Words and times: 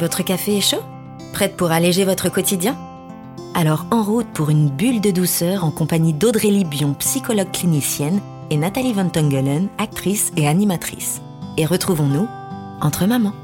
Votre 0.00 0.22
café 0.22 0.56
est 0.56 0.62
chaud? 0.62 0.82
Prête 1.34 1.58
pour 1.58 1.72
alléger 1.72 2.06
votre 2.06 2.30
quotidien? 2.30 2.74
Alors 3.54 3.84
en 3.90 4.02
route 4.02 4.28
pour 4.32 4.48
une 4.48 4.70
bulle 4.70 5.02
de 5.02 5.10
douceur 5.10 5.62
en 5.62 5.70
compagnie 5.70 6.14
d'Audrey 6.14 6.48
Libion, 6.48 6.94
psychologue 6.94 7.50
clinicienne, 7.52 8.22
et 8.48 8.56
Nathalie 8.56 8.94
Van 8.94 9.10
Tongelen, 9.10 9.68
actrice 9.76 10.32
et 10.38 10.48
animatrice. 10.48 11.20
Et 11.58 11.66
retrouvons-nous 11.66 12.26
entre 12.80 13.04
mamans. 13.04 13.34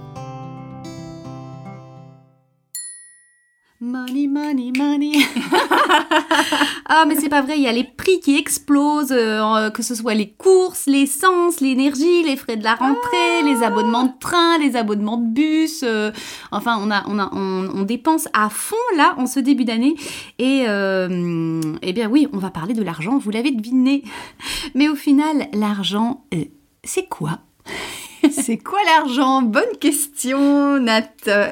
Money, 4.37 4.71
money, 4.77 5.13
ah, 6.85 7.07
mais 7.09 7.17
c'est 7.17 7.31
pas 7.31 7.41
vrai, 7.41 7.57
il 7.57 7.63
y 7.63 7.69
a 7.69 7.73
les 7.73 7.85
prix 7.85 8.21
qui 8.21 8.37
explosent, 8.37 9.11
euh, 9.11 9.71
que 9.71 9.83
ce 9.83 9.95
soit 9.95 10.13
les 10.13 10.29
courses, 10.29 10.85
l'essence, 10.85 11.61
l'énergie, 11.63 12.23
les 12.23 12.37
frais 12.37 12.59
de 12.59 12.63
la 12.63 12.75
rentrée, 12.75 13.43
les 13.45 13.63
abonnements 13.63 14.05
de 14.05 14.13
train, 14.21 14.59
les 14.59 14.77
abonnements 14.77 15.17
de 15.17 15.27
bus. 15.27 15.81
euh, 15.85 16.11
enfin, 16.53 16.79
on, 16.83 16.91
a, 16.91 17.03
on, 17.09 17.19
a, 17.19 17.31
on, 17.33 17.71
on 17.77 17.83
dépense 17.85 18.29
à 18.35 18.51
fond 18.51 18.77
là 18.99 19.15
en 19.17 19.25
ce 19.25 19.41
début 19.41 19.65
d'année. 19.65 19.95
Et 20.39 20.65
euh, 20.69 21.63
eh 21.81 21.95
bien 21.95 22.11
oui, 22.11 22.29
on 22.35 22.39
va 22.39 22.51
parler 22.51 22.75
de 22.75 22.83
l'argent, 22.83 23.17
vous 23.17 23.31
l'avez 23.31 23.53
deviné. 23.53 24.03
Mais 24.75 24.91
au 24.91 24.97
final, 24.97 25.49
l'argent, 25.55 26.25
c'est 26.85 27.09
quoi? 27.09 27.39
C'est 28.31 28.59
quoi 28.59 28.79
l'argent? 28.85 29.43
Bonne 29.43 29.77
question, 29.81 30.79
Nat. 30.79 31.09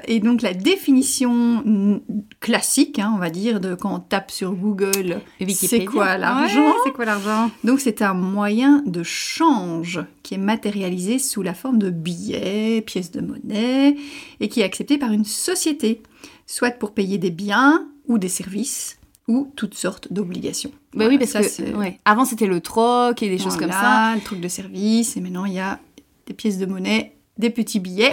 Et 0.06 0.20
donc 0.20 0.42
la 0.42 0.55
définition 0.55 2.00
classique, 2.41 2.98
hein, 2.98 3.12
on 3.14 3.19
va 3.19 3.30
dire, 3.30 3.60
de 3.60 3.74
quand 3.74 3.95
on 3.95 4.00
tape 4.00 4.30
sur 4.30 4.52
Google, 4.52 5.20
c'est 5.48 5.84
quoi 5.84 6.16
l'argent? 6.16 6.66
Ouais, 6.66 6.74
C'est 6.84 6.92
quoi 6.92 7.05
l'argent? 7.05 7.50
Donc 7.64 7.80
c'est 7.80 8.02
un 8.02 8.14
moyen 8.14 8.83
de 8.87 9.02
change 9.02 10.00
qui 10.23 10.34
est 10.34 10.38
matérialisé 10.38 11.19
sous 11.19 11.42
la 11.42 11.55
forme 11.55 11.78
de 11.78 11.91
billets, 11.91 12.83
pièces 12.83 13.11
de 13.11 13.20
monnaie, 13.20 13.97
et 14.41 14.48
qui 14.48 14.61
est 14.61 14.64
accepté 14.64 14.98
par 14.98 15.12
une 15.12 15.25
société, 15.25 16.02
soit 16.47 16.70
pour 16.70 16.92
payer 16.92 17.19
des 17.19 17.31
biens 17.31 17.88
ou 18.09 18.19
des 18.19 18.28
services, 18.28 18.98
ou 19.27 19.50
toutes 19.56 19.75
sortes 19.75 20.12
d'obligations. 20.12 20.70
Bah 20.94 21.06
oui, 21.09 21.19
parce 21.19 21.31
ça, 21.31 21.41
que 21.41 21.77
ouais. 21.77 21.98
avant 22.05 22.25
c'était 22.27 22.47
le 22.47 22.61
troc 22.61 23.22
et 23.22 23.28
des 23.28 23.38
choses 23.38 23.56
comme 23.56 23.72
ça. 23.72 24.14
Le 24.14 24.20
truc 24.20 24.41
de 24.41 24.48
service, 24.48 25.16
et 25.16 25.20
maintenant 25.20 25.47
il 25.47 25.55
y 25.55 25.61
a 25.61 25.81
des 26.27 26.34
pièces 26.34 26.58
de 26.58 26.67
monnaie, 26.67 27.14
des 27.39 27.50
petits 27.50 27.80
billets. 27.80 28.12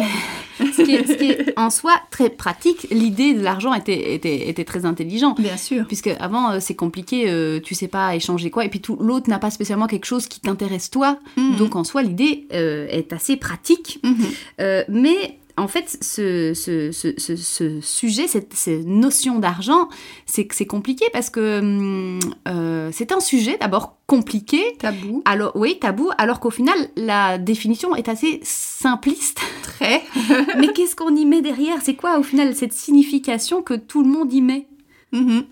Ce 0.60 0.84
qui, 0.84 0.94
est, 0.94 1.08
ce 1.08 1.14
qui 1.14 1.32
est 1.32 1.54
en 1.58 1.70
soi 1.72 1.94
très 2.12 2.30
pratique. 2.30 2.88
L'idée 2.92 3.34
de 3.34 3.42
l'argent 3.42 3.74
était, 3.74 4.14
était, 4.14 4.48
était 4.48 4.64
très 4.64 4.86
intelligent. 4.86 5.34
Bien 5.40 5.58
sûr. 5.58 5.86
Puisque 5.88 6.10
avant 6.20 6.52
euh, 6.52 6.58
c'est 6.60 6.76
compliqué, 6.76 7.30
euh, 7.30 7.60
tu 7.60 7.74
sais 7.74 7.88
pas 7.88 8.16
échanger 8.16 8.52
quoi, 8.52 8.66
et 8.66 8.70
puis 8.70 8.82
l'autre 9.00 9.30
n'a 9.30 9.40
pas 9.40 9.50
spécialement 9.50 9.88
quelque 9.88 10.06
chose 10.06 10.28
qui 10.28 10.40
t'intéresse 10.40 10.92
toi. 10.92 11.18
Mhm. 11.38 11.56
Donc 11.56 11.76
en 11.76 11.84
soi 11.84 12.04
l'idée 12.04 12.48
euh, 12.54 12.88
est 12.90 13.12
assez 13.12 13.38
pratique. 13.38 14.00
Mhm. 14.04 14.26
Euh, 14.60 14.84
mais 14.88 15.40
en 15.58 15.68
fait, 15.68 15.98
ce, 16.02 16.54
ce, 16.54 16.92
ce, 16.92 17.14
ce, 17.18 17.36
ce 17.36 17.82
sujet, 17.82 18.28
cette, 18.28 18.54
cette 18.54 18.86
notion 18.86 19.40
d'argent, 19.40 19.90
c'est 20.26 20.48
compliqué 20.66 21.06
parce 21.14 21.30
que 21.30 21.60
hum, 21.60 22.20
euh, 22.48 22.90
c'est 22.94 23.12
un 23.12 23.20
sujet 23.20 23.58
d'abord 23.60 23.98
compliqué. 24.08 24.62
Tabou. 24.80 25.22
Alors, 25.26 25.52
oui, 25.56 25.78
tabou, 25.80 26.10
alors 26.18 26.40
qu'au 26.40 26.50
final, 26.50 26.76
la 26.96 27.38
définition 27.38 27.96
est 27.96 28.10
assez 28.10 28.40
simpliste. 28.44 29.40
Très. 29.64 30.02
Mais 30.58 30.74
qu'est-ce 30.74 30.96
qu'on 30.96 31.16
y 31.16 31.26
met 31.26 31.42
derrière? 31.42 31.78
C'est 31.84 31.96
quoi, 31.96 32.20
au 32.20 32.24
final, 32.24 32.56
cette 32.56 32.74
signification 32.74 33.62
que 33.62 33.74
tout 33.74 34.04
le 34.04 34.10
monde 34.10 34.32
y 34.34 34.42
met? 34.42 34.68
Mhm. 35.12 35.44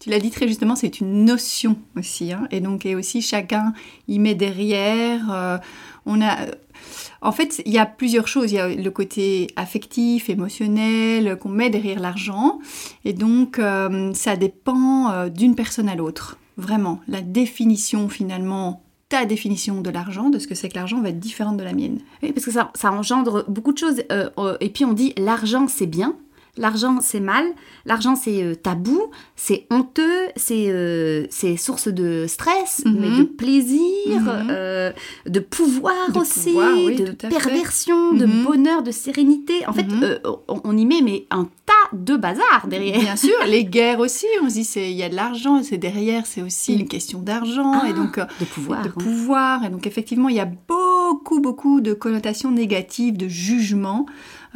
Tu 0.00 0.10
l'as 0.10 0.18
dit 0.18 0.30
très 0.30 0.48
justement, 0.48 0.74
c'est 0.74 0.98
une 1.00 1.24
notion 1.24 1.76
aussi. 1.96 2.32
hein. 2.32 2.48
Et 2.50 2.60
donc, 2.60 2.84
et 2.86 2.96
aussi, 2.96 3.22
chacun 3.22 3.72
y 4.08 4.18
met 4.18 4.34
derrière. 4.34 5.30
euh, 5.32 5.58
on 6.06 6.20
a. 6.20 6.36
En 7.22 7.32
fait, 7.32 7.62
il 7.66 7.72
y 7.72 7.78
a 7.78 7.86
plusieurs 7.86 8.28
choses. 8.28 8.52
Il 8.52 8.56
y 8.56 8.58
a 8.58 8.68
le 8.68 8.90
côté 8.90 9.48
affectif, 9.56 10.30
émotionnel 10.30 11.36
qu'on 11.38 11.48
met 11.48 11.70
derrière 11.70 12.00
l'argent. 12.00 12.58
Et 13.04 13.12
donc, 13.12 13.58
euh, 13.58 14.12
ça 14.14 14.36
dépend 14.36 15.10
euh, 15.10 15.28
d'une 15.28 15.54
personne 15.54 15.88
à 15.88 15.94
l'autre. 15.94 16.38
Vraiment. 16.56 17.00
La 17.08 17.20
définition, 17.20 18.08
finalement, 18.08 18.82
ta 19.08 19.24
définition 19.24 19.80
de 19.80 19.90
l'argent, 19.90 20.30
de 20.30 20.38
ce 20.38 20.46
que 20.46 20.54
c'est 20.54 20.68
que 20.68 20.76
l'argent, 20.76 21.00
va 21.00 21.10
être 21.10 21.18
différente 21.18 21.56
de 21.56 21.64
la 21.64 21.72
mienne. 21.72 21.98
Oui, 22.22 22.32
parce 22.32 22.44
que 22.44 22.52
ça, 22.52 22.70
ça 22.74 22.92
engendre 22.92 23.44
beaucoup 23.48 23.72
de 23.72 23.78
choses. 23.78 24.02
Euh, 24.12 24.56
et 24.60 24.70
puis 24.70 24.84
on 24.84 24.92
dit 24.92 25.12
l'argent 25.18 25.66
c'est 25.68 25.86
bien, 25.86 26.16
l'argent 26.56 26.98
c'est 27.00 27.20
mal, 27.20 27.44
l'argent 27.84 28.16
c'est 28.16 28.42
euh, 28.42 28.54
tabou, 28.54 29.00
c'est 29.36 29.66
honteux, 29.70 30.28
c'est 30.36 30.66
euh, 30.70 31.26
source 31.56 31.88
de 31.88 32.26
stress, 32.28 32.82
Mhm. 32.84 32.96
mais 32.98 33.10
de 33.18 33.22
plaisir, 33.24 34.20
Mhm. 34.20 34.48
euh, 34.50 34.92
de 35.26 35.40
pouvoir 35.40 36.12
De 36.12 36.18
aussi, 36.20 36.50
pouvoir, 36.50 36.72
oui, 36.84 36.96
de 36.96 37.12
perversion, 37.12 38.12
de 38.14 38.26
Mhm. 38.26 38.44
bonheur, 38.44 38.82
de 38.82 38.90
sérénité. 38.90 39.66
En 39.66 39.72
fait, 39.72 39.86
on, 40.48 40.60
on 40.64 40.76
y 40.76 40.86
met 40.86 41.00
mais 41.02 41.26
un 41.30 41.48
tas 41.66 41.72
de 41.96 42.16
bazar 42.16 42.66
derrière. 42.68 43.00
Bien 43.00 43.16
sûr, 43.16 43.34
les 43.46 43.64
guerres 43.64 44.00
aussi, 44.00 44.26
on 44.42 44.48
se 44.48 44.54
dit 44.54 44.68
il 44.76 44.92
y 44.92 45.02
a 45.02 45.08
de 45.08 45.16
l'argent, 45.16 45.62
c'est 45.62 45.78
derrière, 45.78 46.26
c'est 46.26 46.42
aussi 46.42 46.74
une 46.74 46.88
question 46.88 47.20
d'argent 47.20 47.84
et 47.84 47.90
Ah, 47.90 47.92
donc 47.92 48.18
de 48.18 48.44
pouvoir. 48.44 48.82
de 48.82 48.88
hein. 48.88 48.92
pouvoir 48.98 49.64
et 49.64 49.70
donc 49.70 49.86
effectivement 49.86 50.28
il 50.28 50.36
y 50.36 50.40
a 50.40 50.50
beaucoup 50.68 51.40
beaucoup 51.40 51.80
de 51.80 51.92
connotations 51.92 52.50
négatives, 52.50 53.16
de 53.16 53.28
jugements, 53.28 54.06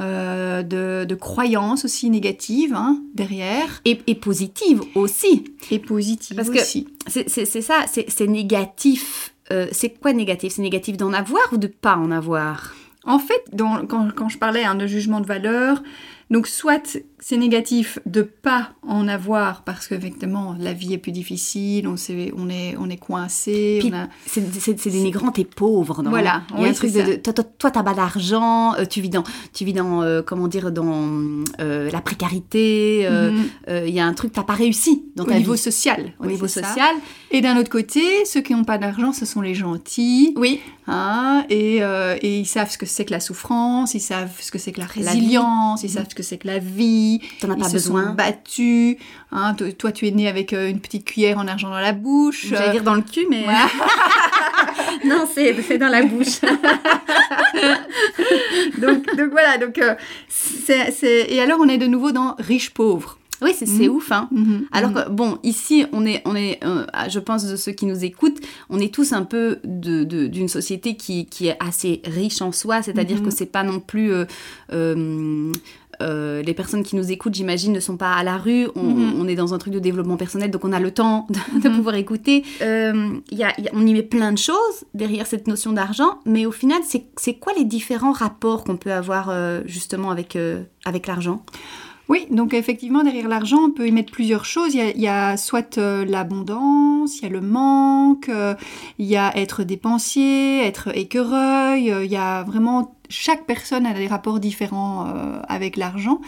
euh, 0.01 0.63
de, 0.63 1.05
de 1.09 1.15
croyances 1.15 1.85
aussi 1.85 2.11
négatives 2.11 2.75
hein, 2.75 3.01
derrière 3.15 3.81
Et, 3.85 4.01
et 4.07 4.15
positive 4.15 4.81
aussi. 4.95 5.45
et 5.71 5.79
positives 5.79 6.37
Parce 6.37 6.51
que- 6.51 6.61
aussi. 6.61 6.87
C'est 7.07 7.29
c'est- 7.29 7.45
ça, 7.63 7.85
c'est 7.91 8.07
c'est 8.11 8.27
négatif. 8.27 9.35
Euh, 9.53 9.67
c'est 9.73 9.91
quoi 9.91 10.13
négatif? 10.13 10.55
C'est 10.55 10.63
négatif 10.63 10.97
d'en 10.97 11.13
avoir 11.13 11.43
ou 11.53 11.59
de 11.59 11.67
pas 11.67 11.97
en 11.97 12.11
avoir? 12.11 12.75
En 13.07 13.19
fait, 13.19 13.43
dans- 13.53 13.87
quand, 13.87 14.09
quand 14.15 14.29
je 14.29 14.39
parlais 14.39 14.65
hein, 14.65 14.75
de 14.75 14.87
jugement 14.87 15.21
de 15.21 15.27
valeur, 15.27 15.83
donc 16.31 16.47
soit 16.47 16.99
c'est 17.19 17.37
négatif 17.37 17.99
de 18.07 18.23
pas 18.23 18.71
en 18.83 19.09
avoir 19.09 19.63
parce 19.63 19.87
qu'effectivement 19.89 20.57
la 20.59 20.73
vie 20.73 20.95
est 20.95 20.99
plus 20.99 21.13
difficile, 21.13 21.87
on, 21.87 21.97
est, 22.49 22.75
on 22.79 22.89
est 22.91 22.97
coincé, 22.97 23.81
a... 23.93 24.09
C'est 24.27 24.43
c'est- 24.59 24.79
c'est 24.81 24.91
dénigrant, 24.91 25.31
t'es 25.31 25.45
pauvre. 25.45 26.03
non? 26.03 26.09
Voilà, 26.11 26.43
Il 26.51 26.57
y 26.57 26.59
a 26.59 26.63
oui, 26.63 26.69
un 26.71 26.73
truc 26.73 26.91
c'est 26.93 27.03
de, 27.03 27.13
de- 27.17 27.43
toi, 27.59 27.71
t'as 27.71 27.83
pas 27.83 27.95
d'argent, 27.95 28.75
euh, 28.75 28.85
tu 28.87 29.01
vis 29.03 29.11
dans, 29.11 29.23
tu 29.53 29.65
vis 29.67 29.75
dans, 29.75 30.03
euh, 30.03 30.23
comment 30.23 30.49
dire, 30.49 30.73
dans 30.73 31.09
euh, 31.61 31.91
la 31.91 32.01
précarité. 32.01 33.03
euh, 33.07 33.31
Mhm. 33.31 33.45
Il 33.87 33.95
y 33.95 34.01
a 34.01 34.07
un 34.07 34.15
truc, 34.15 34.33
t'as 34.33 34.43
pas 34.43 34.55
réussi 34.55 35.05
dans 35.17 35.25
au 35.25 35.31
niveau 35.31 35.53
vie. 35.53 35.59
social. 35.59 36.13
Au 36.21 36.25
oui, 36.25 36.33
niveau 36.33 36.47
c'est 36.47 36.63
ça. 36.63 36.69
social. 36.69 36.95
Et 37.31 37.41
d'un 37.43 37.57
autre 37.59 37.71
côté, 37.71 38.25
ceux 38.25 38.41
qui 38.41 38.55
n'ont 38.55 38.65
pas 38.65 38.79
d'argent, 38.79 39.13
ce 39.13 39.25
sont 39.27 39.41
les 39.41 39.55
gentils, 39.55 40.35
Oui. 40.37 40.61
hein, 40.87 41.45
et, 41.51 41.79
et 41.79 42.39
ils 42.39 42.47
savent 42.47 42.71
ce 42.71 42.79
que 42.79 42.87
c'est 42.95 43.05
que 43.05 43.11
la 43.11 43.21
souffrance, 43.21 43.95
ils 43.95 44.01
savent 44.01 44.31
ce 44.41 44.51
que 44.51 44.59
c'est 44.59 44.73
que 44.73 44.81
la 44.81 44.87
La 44.87 44.93
résilience, 45.11 45.83
ils 45.83 45.87
Mhm. 45.89 45.93
savent 45.93 46.07
ce 46.09 46.15
que 46.15 46.23
c'est 46.23 46.39
que 46.39 46.47
la 46.47 46.59
vie, 46.61 47.21
T'en 47.41 47.51
as 47.51 47.55
ils 47.57 47.61
pas 47.63 47.69
se 47.69 47.73
besoin. 47.75 48.07
sont 48.09 48.15
battus. 48.15 48.97
Hein, 49.33 49.55
to- 49.55 49.73
toi, 49.73 49.91
tu 49.93 50.07
es 50.07 50.11
né 50.13 50.29
avec 50.29 50.53
euh, 50.53 50.71
une 50.71 50.81
petite 50.81 51.05
cuillère 51.05 51.39
en 51.39 51.49
argent 51.49 51.69
dans 51.71 51.81
la 51.81 51.93
bouche. 51.93 52.47
J'allais 52.49 52.69
euh, 52.69 52.73
dire 52.73 52.83
dans 52.85 52.95
le 52.95 53.03
cul, 53.03 53.27
mais 53.29 53.43
voilà. 53.45 53.67
non, 55.05 55.29
c'est 55.33 55.61
c'est 55.63 55.79
dans 55.79 55.89
la 55.89 56.03
bouche. 56.05 56.41
donc, 58.79 59.05
donc 59.17 59.31
voilà, 59.31 59.59
donc 59.59 59.79
euh, 59.79 59.95
c'est, 60.29 60.91
c'est- 60.93 61.27
et 61.31 61.41
alors 61.41 61.59
on 61.61 61.69
est 61.69 61.79
de 61.79 61.87
nouveau 61.87 62.13
dans 62.13 62.35
riche-pauvre. 62.39 63.19
Oui, 63.43 63.53
c'est 63.57 63.67
Mhm. 63.69 63.89
ouf, 63.89 64.13
hein. 64.13 64.29
Mhm, 64.31 64.67
Alors 64.73 64.91
mhm. 64.91 64.97
que, 65.05 65.11
bon, 65.11 65.39
ici, 65.43 65.85
on 65.93 66.07
est, 66.07 66.23
on 66.25 66.35
est 66.37 66.63
euh, 66.65 66.85
je 67.09 67.19
pense, 67.19 67.45
de 67.47 67.57
ceux 67.57 67.73
qui 67.73 67.87
nous 67.87 68.05
écoutent, 68.05 68.41
on 68.71 68.79
est 68.79 68.93
tous 68.95 69.13
un 69.13 69.23
peu 69.25 69.59
de- 69.65 70.05
de- 70.05 70.27
d'une 70.29 70.49
société 70.49 70.97
qui, 70.97 71.27
qui 71.27 71.49
est 71.49 71.57
assez 71.61 72.01
riche 72.05 72.41
en 72.43 72.53
soi, 72.53 72.83
c'est-à-dire 72.83 73.23
que 73.23 73.31
c'est 73.31 73.47
pas 73.47 73.63
non 73.63 73.81
plus. 73.81 74.13
euh, 74.13 74.25
euh, 74.73 75.53
euh, 76.03 76.43
les 76.43 76.55
personnes 76.55 76.83
qui 76.83 76.97
nous 76.97 77.13
écoutent, 77.13 77.35
j'imagine, 77.37 77.73
ne 77.73 77.79
sont 77.79 77.97
pas 77.97 78.15
à 78.15 78.25
la 78.25 78.37
rue. 78.37 78.67
On, 78.75 78.81
on 79.17 79.29
est 79.29 79.37
dans 79.37 79.55
un 79.55 79.59
truc 79.59 79.73
de 79.73 79.79
développement 79.79 80.17
personnel, 80.17 80.51
donc 80.51 80.65
on 80.65 80.73
a 80.73 80.81
le 80.81 80.91
temps 80.91 81.29
de, 81.31 81.61
de 81.61 81.69
pouvoir 81.73 81.95
écouter. 81.95 82.43
Euh, 82.63 83.11
y 83.31 83.45
a- 83.45 83.53
il 83.59 83.65
y 83.65 83.69
a- 83.69 83.73
on 83.75 83.87
y 83.87 83.93
met 83.93 84.03
plein 84.03 84.33
de 84.33 84.39
choses 84.39 84.85
derrière 84.93 85.27
cette 85.29 85.47
notion 85.47 85.73
d'argent, 85.73 86.19
mais 86.27 86.47
au 86.47 86.51
final, 86.53 86.81
c'est 87.17 87.35
quoi 87.35 87.53
les 87.57 87.65
différents 87.65 88.11
rapports 88.11 88.65
qu'on 88.65 88.77
peut 88.77 88.93
avoir 88.93 89.29
euh, 89.31 89.61
justement 89.67 90.11
avec, 90.11 90.37
avec 90.85 91.07
l'argent? 91.07 91.45
Oui, 92.09 92.27
donc 92.31 92.53
effectivement, 92.53 93.03
derrière 93.03 93.29
l'argent, 93.29 93.63
on 93.65 93.71
peut 93.71 93.89
y 93.89 93.93
mettre 93.93 94.13
plusieurs 94.13 94.45
choses. 94.45 94.75
Il 94.75 95.01
y 95.01 95.09
a, 95.09 95.37
soit 95.39 95.79
euh, 95.79 96.05
l'abondance, 96.05 97.19
il 97.19 97.23
y 97.23 97.27
a 97.27 97.31
le 97.31 97.41
manque, 97.41 98.29
euh, 98.29 98.55
il 98.99 99.07
y 99.07 99.17
a 99.17 99.35
être 99.39 99.65
dépensier, 99.65 100.65
être 100.67 100.95
écureuil. 100.97 101.91
euh, 101.91 102.05
il 102.05 102.11
y 102.11 102.17
a 102.17 102.43
vraiment 102.43 102.97
chaque 103.09 103.47
personne 103.47 103.87
a 103.87 103.95
des 103.95 104.07
rapports 104.07 104.41
différents 104.41 105.07
avec 105.47 105.77
l'argent. 105.77 106.21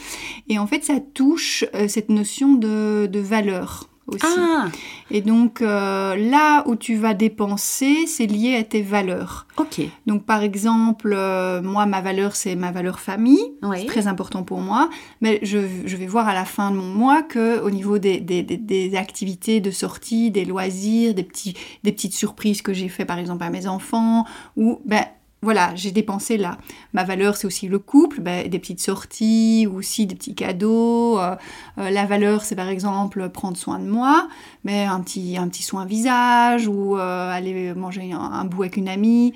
Et 0.49 0.59
en 0.59 0.67
fait, 0.67 0.85
ça 0.85 1.01
touche 1.15 1.65
cette 1.89 2.11
notion 2.11 2.53
de, 2.55 3.09
de 3.11 3.19
valeur 3.19 3.89
aussi. 4.07 4.25
Ah, 4.25 4.67
Et 5.11 5.21
donc, 5.21 5.63
euh, 5.63 6.15
là 6.17 6.63
où 6.67 6.77
tu 6.77 6.97
vas 6.97 7.15
dépenser, 7.15 8.07
c'est 8.07 8.27
lié 8.27 8.57
à 8.57 8.65
tes 8.65 8.83
valeurs. 8.83 9.47
ok. 9.57 9.81
Donc, 10.07 10.25
par 10.25 10.43
exemple, 10.43 11.13
euh, 11.17 11.61
moi, 11.63 11.87
ma 11.87 12.01
valeur, 12.01 12.37
c'est 12.37 12.57
ma 12.57 12.71
valeur 12.73 13.01
famille. 13.01 13.41
Oui. 13.63 13.79
C'est 13.81 13.87
très 13.87 14.07
important 14.07 14.43
pour 14.43 14.61
moi. 14.61 14.91
Mais 15.21 15.39
je, 15.43 15.59
je 15.85 15.97
vais 15.97 16.07
voir 16.07 16.29
à 16.29 16.35
la 16.35 16.45
fin 16.45 16.71
de 16.71 16.77
mon 16.77 16.93
mois 16.95 17.23
que 17.23 17.61
au 17.61 17.71
niveau 17.71 17.99
des, 17.99 18.21
des, 18.21 18.43
des- 18.43 18.57
des 18.57 18.97
activités 18.97 19.61
de 19.61 19.71
sortie, 19.71 20.31
des 20.31 20.45
loisirs, 20.45 21.15
des, 21.15 21.23
petits, 21.25 21.55
des 21.85 21.93
petites 21.93 22.15
surprises 22.15 22.63
que 22.63 22.73
j'ai 22.73 22.89
fait 22.89 23.05
par 23.05 23.19
exemple 23.19 23.43
à 23.45 23.51
mes 23.51 23.67
enfants, 23.67 24.25
ou 24.57 24.81
ben 24.85 25.05
voilà, 25.47 25.73
j'ai 25.77 25.93
dépensé 25.93 26.39
là. 26.39 26.59
Ma 26.93 27.05
valeur, 27.05 27.37
c'est 27.37 27.47
aussi 27.47 27.69
le 27.69 27.79
couple, 27.79 28.21
ben, 28.21 28.49
des 28.49 28.59
petites 28.59 28.81
sorties, 28.81 29.69
aussi 29.73 30.05
des 30.05 30.17
petits 30.17 30.35
cadeaux. 30.35 31.21
Euh, 31.21 31.37
euh, 31.79 31.89
la 31.89 32.05
valeur, 32.05 32.43
c'est 32.43 32.57
par 32.57 32.69
exemple 32.69 33.29
prendre 33.29 33.57
soin 33.57 33.79
de 33.79 33.89
moi, 33.89 34.27
mais 34.65 34.87
un 34.87 35.01
petit, 35.01 35.37
un 35.39 35.47
petit 35.47 35.63
soin 35.63 35.85
visage, 35.85 36.67
ou 36.67 36.99
euh, 36.99 37.31
aller 37.31 37.75
manger 37.75 38.11
un, 38.11 38.45
bout 38.45 38.65
avec 38.65 38.77
une 38.77 38.89
amie. 38.89 39.35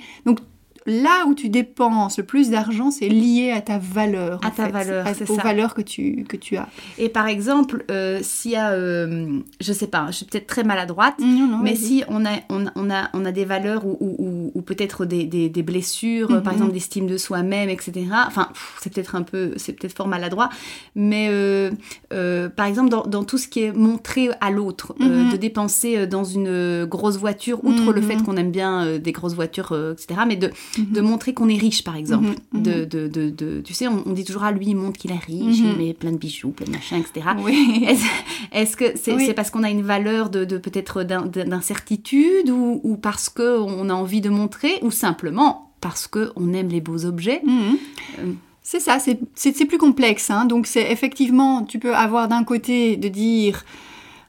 Là 0.86 1.26
où 1.26 1.34
tu 1.34 1.48
dépenses 1.48 2.18
le 2.18 2.24
plus 2.24 2.50
d'argent, 2.50 2.90
c'est 2.90 3.08
lié 3.08 3.50
à 3.50 3.60
ta 3.60 3.78
valeur. 3.78 4.40
À 4.44 4.48
en 4.48 4.50
ta 4.50 4.66
fait, 4.66 4.72
valeur, 4.72 5.06
à- 5.06 5.14
c'est 5.14 5.28
aux 5.30 5.36
ça. 5.36 5.42
valeurs 5.42 5.74
que 5.74 5.82
tu, 5.82 6.24
que 6.28 6.36
tu 6.36 6.56
as. 6.56 6.68
Et 6.98 7.08
par 7.08 7.26
exemple, 7.26 7.84
euh, 7.90 8.18
s'il 8.22 8.52
y 8.52 8.56
a, 8.56 8.72
euh, 8.72 9.40
je 9.60 9.72
sais 9.72 9.86
pas, 9.88 10.06
je 10.08 10.12
suis 10.16 10.26
peut-être 10.26 10.46
très 10.46 10.64
maladroite, 10.64 11.18
Non, 11.18 11.46
non, 11.46 11.58
mais 11.62 11.74
si 11.76 12.02
on 12.08 12.24
a, 12.24 12.30
on, 12.48 12.66
on 12.76 12.90
a, 12.90 13.10
on 13.14 13.24
a 13.24 13.32
des 13.32 13.44
valeurs 13.44 13.84
ou, 13.86 13.96
ou, 14.00 14.16
ou- 14.18 14.52
ou 14.54 14.62
peut-être 14.62 15.04
des, 15.04 15.24
des, 15.24 15.48
des 15.48 15.62
blessures, 15.62 16.28
par 16.28 16.52
Mhm. 16.52 16.52
exemple 16.52 16.72
d'estime 16.72 17.06
de 17.06 17.16
soi-même, 17.16 17.68
etc. 17.68 18.06
Enfin, 18.26 18.48
c'est 18.80 18.92
peut-être 18.92 19.14
un 19.14 19.22
peu, 19.22 19.52
c'est 19.56 19.72
peut-être 19.74 19.96
fort 19.96 20.08
maladroit, 20.08 20.48
mais 20.94 21.28
euh, 21.30 21.70
euh, 22.12 22.48
par 22.48 22.66
exemple 22.66 22.88
dans, 22.88 23.02
dans 23.06 23.24
tout 23.24 23.38
ce 23.38 23.48
qui 23.48 23.60
est 23.62 23.72
montré 23.72 24.30
à 24.40 24.50
l'autre, 24.50 24.94
euh, 25.00 25.24
Mhm. 25.24 25.32
de 25.32 25.36
dépenser 25.36 26.06
dans 26.06 26.24
une 26.24 26.84
grosse 26.86 27.16
voiture, 27.16 27.64
outre 27.64 27.92
le 27.92 28.00
Mhm. 28.00 28.06
fait 28.06 28.22
qu'on 28.22 28.36
aime 28.36 28.50
bien 28.50 28.98
des 28.98 29.12
grosses 29.12 29.34
voitures, 29.34 29.72
etc. 29.92 30.20
Mais 30.26 30.36
de, 30.36 30.50
Mhm. 30.78 30.92
de 30.92 31.00
montrer 31.00 31.34
qu'on 31.34 31.48
est 31.48 31.56
riche, 31.58 31.82
par 31.82 31.96
exemple. 31.96 32.26
Mhm, 32.28 32.34
mhm. 32.52 32.62
De, 32.62 32.84
de, 32.84 33.28
de, 33.30 33.60
tu 33.60 33.74
sais, 33.74 33.88
on, 33.88 34.02
on 34.06 34.12
dit 34.12 34.24
toujours 34.24 34.44
à 34.44 34.52
lui, 34.52 34.66
il 34.68 34.76
montre 34.76 34.98
qu'il 34.98 35.10
est 35.10 35.18
riche, 35.18 35.60
Mhm. 35.60 35.66
il 35.80 35.86
met 35.86 35.94
plein 35.94 36.12
de 36.12 36.16
bijoux, 36.18 36.50
plein 36.50 36.66
de 36.66 36.70
machins, 36.72 36.98
etc. 36.98 37.26
Oui. 37.44 37.84
Est-ce 37.88 38.04
est-ce 38.52 38.76
que 38.76 38.84
c'est 38.96 39.14
Oui. 39.14 39.24
c'est 39.26 39.34
parce 39.34 39.50
qu'on 39.50 39.62
a 39.64 39.70
une 39.70 39.82
valeur 39.82 40.30
de, 40.30 40.44
de 40.44 40.58
peut-être 40.58 41.02
d'in- 41.02 41.26
d'incertitude 41.26 42.50
ou, 42.50 42.80
ou 42.84 42.96
parce 42.96 43.28
qu'on 43.28 43.88
a 43.88 43.94
envie 43.94 44.20
de 44.20 44.28
montrer 44.30 44.78
ou 44.82 44.90
simplement 44.90 45.72
parce 45.80 46.06
qu'on 46.06 46.52
aime 46.52 46.68
les 46.68 46.80
beaux 46.80 47.04
objets? 47.04 47.42
Mhm. 47.44 47.76
Euh. 48.20 48.32
C'est 48.62 48.80
ça, 48.80 48.98
c'est- 49.00 49.18
c'est 49.34 49.56
c'est 49.56 49.64
plus 49.64 49.78
complexe. 49.78 50.30
hein. 50.30 50.44
Donc, 50.44 50.66
c'est 50.66 50.92
effectivement, 50.92 51.64
tu 51.64 51.78
peux 51.80 51.94
avoir 51.96 52.28
d'un 52.28 52.44
côté 52.44 52.96
de 52.96 53.08
dire, 53.08 53.64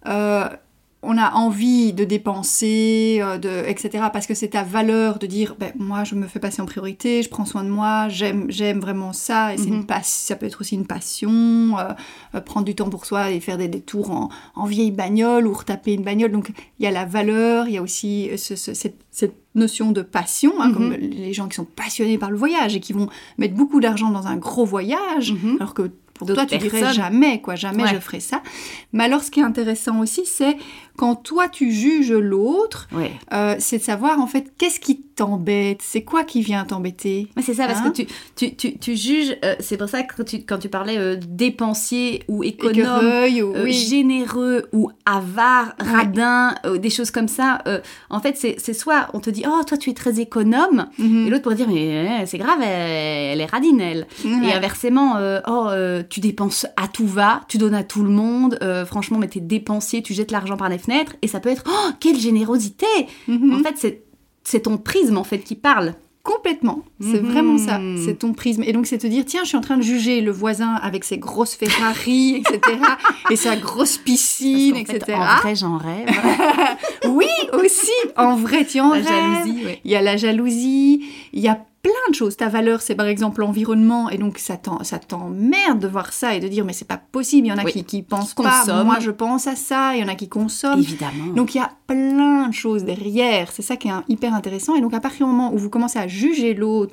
euh, 0.08 0.48
on 1.03 1.18
a 1.18 1.31
envie 1.33 1.94
de 1.94 2.03
dépenser, 2.03 3.19
euh, 3.21 3.38
de, 3.38 3.63
etc., 3.68 4.06
parce 4.13 4.27
que 4.27 4.33
c'est 4.33 4.50
ta 4.50 4.63
valeur 4.63 5.18
de 5.19 5.25
dire, 5.25 5.56
ben, 5.59 5.71
moi, 5.77 6.03
je 6.03 6.15
me 6.15 6.27
fais 6.27 6.39
passer 6.39 6.62
en 6.62 6.65
priorité, 6.65 7.24
je 7.24 7.30
prends 7.30 7.45
soin 7.45 7.63
de 7.63 7.69
moi, 7.69 8.07
j'aime 8.09 8.45
j'aime 8.50 8.80
vraiment 8.80 9.13
ça, 9.13 9.53
et 9.53 9.57
c'est 9.57 9.69
Mhm. 9.69 9.77
une 9.77 9.86
passe, 9.86 10.07
ça 10.27 10.36
peut 10.36 10.45
être 10.45 10.62
aussi 10.62 10.75
une 10.75 10.86
passion, 10.86 11.77
euh, 11.80 11.89
euh, 12.36 12.42
prendre 12.42 12.65
du 12.65 12.75
temps 12.75 12.89
pour 12.89 13.06
soi 13.06 13.31
et 13.31 13.39
faire 13.39 13.57
des 13.57 13.68
détours 13.68 14.12
en, 14.12 14.30
en 14.56 14.65
vieille 14.65 14.92
bagnole 14.92 15.48
ou 15.48 15.53
retaper 15.53 15.94
une 15.94 16.03
bagnole. 16.03 16.31
Donc, 16.31 16.51
il 16.80 16.83
y 16.83 16.88
a 16.88 16.92
la 16.92 17.06
valeur, 17.06 17.68
il 17.68 17.74
y 17.74 17.77
a 17.77 17.81
aussi 17.81 18.30
ce- 18.38 18.56
ce- 18.56 18.74
cette, 18.74 18.97
cette 19.12 19.36
notion 19.56 19.92
de 19.92 20.01
passion, 20.01 20.54
hein, 20.59 20.68
Mhm. 20.69 20.74
comme 20.74 20.92
les 20.94 21.33
gens 21.33 21.47
qui 21.47 21.56
sont 21.56 21.65
passionnés 21.65 22.18
par 22.18 22.31
le 22.31 22.38
voyage 22.38 22.75
et 22.75 22.80
qui 22.80 22.94
vont 22.94 23.09
mettre 23.38 23.56
beaucoup 23.56 23.80
d'argent 23.80 24.09
dans 24.12 24.27
un 24.27 24.38
gros 24.38 24.65
voyage, 24.65 25.33
Mhm. 25.33 25.57
alors 25.59 25.74
que 25.74 25.92
pour 26.13 26.27
toi, 26.27 26.45
tu 26.45 26.56
dirais 26.59 26.94
jamais, 26.94 27.42
quoi, 27.42 27.56
jamais 27.56 27.81
Ouais. 27.81 27.89
je 27.95 28.00
ferai 28.00 28.19
ça. 28.19 28.44
Mais 28.94 29.06
alors, 29.06 29.24
ce 29.24 29.31
qui 29.31 29.39
est 29.39 29.44
intéressant 29.44 30.00
aussi, 30.01 30.21
c'est 30.25 30.56
quand 31.01 31.15
toi, 31.15 31.50
tu 31.50 31.71
juges 31.71 32.12
l'autre, 32.12 32.88
Ouais. 32.92 33.09
euh, 33.33 33.56
c'est 33.57 33.80
de 33.80 33.83
savoir, 33.83 34.19
en 34.19 34.27
fait, 34.27 34.53
qu'est-ce 34.59 34.80
qui 34.80 35.01
t'embête? 35.01 35.80
C'est 35.81 36.03
quoi 36.03 36.24
qui 36.24 36.42
vient 36.44 36.63
t'embêter? 36.63 37.27
C'est 37.42 37.56
ça, 37.56 37.65
parce 37.65 37.80
Hein? 37.80 37.89
que 37.89 38.03
tu, 38.03 38.07
tu, 38.36 38.56
tu, 38.56 38.77
tu 38.77 38.95
juges, 38.95 39.36
euh, 39.44 39.56
c'est 39.59 39.77
pour 39.77 39.89
ça 39.89 40.03
que 40.03 40.13
quand 40.15 40.24
tu, 40.24 40.44
quand 40.45 40.59
tu 40.59 40.69
parlais 40.69 41.00
euh, 41.00 41.15
dépensier 41.27 42.21
ou 42.27 42.44
économe, 42.44 43.03
ou... 43.42 43.53
oui. 43.63 43.74
généreux 43.74 44.68
ou 44.74 44.92
avare, 45.07 45.74
Ouais. 45.81 45.92
radin, 45.92 46.53
des 46.80 46.92
choses 46.92 47.09
comme 47.09 47.27
ça, 47.27 47.63
en 48.12 48.19
fait, 48.19 48.38
c'est 48.38 48.74
soit 48.74 49.07
on 49.15 49.19
te 49.19 49.31
dit, 49.31 49.44
oh, 49.47 49.63
toi, 49.65 49.77
tu 49.77 49.89
es 49.89 49.94
très 49.95 50.19
économe, 50.19 50.86
Mhm. 51.00 51.25
et 51.25 51.30
l'autre 51.31 51.42
pourrait 51.42 51.56
dire, 51.56 51.68
mais 51.68 52.21
euh, 52.21 52.25
c'est 52.27 52.38
grave, 52.38 52.59
elle, 52.62 53.31
elle 53.33 53.42
est 53.42 53.45
radine, 53.45 53.81
elle. 53.81 54.06
Ouais. 54.24 54.50
Et 54.50 54.54
inversement, 54.54 55.15
oh, 55.47 55.68
tu 56.09 56.19
dépenses 56.19 56.68
à 56.77 56.88
tout 56.88 57.07
va, 57.07 57.42
tu 57.47 57.57
donnes 57.57 57.74
à 57.74 57.83
tout 57.83 58.04
le 58.04 58.12
monde, 58.12 58.59
franchement, 58.86 59.18
mais 59.18 59.27
t'es 59.27 59.39
dépensier, 59.39 60.04
tu 60.04 60.13
jettes 60.13 60.31
l'argent 60.31 60.57
par 60.57 60.69
les 60.69 60.77
fenêtres, 60.77 60.91
et 61.22 61.28
ça 61.28 61.40
peut 61.40 61.50
être, 61.50 61.64
oh, 61.68 61.92
quelle 62.00 62.18
générosité 62.18 62.86
Mhm. 63.28 63.54
En 63.56 63.64
fait, 63.64 63.76
c'est 63.78 64.04
c'est 64.44 64.62
ton 64.62 64.78
prisme, 64.78 65.18
en 65.18 65.24
fait, 65.24 65.40
qui 65.40 65.56
parle. 65.56 65.94
Complètement, 66.24 66.84
c'est 67.01 67.21
Mhm. 67.21 67.31
vraiment 67.31 67.57
ça, 67.57 67.80
c'est 68.06 68.19
ton 68.19 68.33
prisme. 68.33 68.63
Et 68.63 68.74
donc 68.74 68.86
c'est 68.88 68.98
te 68.98 69.07
dire, 69.07 69.24
tiens, 69.25 69.42
je 69.44 69.50
suis 69.50 69.57
en 69.57 69.62
train 69.62 69.77
de 69.77 69.81
juger 69.83 70.21
le 70.21 70.31
voisin 70.31 70.75
avec 70.81 71.03
ses 71.03 71.18
grosses 71.18 71.56
Ferrari, 71.56 72.36
etc., 72.38 72.77
et 73.30 73.36
sa 73.36 73.56
grosse 73.56 73.98
piscine, 73.98 74.74
Parce 74.74 74.86
qu'en 74.86 74.92
fait, 74.92 74.98
etc. 74.98 75.18
en 75.19 75.38
vrai, 75.42 75.56
j'en 75.56 75.77
rêve. 75.77 76.07
Oui, 77.09 77.25
aussi, 77.53 77.92
en 78.15 78.36
vrai, 78.36 78.65
tu 78.65 78.80
en 78.80 78.89
La 78.89 78.95
rêves. 78.95 79.06
jalousie, 79.07 79.65
ouais. 79.65 79.81
Il 79.83 79.92
y 79.92 79.95
a 79.95 80.01
la 80.01 80.18
jalousie, 80.18 81.03
il 81.33 81.39
y 81.42 81.48
a 81.48 81.59
plein 81.81 81.92
de 82.09 82.13
choses. 82.15 82.38
Ta 82.38 82.48
valeur, 82.48 82.80
c'est 82.81 82.94
par 82.94 83.07
exemple 83.07 83.42
l'environnement, 83.42 84.09
et 84.12 84.18
donc 84.19 84.38
ça 84.38 84.56
t'emmerde 84.57 85.80
de 85.80 85.88
voir 85.88 86.13
ça 86.13 86.36
et 86.36 86.39
de 86.39 86.47
dire, 86.47 86.63
mais 86.63 86.74
c'est 86.74 86.88
pas 86.88 87.01
possible. 87.12 87.47
Il 87.47 87.50
y 87.50 87.54
en 87.54 87.57
a 87.57 87.63
Oui. 87.63 87.71
qui, 87.71 87.83
qui 87.83 88.01
pensent 88.04 88.36
pas, 88.36 88.59
Consomment. 88.62 88.83
moi 88.86 88.97
je 89.00 89.09
pense 89.09 89.47
à 89.47 89.56
ça, 89.56 89.95
il 89.95 90.01
y 90.01 90.04
en 90.04 90.07
a 90.07 90.13
qui 90.15 90.30
consomment. 90.30 90.80
Évidemment. 90.80 91.33
Donc 91.36 91.56
il 91.56 91.57
y 91.57 91.62
a 91.62 91.71
plein 91.88 92.47
de 92.50 92.54
choses 92.54 92.83
derrière, 92.83 93.51
c'est 93.51 93.63
ça 93.63 93.77
qui 93.77 93.88
est 93.88 93.92
hyper 94.09 94.36
intéressant. 94.36 94.75
Et 94.75 94.81
donc 94.81 94.94
à 94.94 95.00
partir 95.00 95.25
du 95.25 95.31
moment 95.31 95.51
où 95.54 95.57
vous 95.57 95.69
commencez 95.71 95.97
à 95.97 96.07
juger 96.07 96.54
l'autre 96.54 96.91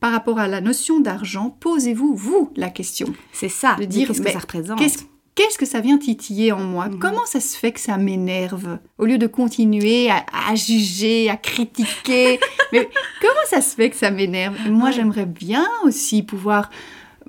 par 0.00 0.12
rapport 0.12 0.38
à 0.38 0.46
la 0.48 0.60
notion 0.60 1.00
d'argent, 1.00 1.56
posez-vous, 1.60 2.14
vous, 2.14 2.50
la 2.56 2.70
question. 2.70 3.08
c'est 3.32 3.48
ça, 3.48 3.74
de 3.78 3.84
dire, 3.84 4.08
qu'est-ce 4.08 4.22
que 4.22 4.30
ça 4.30 4.38
représente. 4.38 4.78
Qu'est-ce 4.78 4.98
qu'est-ce 5.34 5.56
que 5.58 5.66
ça 5.66 5.80
vient 5.80 5.98
titiller 5.98 6.50
en 6.52 6.60
moi? 6.60 6.88
Mhm. 6.88 6.98
Comment 6.98 7.24
ça 7.26 7.38
se 7.40 7.56
fait 7.56 7.70
que 7.72 7.78
ça 7.80 7.96
m'énerve? 7.96 8.78
Au 8.98 9.04
lieu 9.06 9.18
de 9.18 9.26
continuer 9.28 10.10
à, 10.10 10.24
à 10.50 10.54
juger, 10.56 11.30
à 11.30 11.36
critiquer. 11.36 12.40
mais 12.72 12.88
comment 13.20 13.46
ça 13.48 13.60
se 13.60 13.74
fait 13.76 13.90
que 13.90 13.96
ça 13.96 14.10
m'énerve? 14.10 14.56
Moi, 14.68 14.88
Ouais. 14.88 14.92
j'aimerais 14.92 15.26
bien 15.26 15.66
aussi 15.84 16.22
pouvoir 16.24 16.70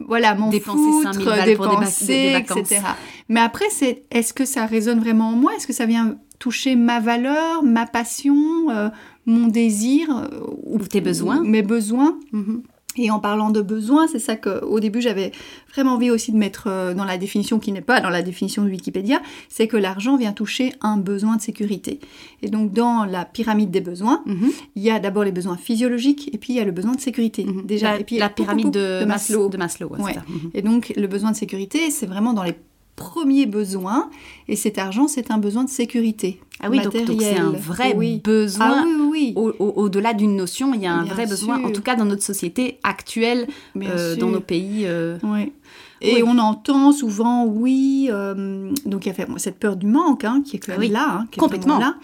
voilà, 0.08 0.34
m'en 0.34 0.50
Dépenser 0.50 0.78
foutre, 0.80 1.14
5000 1.14 1.26
balles 1.26 1.56
pour 1.58 1.68
des 1.68 1.76
vac- 1.76 1.80
dépenser, 1.82 2.06
des- 2.08 2.24
des 2.28 2.34
vacances. 2.34 2.58
etc. 2.60 2.82
Mais 3.28 3.42
après, 3.42 3.66
c'est 3.70 4.04
est-ce 4.12 4.34
que 4.34 4.46
ça 4.46 4.66
résonne 4.66 5.00
vraiment 5.02 5.30
en 5.30 5.34
moi? 5.36 5.52
Est-ce 5.58 5.68
que 5.68 5.74
ça 5.74 5.86
vient 5.86 6.18
toucher 6.40 6.76
ma 6.76 7.00
valeur, 7.00 7.64
ma 7.64 7.86
passion, 7.86 8.70
euh, 8.70 8.90
mon 9.26 9.48
désir 9.48 10.10
euh, 10.10 10.28
Ou 10.66 10.80
tes 10.80 11.02
besoins. 11.02 11.42
Mes 11.44 11.62
besoins 11.62 12.18
Mhm. 12.32 12.64
et 12.98 13.12
en 13.12 13.20
parlant 13.20 13.52
de 13.52 13.62
besoins, 13.62 14.08
c'est 14.08 14.20
ça 14.20 14.36
qu'au 14.36 14.80
début 14.80 15.02
j'avais 15.02 15.32
vraiment 15.74 15.94
envie 15.94 16.10
aussi 16.12 16.32
de 16.32 16.38
mettre 16.38 16.64
euh, 16.68 16.94
dans 16.96 17.06
la 17.06 17.18
définition 17.18 17.60
qui 17.60 17.72
n'est 17.72 17.82
pas 17.82 18.02
dans 18.02 18.10
la 18.10 18.22
définition 18.24 18.64
de 18.64 18.70
Wikipédia, 18.70 19.22
c'est 19.48 19.68
que 19.68 19.78
l'argent 19.78 20.18
vient 20.18 20.32
toucher 20.34 20.74
un 20.82 20.98
besoin 20.98 21.36
de 21.36 21.42
sécurité. 21.42 22.00
Et 22.42 22.50
donc 22.50 22.72
dans 22.74 23.06
la 23.06 23.26
pyramide 23.26 23.70
des 23.70 23.82
besoins, 23.82 24.24
Mhm. 24.26 24.50
il 24.76 24.82
y 24.84 24.90
a 24.90 25.00
d'abord 25.00 25.24
les 25.24 25.32
besoins 25.32 25.58
physiologiques 25.58 26.30
et 26.34 26.38
puis 26.38 26.54
il 26.54 26.56
y 26.56 26.60
a 26.60 26.66
le 26.66 26.72
besoin 26.72 26.96
de 26.96 27.02
sécurité. 27.02 27.46
Mhm. 27.46 27.66
Déjà, 27.66 27.92
la, 27.94 28.00
et 28.00 28.04
puis 28.04 28.18
la 28.18 28.30
pyramide 28.30 28.72
de, 28.72 29.02
de 29.02 29.06
Mas- 29.06 29.30
Maslow. 29.30 29.50
De 29.50 29.58
Maslow, 29.58 29.90
ouais. 30.00 30.16
Et 30.54 30.62
donc 30.62 30.92
le 30.96 31.08
besoin 31.08 31.32
de 31.32 31.36
sécurité, 31.38 31.92
c'est 31.92 32.08
vraiment 32.08 32.34
dans 32.34 32.44
les 32.44 32.56
premiers 33.00 33.46
besoins 33.46 34.10
et 34.50 34.56
cet 34.58 34.78
argent, 34.78 35.08
c'est 35.08 35.32
un 35.32 35.38
besoin 35.38 35.64
de 35.64 35.70
sécurité. 35.70 36.40
Ah 36.62 36.68
oui, 36.70 36.82
donc 36.82 36.94
donc 37.06 37.22
c'est 37.22 37.38
un 37.38 37.52
vrai 37.52 37.94
Oui. 37.96 38.20
besoin. 38.22 38.68
Ah 38.82 38.84
oui, 38.86 38.94
oui, 39.00 39.08
oui. 39.12 39.34
Au- 39.38 39.54
au- 39.64 39.74
Au-delà 39.84 40.14
d'une 40.14 40.36
notion, 40.36 40.74
il 40.74 40.82
y 40.82 40.86
a 40.86 40.94
un 40.94 41.04
Bien 41.04 41.14
vrai 41.14 41.26
besoin, 41.26 41.64
en 41.64 41.72
tout 41.72 41.82
cas 41.82 41.96
dans 41.96 42.04
notre 42.04 42.24
société 42.24 42.78
actuelle, 42.84 43.48
euh, 43.78 44.18
dans 44.18 44.28
nos 44.30 44.42
pays. 44.42 44.84
euh, 44.86 45.18
Ouais. 45.24 45.54
Et 46.02 46.16
Oui. 46.16 46.24
on 46.26 46.38
entend 46.38 46.92
souvent, 46.94 47.46
oui, 47.46 48.08
euh, 48.12 48.72
donc 48.86 49.06
il 49.06 49.10
y 49.10 49.22
a 49.22 49.26
cette 49.38 49.60
peur 49.60 49.76
du 49.76 49.86
manque 49.86 50.24
hein, 50.24 50.42
qui 50.46 50.56
est 50.56 50.60
quand 50.60 50.72
même 50.74 50.80
Oui, 50.82 50.88
là, 50.90 51.08
hein, 51.22 51.28
qui 51.32 51.40
est 51.40 51.42
complètement. 51.42 51.78
là. 51.78 51.96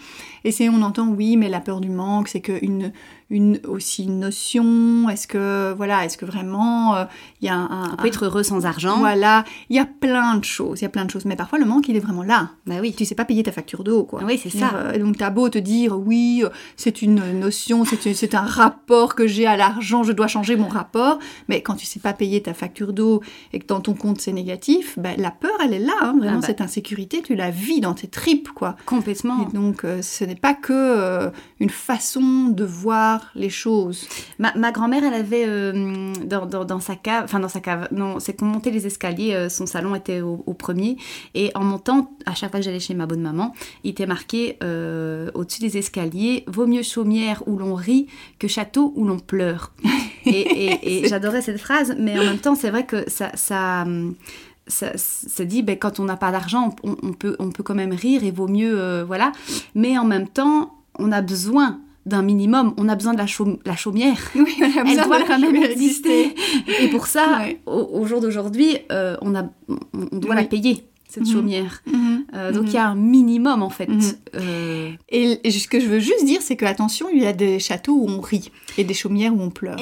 Et 0.43 0.51
c'est 0.51 0.67
on 0.69 0.81
entend, 0.81 1.07
oui, 1.07 1.37
mais 1.37 1.47
la 1.49 1.59
peur 1.61 1.79
du 1.81 1.89
manque, 1.89 2.27
c'est 2.27 2.41
que 2.41 2.53
une, 3.29 3.59
aussi 3.67 4.03
une 4.03 4.19
notion. 4.19 5.09
Est-ce 5.09 5.27
que 5.27 5.73
voilà, 5.75 6.05
est-ce 6.05 6.17
que 6.17 6.25
vraiment 6.25 6.95
euh, 6.95 7.05
il 7.41 7.47
y 7.47 7.49
a 7.49 7.55
un, 7.55 7.65
un- 7.71 7.91
on 7.93 7.95
peut 7.95 8.07
être 8.07 8.25
heureux 8.25 8.43
sans 8.43 8.65
argent. 8.65 8.97
voilà, 8.99 9.43
il 9.69 9.75
y 9.75 9.79
a 9.79 9.85
plein 9.85 10.35
de 10.35 10.43
choses, 10.43 10.79
il 10.81 10.83
y 10.83 10.85
a 10.85 10.89
plein 10.89 11.05
de 11.05 11.11
choses. 11.11 11.25
Mais 11.25 11.35
parfois 11.35 11.57
le 11.59 11.65
manque, 11.65 11.87
il 11.89 11.95
est 11.95 11.99
vraiment 11.99 12.23
là. 12.23 12.49
Bah 12.67 12.75
oui. 12.81 12.93
Tu 12.95 13.05
sais 13.05 13.15
pas 13.15 13.25
payer 13.25 13.43
ta 13.43 13.51
facture 13.51 13.83
d'eau, 13.83 14.03
quoi. 14.03 14.21
Oui, 14.23 14.39
c'est 14.41 14.49
ça. 14.49 14.71
euh, 14.75 14.97
donc 14.99 15.17
t'as 15.17 15.29
beau 15.31 15.49
te 15.49 15.57
dire, 15.57 15.97
oui, 15.97 16.41
euh, 16.43 16.49
c'est 16.75 17.01
une 17.01 17.39
notion, 17.39 17.83
c'est 17.85 18.35
un 18.35 18.41
rapport 18.41 19.15
que 19.15 19.25
j'ai 19.27 19.45
à 19.47 19.57
l'argent, 19.57 20.03
je 20.03 20.11
dois 20.11 20.27
changer 20.27 20.55
mon 20.55 20.67
rapport. 20.67 21.19
Mais 21.49 21.61
quand 21.61 21.75
tu 21.75 21.85
sais 21.85 21.99
pas 21.99 22.13
payer 22.13 22.41
ta 22.43 22.53
facture 22.53 22.93
d'eau 22.93 23.21
et 23.53 23.59
que 23.59 23.65
dans 23.65 23.81
ton 23.81 23.93
compte 23.93 24.21
c'est 24.21 24.33
négatif, 24.33 24.97
ben, 24.99 25.15
la 25.17 25.31
peur, 25.31 25.51
elle 25.63 25.73
est 25.73 25.79
là. 25.79 25.93
hein, 26.01 26.15
vraiment, 26.17 26.37
Ah 26.37 26.41
bah. 26.41 26.47
cette 26.47 26.61
insécurité, 26.61 27.21
tu 27.23 27.35
la 27.35 27.49
vis 27.49 27.81
dans 27.81 27.93
tes 27.93 28.07
tripes, 28.07 28.49
quoi. 28.53 28.75
Complètement. 28.85 29.47
Et 29.49 29.53
donc, 29.53 29.83
euh, 29.83 30.01
ce 30.01 30.23
n'est 30.23 30.35
pas 30.35 30.53
que 30.53 31.31
une 31.59 31.69
façon 31.69 32.47
de 32.49 32.63
voir 32.63 33.14
les 33.35 33.49
choses. 33.49 34.07
Ma, 34.39 34.53
ma 34.55 34.71
grand-mère, 34.71 35.03
elle 35.03 35.13
avait 35.13 35.45
euh, 35.47 36.13
dans, 36.25 36.45
dans, 36.45 36.65
dans 36.65 36.79
sa 36.79 36.95
cave, 36.95 37.23
enfin 37.25 37.39
dans 37.39 37.49
sa 37.49 37.59
cave, 37.59 37.87
non, 37.91 38.19
c'est 38.19 38.33
qu'on 38.37 38.45
montait 38.45 38.71
les 38.71 38.85
escaliers, 38.87 39.33
euh, 39.33 39.49
son 39.49 39.65
salon 39.65 39.95
était 39.95 40.21
au, 40.21 40.43
au 40.45 40.53
premier, 40.53 40.97
et 41.33 41.51
en 41.55 41.63
montant, 41.63 42.11
à 42.25 42.33
chaque 42.35 42.51
fois 42.51 42.59
que 42.59 42.65
j'allais 42.65 42.79
chez 42.79 42.93
ma 42.93 43.05
bonne 43.05 43.21
maman, 43.21 43.53
il 43.83 43.91
était 43.91 44.05
marqué 44.05 44.57
euh, 44.63 45.29
au-dessus 45.33 45.61
des 45.61 45.77
escaliers 45.77 46.43
Vaut 46.47 46.67
mieux 46.67 46.83
chaumière 46.83 47.43
où 47.47 47.57
l'on 47.57 47.75
rit 47.75 48.07
que 48.39 48.47
château 48.47 48.93
où 48.95 49.05
l'on 49.05 49.19
pleure. 49.19 49.71
Et, 50.27 50.31
et- 50.31 51.03
et 51.05 51.07
j'adorais 51.09 51.41
cette 51.43 51.59
phrase, 51.59 51.95
mais 51.99 52.17
en 52.19 52.23
même 52.23 52.39
temps, 52.39 52.55
c'est 52.55 52.71
vrai 52.71 52.85
que 52.85 53.07
ça. 53.09 53.31
ça 53.35 53.85
ça, 54.67 54.93
ça 54.95 55.45
dit, 55.45 55.61
ben, 55.61 55.77
quand 55.77 55.99
on 55.99 56.05
n'a 56.05 56.17
pas 56.17 56.31
d'argent, 56.31 56.75
on, 56.83 56.95
on 57.03 57.13
peut, 57.13 57.35
on 57.37 57.51
peut 57.51 57.61
quand 57.61 57.75
même 57.75 57.93
rire 57.93 58.23
et 58.23 58.31
vaut 58.31 58.47
mieux, 58.47 58.73
euh, 58.81 59.03
voilà. 59.05 59.31
Mais 59.75 59.95
en 59.99 60.05
même 60.05 60.27
temps, 60.27 60.73
on 60.97 61.11
a 61.11 61.21
besoin 61.21 61.81
d'un 62.05 62.21
minimum. 62.21 62.73
On 62.77 62.87
a 62.89 62.95
besoin 62.95 63.13
de 63.13 63.17
la, 63.19 63.25
la 63.65 63.75
chaumière. 63.75 64.17
Oui, 64.35 64.53
on 64.59 64.63
a 64.63 64.67
Elle 64.81 64.83
besoin 64.85 65.05
doit 65.05 65.19
de 65.21 65.27
quand 65.27 65.39
même 65.39 65.55
exister. 65.55 66.35
Et 66.81 66.87
pour 66.89 67.07
ça, 67.07 67.39
Ouais. 67.39 67.59
au, 67.65 67.89
au 67.99 68.05
jour 68.05 68.21
d'aujourd'hui, 68.21 68.77
euh, 68.91 69.15
on, 69.21 69.35
a, 69.35 69.43
on 69.69 69.77
on 70.11 70.17
doit 70.17 70.35
la 70.35 70.43
payer, 70.43 70.85
cette 71.09 71.23
Mhm. 71.25 71.31
chaumière. 71.33 71.81
Mhm. 71.87 72.25
Euh, 72.35 72.51
donc 72.51 72.63
Mhm. 72.63 72.67
il 72.69 72.73
y 72.73 72.77
a 72.77 72.87
un 72.89 72.95
minimum 72.95 73.63
en 73.63 73.69
fait. 73.69 73.89
Euh, 74.35 74.91
Et 75.09 75.39
et 75.47 75.51
ce 75.51 75.67
que 75.67 75.79
je 75.79 75.87
veux 75.87 75.99
juste 75.99 76.25
dire, 76.25 76.41
c'est 76.41 76.55
que 76.55 76.65
attention, 76.65 77.07
il 77.13 77.21
y 77.21 77.25
a 77.25 77.33
des 77.33 77.59
châteaux 77.59 77.93
où 77.93 78.07
on 78.09 78.19
rit 78.21 78.51
et 78.77 78.83
des 78.83 78.93
chaumières 78.93 79.33
où 79.33 79.41
on 79.41 79.49
pleure. 79.49 79.77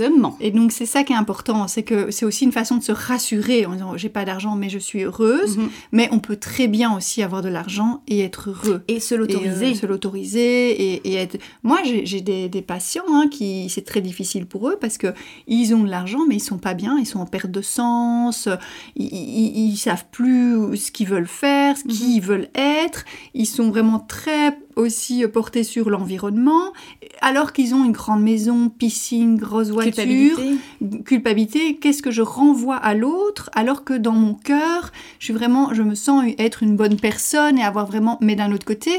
Exactement. 0.00 0.36
Et 0.40 0.50
donc 0.50 0.72
c'est 0.72 0.86
ça 0.86 1.04
qui 1.04 1.12
est 1.12 1.16
important, 1.16 1.68
c'est 1.68 1.82
que 1.82 2.10
c'est 2.10 2.24
aussi 2.24 2.44
une 2.44 2.52
façon 2.52 2.76
de 2.76 2.82
se 2.82 2.92
rassurer 2.92 3.66
en 3.66 3.72
disant 3.72 3.96
j'ai 3.96 4.08
pas 4.08 4.24
d'argent 4.24 4.56
mais 4.56 4.68
je 4.68 4.78
suis 4.78 5.02
heureuse, 5.04 5.56
Mhm. 5.58 5.68
mais 5.92 6.08
on 6.12 6.18
peut 6.18 6.36
très 6.36 6.68
bien 6.68 6.94
aussi 6.96 7.22
avoir 7.22 7.42
de 7.42 7.48
l'argent 7.48 8.02
et 8.08 8.20
être 8.20 8.50
heureux. 8.50 8.82
Et 8.88 9.00
se 9.00 9.14
l'autoriser. 9.14 9.66
euh, 9.70 9.74
se 9.74 9.86
l'autoriser 9.86 10.70
et, 10.94 11.10
et 11.10 11.14
être. 11.14 11.38
Moi, 11.62 11.78
j'ai 11.84 12.20
des, 12.20 12.48
des 12.48 12.62
patients 12.62 13.04
hein, 13.08 13.28
qui 13.30 13.68
c'est 13.68 13.84
très 13.84 14.00
difficile 14.00 14.46
pour 14.46 14.68
eux 14.68 14.76
parce 14.80 14.98
que 14.98 15.08
ils 15.46 15.74
ont 15.74 15.82
de 15.84 15.90
l'argent 15.90 16.20
mais 16.28 16.36
ils 16.36 16.40
sont 16.40 16.58
pas 16.58 16.74
bien, 16.74 16.98
ils 16.98 17.06
sont 17.06 17.20
en 17.20 17.26
perte 17.26 17.50
de 17.50 17.62
sens, 17.62 18.48
ils, 18.96 19.06
ils, 19.06 19.70
ils 19.72 19.76
savent 19.76 20.06
plus 20.10 20.76
ce 20.76 20.90
qu'ils 20.90 21.06
veulent 21.08 21.26
faire, 21.26 21.76
ce 21.76 21.84
qu'ils 21.84 22.20
Mhm. 22.20 22.26
veulent 22.26 22.48
être. 22.54 23.04
Ils 23.34 23.46
sont 23.46 23.70
vraiment 23.70 23.98
très 24.00 24.56
aussi 24.80 25.26
portés 25.28 25.62
sur 25.64 25.90
l'environnement, 25.90 26.72
alors 27.20 27.52
qu'ils 27.52 27.74
ont 27.74 27.84
une 27.84 27.92
grande 27.92 28.22
maison, 28.22 28.68
piscine, 28.68 29.36
grosse 29.36 29.68
voiture 29.70 29.92
Culpabilité. 29.94 30.56
culpabilité, 31.04 31.76
qu'est-ce 31.76 32.02
que 32.02 32.10
je 32.10 32.22
renvoie 32.22 32.76
à 32.76 32.94
l'autre, 32.94 33.50
alors 33.54 33.84
que 33.84 33.94
dans 33.94 34.12
mon 34.12 34.34
cœur, 34.34 34.92
je 35.18 35.24
suis 35.26 35.34
vraiment, 35.34 35.72
je 35.74 35.82
me 35.82 35.94
sens 35.94 36.24
être 36.38 36.62
une 36.62 36.76
bonne 36.76 36.96
personne 36.98 37.58
et 37.58 37.62
avoir 37.62 37.86
vraiment, 37.86 38.18
mais 38.20 38.34
d'un 38.36 38.52
autre 38.52 38.66
côté, 38.66 38.90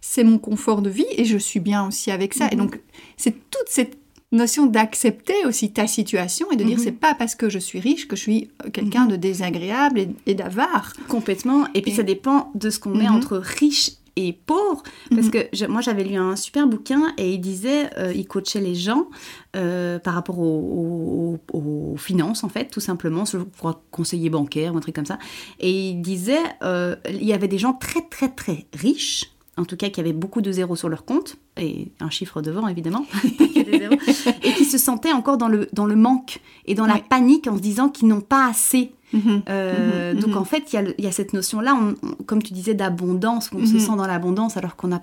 c'est 0.00 0.24
mon 0.24 0.38
confort 0.38 0.82
de 0.82 0.90
vie 0.90 1.06
et 1.16 1.24
je 1.24 1.38
suis 1.38 1.60
bien 1.60 1.86
aussi 1.86 2.10
avec 2.10 2.34
ça. 2.34 2.48
Et 2.50 2.56
Mhm. 2.56 2.62
donc, 2.62 2.80
c'est 3.16 3.32
toute 3.50 3.68
cette 3.68 3.98
notion 4.32 4.66
d'accepter 4.66 5.34
aussi 5.46 5.72
ta 5.72 5.86
situation 5.86 6.50
et 6.50 6.56
de 6.56 6.64
dire 6.64 6.78
Mhm. 6.78 6.82
c'est 6.84 6.92
pas 6.92 7.14
parce 7.14 7.34
que 7.36 7.48
je 7.48 7.58
suis 7.60 7.78
riche 7.78 8.08
que 8.08 8.16
je 8.16 8.22
suis 8.22 8.50
euh, 8.64 8.70
quelqu'un 8.70 9.04
Mhm. 9.04 9.10
de 9.12 9.16
désagréable 9.16 10.00
et, 10.00 10.08
et 10.26 10.34
d'avare. 10.34 10.92
Complètement. 11.08 11.66
Et 11.74 11.82
puis 11.82 11.92
Et- 11.92 11.94
ça 11.94 12.02
dépend 12.02 12.50
de 12.54 12.68
ce 12.70 12.78
qu'on 12.80 12.90
met 12.90 13.08
Mhm. 13.08 13.14
entre 13.16 13.36
riche 13.38 13.92
et 14.16 14.32
pauvre. 14.32 14.82
Parce 15.10 15.26
Mhm. 15.26 15.30
que 15.30 15.38
je- 15.52 15.66
moi 15.66 15.80
j'avais 15.82 16.02
lu 16.04 16.16
un 16.16 16.36
super 16.36 16.66
bouquin 16.66 17.12
et 17.18 17.34
il 17.34 17.38
disait, 17.40 17.90
euh, 17.98 18.12
il 18.14 18.26
coachait 18.26 18.60
les 18.60 18.74
gens 18.74 19.06
euh, 19.54 19.98
par 19.98 20.14
rapport 20.14 20.38
aux, 20.38 21.38
aux- 21.52 21.58
aux 21.58 21.96
finances 21.96 22.42
en 22.44 22.48
fait, 22.48 22.70
tout 22.70 22.80
simplement, 22.80 23.24
je 23.24 23.38
crois 23.38 23.82
conseiller 23.90 24.30
bancaire 24.30 24.74
ou 24.74 24.78
un 24.78 24.80
truc 24.80 24.94
comme 24.94 25.06
ça. 25.06 25.18
Et 25.60 25.90
il 25.90 26.00
disait, 26.02 26.38
euh, 26.62 26.96
il 27.10 27.24
y 27.24 27.32
avait 27.32 27.48
des 27.48 27.58
gens 27.58 27.72
très 27.74 28.02
très 28.02 28.28
très 28.30 28.66
riches. 28.74 29.32
En 29.58 29.64
tout 29.64 29.78
cas, 29.78 29.88
qui 29.88 30.00
avaient 30.00 30.12
beaucoup 30.12 30.42
de 30.42 30.52
zéros 30.52 30.76
sur 30.76 30.90
leur 30.90 31.06
compte, 31.06 31.36
et 31.58 31.88
un 32.00 32.10
chiffre 32.10 32.42
devant 32.42 32.68
évidemment, 32.68 33.06
et 34.42 34.52
qui 34.52 34.64
se 34.66 34.76
sentaient 34.78 35.12
encore 35.12 35.38
dans 35.38 35.48
le, 35.48 35.68
dans 35.72 35.86
le 35.86 35.96
manque 35.96 36.40
et 36.66 36.74
dans 36.74 36.84
la 36.84 36.98
panique 36.98 37.46
en 37.46 37.56
se 37.56 37.62
disant 37.62 37.88
qu'ils 37.88 38.08
n'ont 38.08 38.20
pas 38.20 38.46
assez. 38.48 38.92
Mhm. 39.12 39.42
Euh, 39.48 40.12
Mhm, 40.14 40.20
donc 40.20 40.30
mhm. 40.30 40.38
en 40.38 40.44
fait, 40.44 40.72
il 40.72 40.76
y 40.98 41.06
a 41.06 41.08
y, 41.08 41.12
cette 41.12 41.32
notion-là, 41.32 41.74
on- 41.80 41.94
on- 42.06 42.14
comme 42.24 42.42
tu 42.42 42.52
disais, 42.52 42.74
d'abondance, 42.74 43.50
on 43.54 43.64
se 43.64 43.78
sent 43.78 43.96
dans 43.96 44.06
l'abondance 44.06 44.56
alors 44.56 44.76
qu'on 44.76 44.88
n'a 44.88 45.02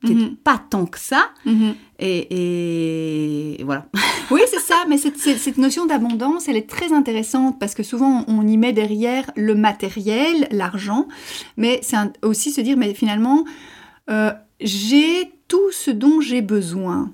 peut-être 0.00 0.36
pas 0.42 0.60
tant 0.70 0.86
que 0.86 0.98
ça. 0.98 1.30
Et, 1.98 3.56
et 3.60 3.64
voilà. 3.64 3.86
Oui, 4.30 4.40
c'est 4.48 4.60
ça, 4.60 4.84
mais 4.88 4.96
cette, 4.96 5.58
notion 5.58 5.84
d'abondance, 5.84 6.48
elle 6.48 6.56
est 6.56 6.68
très 6.68 6.92
intéressante 6.92 7.58
parce 7.58 7.74
que 7.74 7.82
souvent 7.82 8.24
on 8.28 8.46
y 8.46 8.56
met 8.56 8.72
derrière 8.72 9.30
le 9.36 9.54
matériel, 9.54 10.48
l'argent, 10.50 11.06
mais 11.58 11.80
c'est 11.82 11.96
aussi 12.22 12.50
se 12.50 12.60
dire, 12.62 12.76
mais 12.78 12.94
finalement, 12.94 13.44
euh, 14.10 14.32
j'ai 14.60 15.30
tout 15.48 15.70
ce 15.72 15.90
dont 15.90 16.20
j'ai 16.22 16.40
besoin. 16.40 17.10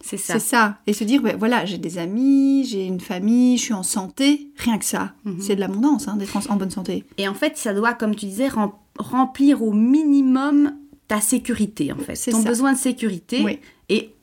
C'est 0.00 0.16
ça. 0.16 0.34
C'est 0.34 0.38
ça. 0.40 0.78
Et 0.86 0.92
se 0.92 1.02
dire, 1.04 1.20
ben, 1.22 1.36
voilà, 1.36 1.64
j'ai 1.64 1.78
des 1.78 1.98
amis, 1.98 2.64
j'ai 2.64 2.84
une 2.86 3.00
famille, 3.00 3.56
je 3.58 3.62
suis 3.64 3.74
en 3.74 3.82
santé, 3.82 4.48
rien 4.56 4.78
que 4.78 4.84
ça. 4.84 5.12
Mhm. 5.24 5.40
C'est 5.40 5.56
de 5.56 5.60
l'abondance, 5.60 6.06
hein, 6.08 6.16
d'être 6.16 6.36
en, 6.36 6.52
en 6.52 6.56
bonne 6.56 6.70
santé. 6.70 7.04
Et 7.18 7.26
en 7.28 7.34
fait, 7.34 7.56
ça 7.58 7.74
doit, 7.74 7.94
comme 7.94 8.14
tu 8.14 8.26
disais, 8.26 8.48
rem- 8.48 8.70
remplir 8.98 9.62
au 9.62 9.72
minimum 9.72 10.72
ta 11.08 11.20
sécurité, 11.20 11.92
en 11.92 11.98
fait. 11.98 12.14
C'est 12.14 12.30
Ton 12.30 12.42
ça. 12.42 12.48
besoin 12.48 12.72
de 12.74 12.78
sécurité. 12.78 13.42
Oui. 13.44 13.58
Et 13.88 14.14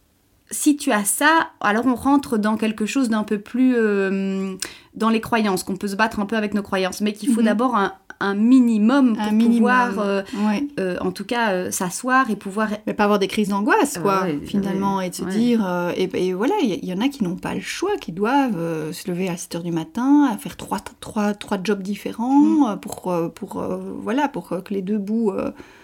si 0.52 0.78
tu 0.78 0.92
as 0.92 1.04
ça, 1.06 1.50
alors 1.60 1.86
on 1.88 1.96
rentre 1.96 2.38
dans 2.38 2.56
quelque 2.56 2.86
chose 2.86 3.10
d'un 3.10 3.24
peu 3.24 3.40
plus 3.40 3.74
euh, 3.76 4.56
dans 4.94 5.10
les 5.10 5.20
croyances, 5.20 5.64
qu'on 5.64 5.76
peut 5.76 5.88
se 5.88 5.96
battre 5.96 6.20
un 6.20 6.26
peu 6.28 6.36
avec 6.38 6.54
nos 6.54 6.62
croyances, 6.62 7.02
mais 7.02 7.14
qu'il 7.14 7.30
faut 7.34 7.40
Mhm. 7.42 7.46
d'abord 7.48 7.76
un, 7.76 7.94
un 8.20 8.34
minimum 8.34 9.14
pour 9.16 9.22
Un 9.24 9.32
minimum. 9.32 9.58
pouvoir, 9.58 10.00
euh, 10.00 10.22
Ouais. 10.48 10.66
euh, 10.80 10.98
en 11.02 11.12
tout 11.12 11.26
cas, 11.26 11.52
euh, 11.52 11.72
s'asseoir 11.72 12.30
et 12.30 12.36
pouvoir 12.36 12.70
Mais 12.88 12.94
pas 12.94 13.04
avoir 13.04 13.20
des 13.20 13.28
crises 13.28 13.50
d'angoisse, 13.50 13.98
quoi, 14.02 14.24
ouais, 14.24 14.40
finalement, 14.46 14.98
ouais, 14.98 15.08
et 15.08 15.10
de 15.10 15.16
se 15.16 15.24
dire, 15.26 15.66
et, 15.96 16.10
et 16.14 16.34
voilà, 16.34 16.54
il 16.62 16.84
y, 16.86 16.94
en 16.94 17.02
a 17.02 17.10
qui 17.10 17.24
n'ont 17.24 17.36
pas 17.36 17.54
le 17.54 17.62
choix, 17.62 17.98
qui 18.00 18.12
doivent 18.12 18.92
se 18.92 19.10
lever 19.10 19.28
à 19.30 19.38
7 19.38 19.56
heures 19.56 19.64
du 19.64 19.72
matin, 19.72 20.30
à 20.32 20.38
faire 20.38 20.56
trois, 20.58 20.80
trois, 21.00 21.34
trois 21.34 21.58
jobs 21.64 21.82
différents 21.82 22.70
euh, 22.70 22.76
pour, 22.76 23.14
pour, 23.36 23.64
voilà, 24.02 24.28
pour 24.28 24.50
que 24.50 24.74
les 24.74 24.82
deux 24.82 24.98
bouts 24.98 25.32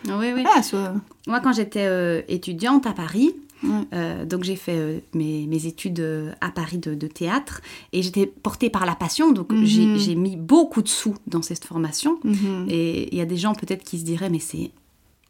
Oui, 0.08 0.32
oui. 0.34 0.42
voilà, 0.44 0.64
soient... 0.64 0.94
Moi, 1.28 1.40
quand 1.42 1.54
j'étais 1.54 2.26
étudiante 2.30 2.88
à 2.88 2.94
Paris, 2.94 3.36
Euh, 3.94 4.26
donc 4.26 4.44
j'ai 4.44 4.56
fait 4.56 4.76
euh, 4.76 5.00
mes, 5.14 5.46
mes 5.48 5.66
études 5.68 6.00
euh, 6.00 6.32
à 6.42 6.50
Paris 6.50 6.78
de, 6.80 6.96
de 6.96 7.08
théâtre 7.08 7.62
et 7.94 8.02
j'étais 8.02 8.26
portée 8.26 8.70
par 8.70 8.86
la 8.86 8.96
passion, 8.96 9.32
donc 9.32 9.52
Mhm. 9.52 9.66
j'ai- 9.98 10.16
mis 10.16 10.36
beaucoup 10.36 10.82
de 10.82 10.88
sous 10.88 11.16
dans 11.28 11.42
cette 11.42 11.64
formation. 11.66 12.18
Mhm. 12.24 12.66
Et 12.70 13.10
il 13.12 13.18
y 13.18 13.22
a 13.22 13.26
des 13.26 13.38
gens 13.38 13.54
peut-être 13.54 13.84
qui 13.84 14.00
se 14.00 14.04
diraient, 14.04 14.30
mais 14.30 14.40
c'est 14.40 14.72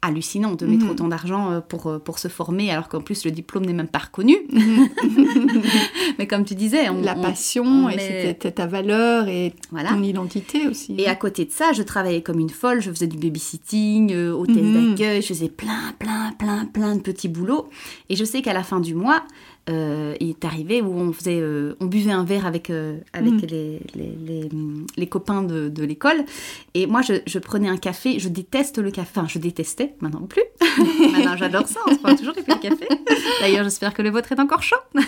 hallucinant 0.04 0.54
de 0.54 0.66
mettre 0.66 0.84
Mhm. 0.86 0.90
autant 0.90 1.08
d'argent 1.08 1.62
pour, 1.68 2.00
pour 2.02 2.18
se 2.18 2.26
former, 2.28 2.70
alors 2.72 2.88
qu'en 2.88 3.00
plus 3.00 3.24
le 3.24 3.30
diplôme 3.30 3.64
n'est 3.64 3.72
même 3.72 3.86
pas 3.86 4.00
reconnu. 4.00 4.36
mais 6.18 6.26
comme 6.26 6.44
tu 6.44 6.54
disais, 6.54 6.88
on, 6.88 7.00
La 7.02 7.16
on- 7.16 7.22
passion, 7.22 7.64
on 7.64 7.88
et 7.88 7.96
met- 7.96 8.22
c'était 8.28 8.52
ta 8.52 8.66
valeur 8.66 9.28
et 9.28 9.54
Voilà. 9.70 9.90
ton 9.90 10.02
identité 10.02 10.66
aussi. 10.66 10.94
Et 10.98 11.06
à 11.06 11.14
côté 11.14 11.44
de 11.44 11.50
ça, 11.50 11.72
je 11.72 11.82
travaillais 11.82 12.22
comme 12.22 12.38
une 12.38 12.50
folle, 12.50 12.80
je 12.80 12.90
faisais 12.90 13.06
du 13.06 13.16
babysitting, 13.16 14.14
hôtesse 14.30 14.56
d'accueil, 14.56 15.22
je 15.22 15.26
faisais 15.28 15.48
plein, 15.48 15.92
plein, 15.98 16.21
plein, 16.32 16.64
plein 16.66 16.96
de 16.96 17.00
petits 17.00 17.28
boulots. 17.28 17.68
Et 18.08 18.16
je 18.16 18.24
sais 18.24 18.42
qu'à 18.42 18.52
la 18.52 18.62
fin 18.62 18.80
du 18.80 18.94
mois, 18.94 19.22
euh, 19.70 20.14
il 20.20 20.30
est 20.30 20.44
arrivé 20.44 20.82
où 20.82 20.92
on 20.92 21.12
faisait, 21.12 21.38
euh, 21.40 21.76
on 21.80 21.86
buvait 21.86 22.10
un 22.12 22.24
verre 22.24 22.46
avec, 22.46 22.68
euh, 22.70 22.98
avec 23.12 23.32
Mhm. 23.32 23.40
les, 23.50 23.80
les, 23.94 24.12
les, 24.26 24.48
les 24.96 25.06
copains 25.06 25.42
de, 25.42 25.68
de 25.68 25.84
l'école. 25.84 26.24
Et 26.74 26.86
moi, 26.86 27.00
je, 27.02 27.14
je 27.26 27.38
prenais 27.38 27.68
un 27.68 27.76
café, 27.76 28.18
je 28.18 28.28
déteste 28.28 28.78
le 28.78 28.90
café, 28.90 29.10
enfin, 29.14 29.28
je 29.28 29.38
détestais, 29.38 29.94
maintenant 30.00 30.26
plus. 30.26 30.42
maintenant, 31.12 31.36
j'adore 31.36 31.68
ça, 31.68 31.80
on 31.86 31.92
se 31.94 31.98
prend 31.98 32.16
toujours 32.16 32.34
des 32.34 32.42
petits 32.42 32.58
cafés. 32.60 32.88
D'ailleurs, 33.40 33.64
j'espère 33.64 33.94
que 33.94 34.02
le 34.02 34.10
vôtre 34.10 34.32
est 34.32 34.40
encore 34.40 34.62
chaud. 34.62 34.76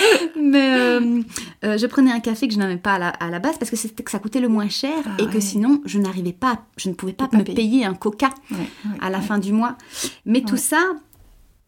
Mais 0.40 0.74
euh, 0.78 1.20
euh, 1.64 1.78
je 1.78 1.86
prenais 1.86 2.12
un 2.12 2.20
café 2.20 2.46
que 2.48 2.54
je 2.54 2.58
n'avais 2.58 2.76
pas 2.76 2.94
à 2.94 2.98
la, 2.98 3.08
à 3.08 3.30
la 3.30 3.38
base 3.38 3.58
parce 3.58 3.70
que 3.70 3.76
c'était 3.76 4.02
que 4.02 4.10
ça 4.10 4.18
coûtait 4.18 4.40
le 4.40 4.48
moins 4.48 4.68
cher 4.68 4.92
Ah 5.06 5.16
et 5.18 5.26
que 5.26 5.34
ouais. 5.34 5.40
sinon 5.40 5.80
je 5.84 5.98
n'arrivais 5.98 6.32
pas, 6.32 6.64
je 6.76 6.88
ne 6.88 6.94
pouvais 6.94 7.12
pas 7.12 7.28
pas 7.28 7.38
me 7.38 7.42
payer. 7.44 7.56
payer 7.56 7.84
un 7.84 7.94
coca 7.94 8.30
Ouais, 8.50 8.58
ouais, 8.58 8.66
à 9.00 9.10
la 9.10 9.20
fin 9.20 9.38
du 9.38 9.52
mois. 9.52 9.76
Mais 10.24 10.42
tout 10.42 10.56
ça, 10.56 10.80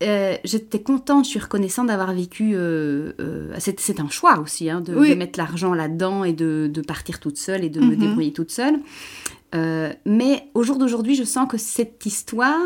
euh, 0.02 0.36
j'étais 0.44 0.80
contente, 0.80 1.24
je 1.24 1.30
suis 1.30 1.40
reconnaissante 1.40 1.88
d'avoir 1.88 2.12
vécu. 2.12 2.52
euh, 2.54 3.12
euh, 3.20 3.52
c'est, 3.58 3.98
un 4.00 4.08
choix 4.08 4.38
aussi 4.38 4.70
hein, 4.70 4.80
de, 4.80 4.94
Oui. 4.94 5.10
de 5.10 5.14
mettre 5.14 5.38
l'argent 5.38 5.74
là-dedans 5.74 6.22
et 6.24 6.32
de, 6.32 6.70
de 6.72 6.80
partir 6.80 7.18
toute 7.20 7.36
seule 7.38 7.64
et 7.64 7.70
de 7.70 7.80
me 7.80 7.92
Mhm. 7.94 7.96
débrouiller 7.96 8.32
toute 8.32 8.50
seule. 8.52 8.78
Mais 10.06 10.50
au 10.54 10.62
jour 10.62 10.76
d'aujourd'hui, 10.78 11.14
je 11.14 11.24
sens 11.24 11.48
que 11.48 11.56
cette 11.58 12.04
histoire 12.06 12.60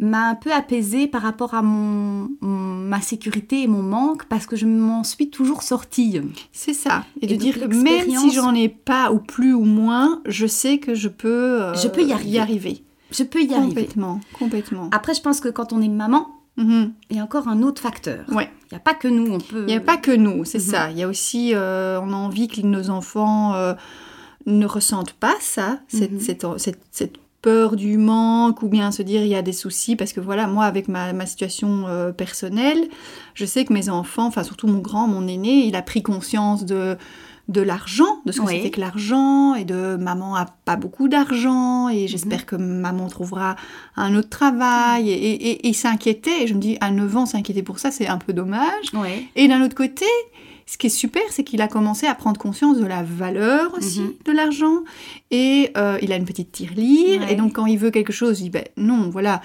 m'a 0.00 0.28
un 0.30 0.34
peu 0.34 0.52
apaisée 0.52 1.06
par 1.06 1.22
rapport 1.22 1.54
à 1.54 1.62
mon, 1.62 2.28
mon- 2.40 2.74
ma 2.74 3.00
sécurité 3.00 3.62
et 3.62 3.66
mon 3.68 3.82
manque 3.82 4.24
parce 4.26 4.44
que 4.46 4.56
je 4.56 4.66
m'en 4.66 5.04
suis 5.04 5.30
toujours 5.30 5.62
sortie. 5.62 6.20
C'est 6.52 6.74
ça. 6.74 7.04
Et, 7.20 7.24
Et 7.24 7.28
de 7.28 7.36
dire 7.36 7.54
que 7.60 7.66
même 7.74 8.10
si 8.18 8.32
j'en 8.32 8.54
ai 8.54 8.68
pas 8.68 9.12
ou 9.12 9.18
plus 9.20 9.54
ou 9.54 9.64
moins, 9.64 10.20
je 10.26 10.46
sais 10.46 10.78
que 10.78 10.94
je 10.94 11.08
peux, 11.08 11.62
euh, 11.62 11.74
Je 11.74 11.88
peux 11.88 12.02
y 12.02 12.12
arriver. 12.12 12.82
Je 13.12 13.22
peux 13.22 13.40
y 13.42 13.54
arriver. 13.54 13.68
Complètement, 13.68 14.20
complètement. 14.38 14.88
Après, 14.92 15.14
je 15.14 15.20
pense 15.22 15.40
que 15.40 15.48
quand 15.48 15.72
on 15.72 15.80
est 15.80 15.88
maman, 15.88 16.28
Mhm. 16.56 16.92
il 17.10 17.16
y 17.16 17.20
a 17.20 17.22
encore 17.24 17.46
un 17.48 17.62
autre 17.62 17.80
facteur. 17.82 18.24
Ouais. 18.32 18.48
Il 18.70 18.74
n'y 18.74 18.76
a 18.76 18.80
pas 18.80 18.94
que 18.94 19.08
nous, 19.08 19.32
on 19.32 19.38
peut... 19.38 19.60
Il 19.62 19.66
n'y 19.66 19.74
a 19.76 19.80
pas 19.80 19.96
que 19.96 20.10
nous, 20.10 20.44
c'est 20.44 20.58
Mhm. 20.58 20.64
ça. 20.72 20.90
Il 20.90 20.98
y 20.98 21.02
a 21.02 21.08
aussi, 21.08 21.52
euh, 21.54 22.00
on 22.02 22.12
a 22.12 22.16
envie 22.16 22.48
que 22.48 22.60
nos 22.62 22.90
enfants 22.90 23.54
euh, 23.54 23.74
ne 24.46 24.66
ressentent 24.66 25.12
pas 25.14 25.34
ça, 25.40 25.78
cette, 25.88 26.12
Mhm. 26.12 26.20
cette, 26.20 26.46
cette- 26.58 26.82
cette 26.90 27.16
peur 27.44 27.76
du 27.76 27.98
manque, 27.98 28.62
ou 28.62 28.68
bien 28.68 28.90
se 28.90 29.02
dire 29.02 29.20
il 29.22 29.28
y 29.28 29.34
a 29.34 29.42
des 29.42 29.52
soucis, 29.52 29.96
parce 29.96 30.12
que 30.14 30.20
voilà, 30.20 30.46
moi, 30.46 30.64
avec 30.64 30.88
ma, 30.88 31.12
ma 31.12 31.26
situation 31.26 31.84
euh, 31.86 32.10
personnelle, 32.10 32.88
je 33.34 33.44
sais 33.44 33.64
que 33.66 33.72
mes 33.74 33.88
enfants, 33.90 34.26
enfin 34.26 34.42
surtout 34.44 34.66
mon 34.66 34.78
grand, 34.78 35.06
mon 35.06 35.28
aîné, 35.28 35.66
il 35.66 35.76
a 35.76 35.82
pris 35.82 36.02
conscience 36.02 36.64
de 36.64 36.96
de 37.46 37.60
l'argent, 37.60 38.22
de 38.24 38.32
ce 38.32 38.40
que 38.40 38.46
Oui. 38.46 38.54
c'était 38.56 38.70
que 38.70 38.80
l'argent, 38.80 39.54
et 39.54 39.66
de 39.66 39.96
maman 39.96 40.34
a 40.34 40.46
pas 40.64 40.76
beaucoup 40.76 41.08
d'argent, 41.08 41.90
et 41.90 42.04
Mhm. 42.04 42.08
j'espère 42.08 42.46
que 42.46 42.56
maman 42.56 43.06
trouvera 43.08 43.56
un 43.96 44.14
autre 44.14 44.30
travail, 44.30 45.10
et, 45.10 45.12
et, 45.12 45.48
et- 45.50 45.66
et 45.66 45.68
il 45.68 45.74
s'inquiétait, 45.74 46.44
et 46.44 46.46
je 46.46 46.54
me 46.54 46.58
dis, 46.58 46.78
à 46.80 46.90
9 46.90 47.14
ans, 47.18 47.26
s'inquiéter 47.26 47.62
pour 47.62 47.78
ça, 47.78 47.90
c'est 47.90 48.06
un 48.06 48.16
peu 48.16 48.32
dommage. 48.32 48.86
Et 49.36 49.46
d'un 49.46 49.62
autre 49.62 49.74
côté, 49.76 50.06
ce 50.66 50.78
qui 50.78 50.86
est 50.86 50.90
super, 50.90 51.22
c'est 51.30 51.44
qu'il 51.44 51.60
a 51.62 51.68
commencé 51.68 52.06
à 52.06 52.14
prendre 52.14 52.38
conscience 52.40 52.78
de 52.78 52.86
la 52.86 53.02
valeur 53.02 53.74
aussi 53.76 54.00
Mhm. 54.00 54.12
de 54.24 54.32
l'argent. 54.32 54.78
Et 55.30 55.70
euh, 55.76 55.98
il 56.02 56.12
a 56.12 56.16
une 56.16 56.24
petite 56.24 56.52
tirelire. 56.52 57.20
Ouais. 57.20 57.32
Et 57.32 57.36
donc, 57.36 57.52
quand 57.54 57.66
il 57.66 57.78
veut 57.78 57.90
quelque 57.90 58.12
chose, 58.12 58.40
il 58.40 58.44
dit 58.44 58.50
ben, 58.50 58.64
non, 58.76 59.10
voilà. 59.10 59.40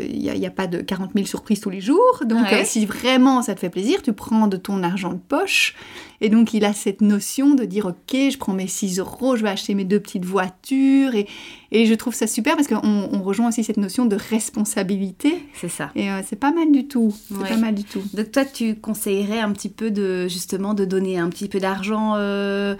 il 0.00 0.18
n'y 0.18 0.28
a, 0.28 0.34
y 0.34 0.44
a 0.46 0.50
pas 0.50 0.66
de 0.66 0.80
40 0.80 1.12
000 1.14 1.24
surprises 1.26 1.60
tous 1.60 1.70
les 1.70 1.80
jours. 1.80 2.22
Donc, 2.24 2.46
Ouais. 2.50 2.62
euh, 2.62 2.64
si 2.64 2.84
vraiment 2.84 3.42
ça 3.42 3.54
te 3.54 3.60
fait 3.60 3.70
plaisir, 3.70 4.02
tu 4.02 4.12
prends 4.12 4.48
de 4.48 4.56
ton 4.56 4.82
argent 4.82 5.12
de 5.12 5.18
poche. 5.20 5.74
Et 6.22 6.30
donc, 6.30 6.54
il 6.54 6.64
a 6.64 6.72
cette 6.72 7.00
notion 7.02 7.54
de 7.54 7.64
dire, 7.64 7.84
OK, 7.86 8.14
je 8.14 8.38
prends 8.38 8.54
mes 8.54 8.68
6 8.68 9.00
euros, 9.00 9.36
je 9.36 9.42
vais 9.42 9.50
acheter 9.50 9.74
mes 9.74 9.84
deux 9.84 10.00
petites 10.00 10.24
voitures. 10.24 11.14
Et, 11.14 11.26
et 11.72 11.84
je 11.84 11.92
trouve 11.94 12.14
ça 12.14 12.26
super 12.26 12.54
parce 12.56 12.68
qu'on 12.68 12.80
on 12.82 13.22
rejoint 13.22 13.48
aussi 13.48 13.64
cette 13.64 13.76
notion 13.76 14.06
de 14.06 14.16
responsabilité. 14.16 15.44
C'est 15.54 15.68
ça. 15.68 15.90
Et 15.94 16.10
euh, 16.10 16.20
c'est 16.26 16.36
pas 16.36 16.52
mal 16.52 16.70
du 16.70 16.86
tout. 16.86 17.12
C'est 17.28 17.34
Ouais. 17.36 17.48
pas 17.48 17.56
mal 17.56 17.74
du 17.74 17.84
tout. 17.84 18.02
Donc 18.14 18.30
toi, 18.30 18.44
tu 18.44 18.76
conseillerais 18.76 19.40
un 19.40 19.50
petit 19.52 19.68
peu 19.68 19.90
de 19.90 20.28
justement 20.28 20.74
de 20.74 20.84
donner 20.84 21.18
un 21.18 21.28
petit 21.28 21.48
peu 21.48 21.58
d'argent 21.60 22.14
euh, 22.16 22.74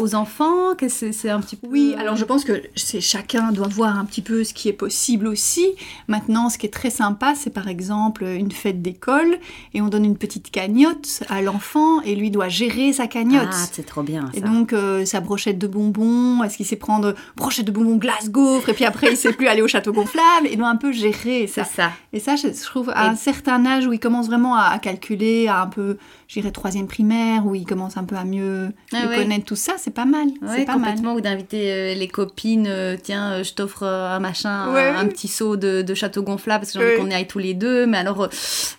aux 0.00 0.14
enfants? 0.14 0.74
Que 0.76 0.88
c'est 0.88 1.12
c'est 1.12 1.30
un 1.30 1.40
petit 1.40 1.56
peu? 1.56 1.66
Oui, 1.68 1.94
alors 1.98 2.16
je 2.16 2.24
pense 2.24 2.44
que 2.44 2.60
c'est 2.76 3.00
chacun 3.00 3.52
doit 3.52 3.68
voir 3.68 3.98
un 3.98 4.04
petit 4.04 4.22
peu 4.22 4.44
ce 4.44 4.52
qui 4.54 4.68
est 4.68 4.72
possible 4.74 5.26
aussi. 5.28 5.64
Maintenant, 6.08 6.50
ce 6.50 6.58
qui 6.58 6.66
est 6.66 6.70
très 6.70 6.90
sympa, 6.90 7.34
c'est 7.36 7.50
par 7.54 7.68
exemple 7.68 8.24
une 8.24 8.50
fête 8.52 8.82
d'école 8.82 9.38
et 9.74 9.80
on 9.80 9.88
donne 9.88 10.04
une 10.04 10.16
petite 10.18 10.50
cagnotte 10.50 11.22
à 11.28 11.42
l'enfant 11.42 12.00
et 12.02 12.14
lui 12.16 12.30
doit 12.30 12.48
gérer 12.48 12.81
sa 12.92 13.06
cagnotte. 13.06 13.48
Ah, 13.52 13.66
c'est 13.70 13.84
trop 13.86 14.02
bien 14.02 14.30
ça. 14.32 14.38
et 14.38 14.40
donc 14.40 14.72
euh, 14.72 15.04
sa 15.04 15.20
brochette 15.20 15.58
de 15.58 15.66
bonbons, 15.66 16.42
est-ce 16.42 16.56
qu'il 16.56 16.66
sait 16.66 16.76
prendre 16.76 17.14
brochette 17.36 17.66
de 17.66 17.70
bonbons 17.70 17.96
glace 17.96 18.30
gaufre 18.30 18.70
et 18.70 18.72
puis 18.72 18.84
après 18.86 19.08
il 19.10 19.16
sait 19.16 19.32
plus 19.32 19.46
aller 19.46 19.62
au 19.62 19.68
château 19.68 19.92
gonflable, 19.92 20.48
il 20.50 20.56
doit 20.56 20.68
un 20.68 20.76
peu 20.76 20.90
gérer 20.92 21.46
ça. 21.46 21.64
ça. 21.64 21.92
Et 22.12 22.18
ça, 22.20 22.36
je, 22.36 22.48
je 22.48 22.64
trouve 22.64 22.90
à 22.94 23.04
Et- 23.04 23.08
un 23.10 23.14
certain 23.16 23.64
âge 23.66 23.86
où 23.86 23.92
il 23.92 24.00
commence 24.00 24.26
vraiment 24.26 24.56
à, 24.56 24.64
à 24.64 24.78
calculer, 24.78 25.48
à 25.48 25.60
un 25.62 25.66
peu, 25.66 25.98
je 26.34 26.40
dirais 26.40 26.50
troisième 26.50 26.86
primaire, 26.86 27.44
où 27.44 27.54
il 27.54 27.66
commence 27.66 27.98
un 27.98 28.04
peu 28.04 28.16
à 28.16 28.24
mieux, 28.24 28.70
Ah 28.94 29.06
ouais. 29.06 29.16
connaître 29.16 29.44
tout 29.44 29.54
ça, 29.56 29.74
c'est 29.76 29.90
pas 29.90 30.06
mal. 30.06 30.28
Ouais, 30.40 30.48
c'est 30.56 30.64
pas 30.64 30.76
mal. 30.78 30.92
complètement. 30.92 31.12
Ou 31.12 31.20
d'inviter 31.20 31.70
euh, 31.70 31.94
les 31.94 32.08
copines, 32.08 32.66
euh, 32.66 32.96
tiens, 33.00 33.32
euh, 33.32 33.44
je 33.44 33.52
t'offre 33.52 33.82
un 33.82 34.18
machin, 34.18 34.72
Ouais. 34.72 34.88
un, 34.88 35.00
un 35.00 35.06
petit 35.08 35.28
seau 35.28 35.58
de, 35.58 35.82
de 35.82 35.92
château 35.94 36.22
gonflable 36.22 36.62
parce 36.62 36.72
que 36.72 36.78
j'ai 36.78 36.84
Ouais. 36.86 36.92
envie 36.94 37.02
qu'on 37.04 37.10
y 37.10 37.14
aille 37.14 37.26
tous 37.26 37.38
les 37.38 37.52
deux. 37.52 37.84
Mais 37.84 37.98
alors, 37.98 38.22
euh, 38.22 38.28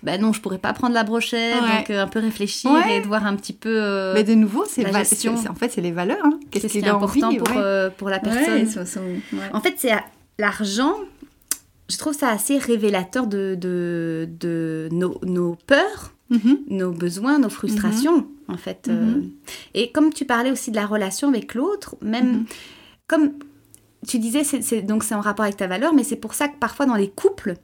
bah 0.02 0.18
non, 0.18 0.34
je 0.34 0.42
pourrais 0.42 0.58
pas 0.58 0.74
prendre 0.74 0.96
la 0.96 1.04
brochette. 1.04 1.62
Ouais. 1.62 1.78
Donc, 1.78 1.90
euh, 1.92 2.02
un 2.02 2.08
peu 2.08 2.20
réfléchir 2.22 2.72
Ouais. 2.72 2.98
et 2.98 3.02
de 3.02 3.06
voir 3.06 3.24
un 3.28 3.36
petit 3.36 3.54
peu. 3.54 3.70
euh, 3.72 4.16
Mais 4.16 4.24
de 4.24 4.34
nouveau, 4.34 4.66
c'est 4.68 4.82
la 4.82 5.04
gestion. 5.04 5.36
en 5.48 5.54
fait, 5.54 5.72
c'est 5.74 5.82
les 5.82 5.92
valeurs. 5.92 6.18
Hein. 6.24 6.40
Qu'est-ce 6.50 6.66
qui 6.66 6.80
est 6.80 6.88
important 6.88 7.28
envie, 7.28 7.38
pour, 7.38 7.50
ouais. 7.50 7.54
euh, 7.58 7.90
pour 7.96 8.10
la 8.10 8.18
Ouais, 8.18 8.24
personne 8.24 8.68
son- 8.68 8.86
son- 8.92 9.00
ouais. 9.38 9.44
En 9.54 9.62
fait, 9.62 9.76
c'est 9.78 9.92
l'argent. 10.40 10.96
Je 11.90 11.98
trouve 11.98 12.14
ça 12.18 12.30
assez 12.30 12.58
révélateur 12.58 13.28
de, 13.28 13.56
de, 13.60 14.28
de 14.40 14.90
nos, 14.92 15.20
nos 15.24 15.56
peurs, 15.68 16.13
Mhm. 16.30 16.58
nos 16.70 16.92
besoins, 16.92 17.38
nos 17.40 17.50
frustrations, 17.50 18.28
en 18.48 18.58
fait. 18.58 18.88
euh. 18.90 19.18
Mhm. 19.18 19.32
Et 19.74 19.92
comme 19.92 20.14
tu 20.14 20.26
parlais 20.26 20.52
aussi 20.52 20.72
de 20.72 20.76
la 20.76 20.86
relation 20.86 21.28
avec 21.30 21.54
l'autre, 21.54 21.96
même 22.02 22.46
comme 23.08 23.34
tu 24.08 24.20
disais, 24.20 24.44
c'est, 24.44 24.82
donc 24.82 25.04
c'est 25.04 25.16
en 25.16 25.22
rapport 25.22 25.44
avec 25.46 25.58
ta 25.58 25.68
valeur, 25.68 25.94
mais 25.94 26.04
c'est 26.04 26.16
pour 26.18 26.34
ça 26.34 26.48
que 26.48 26.58
parfois 26.58 26.86
dans 26.86 26.96
les 26.96 27.10
couples, 27.10 27.56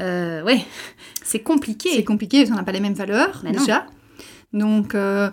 euh, 0.00 0.42
ouais, 0.44 0.64
c'est 1.24 1.40
compliqué. 1.40 1.90
C'est 1.94 2.04
compliqué 2.04 2.38
parce 2.38 2.50
qu'on 2.50 2.56
n'a 2.56 2.62
pas 2.62 2.72
les 2.72 2.80
mêmes 2.80 2.94
valeurs, 2.94 3.42
non. 3.44 3.50
déjà. 3.50 3.86
Donc, 4.52 4.94
euh, 4.94 5.30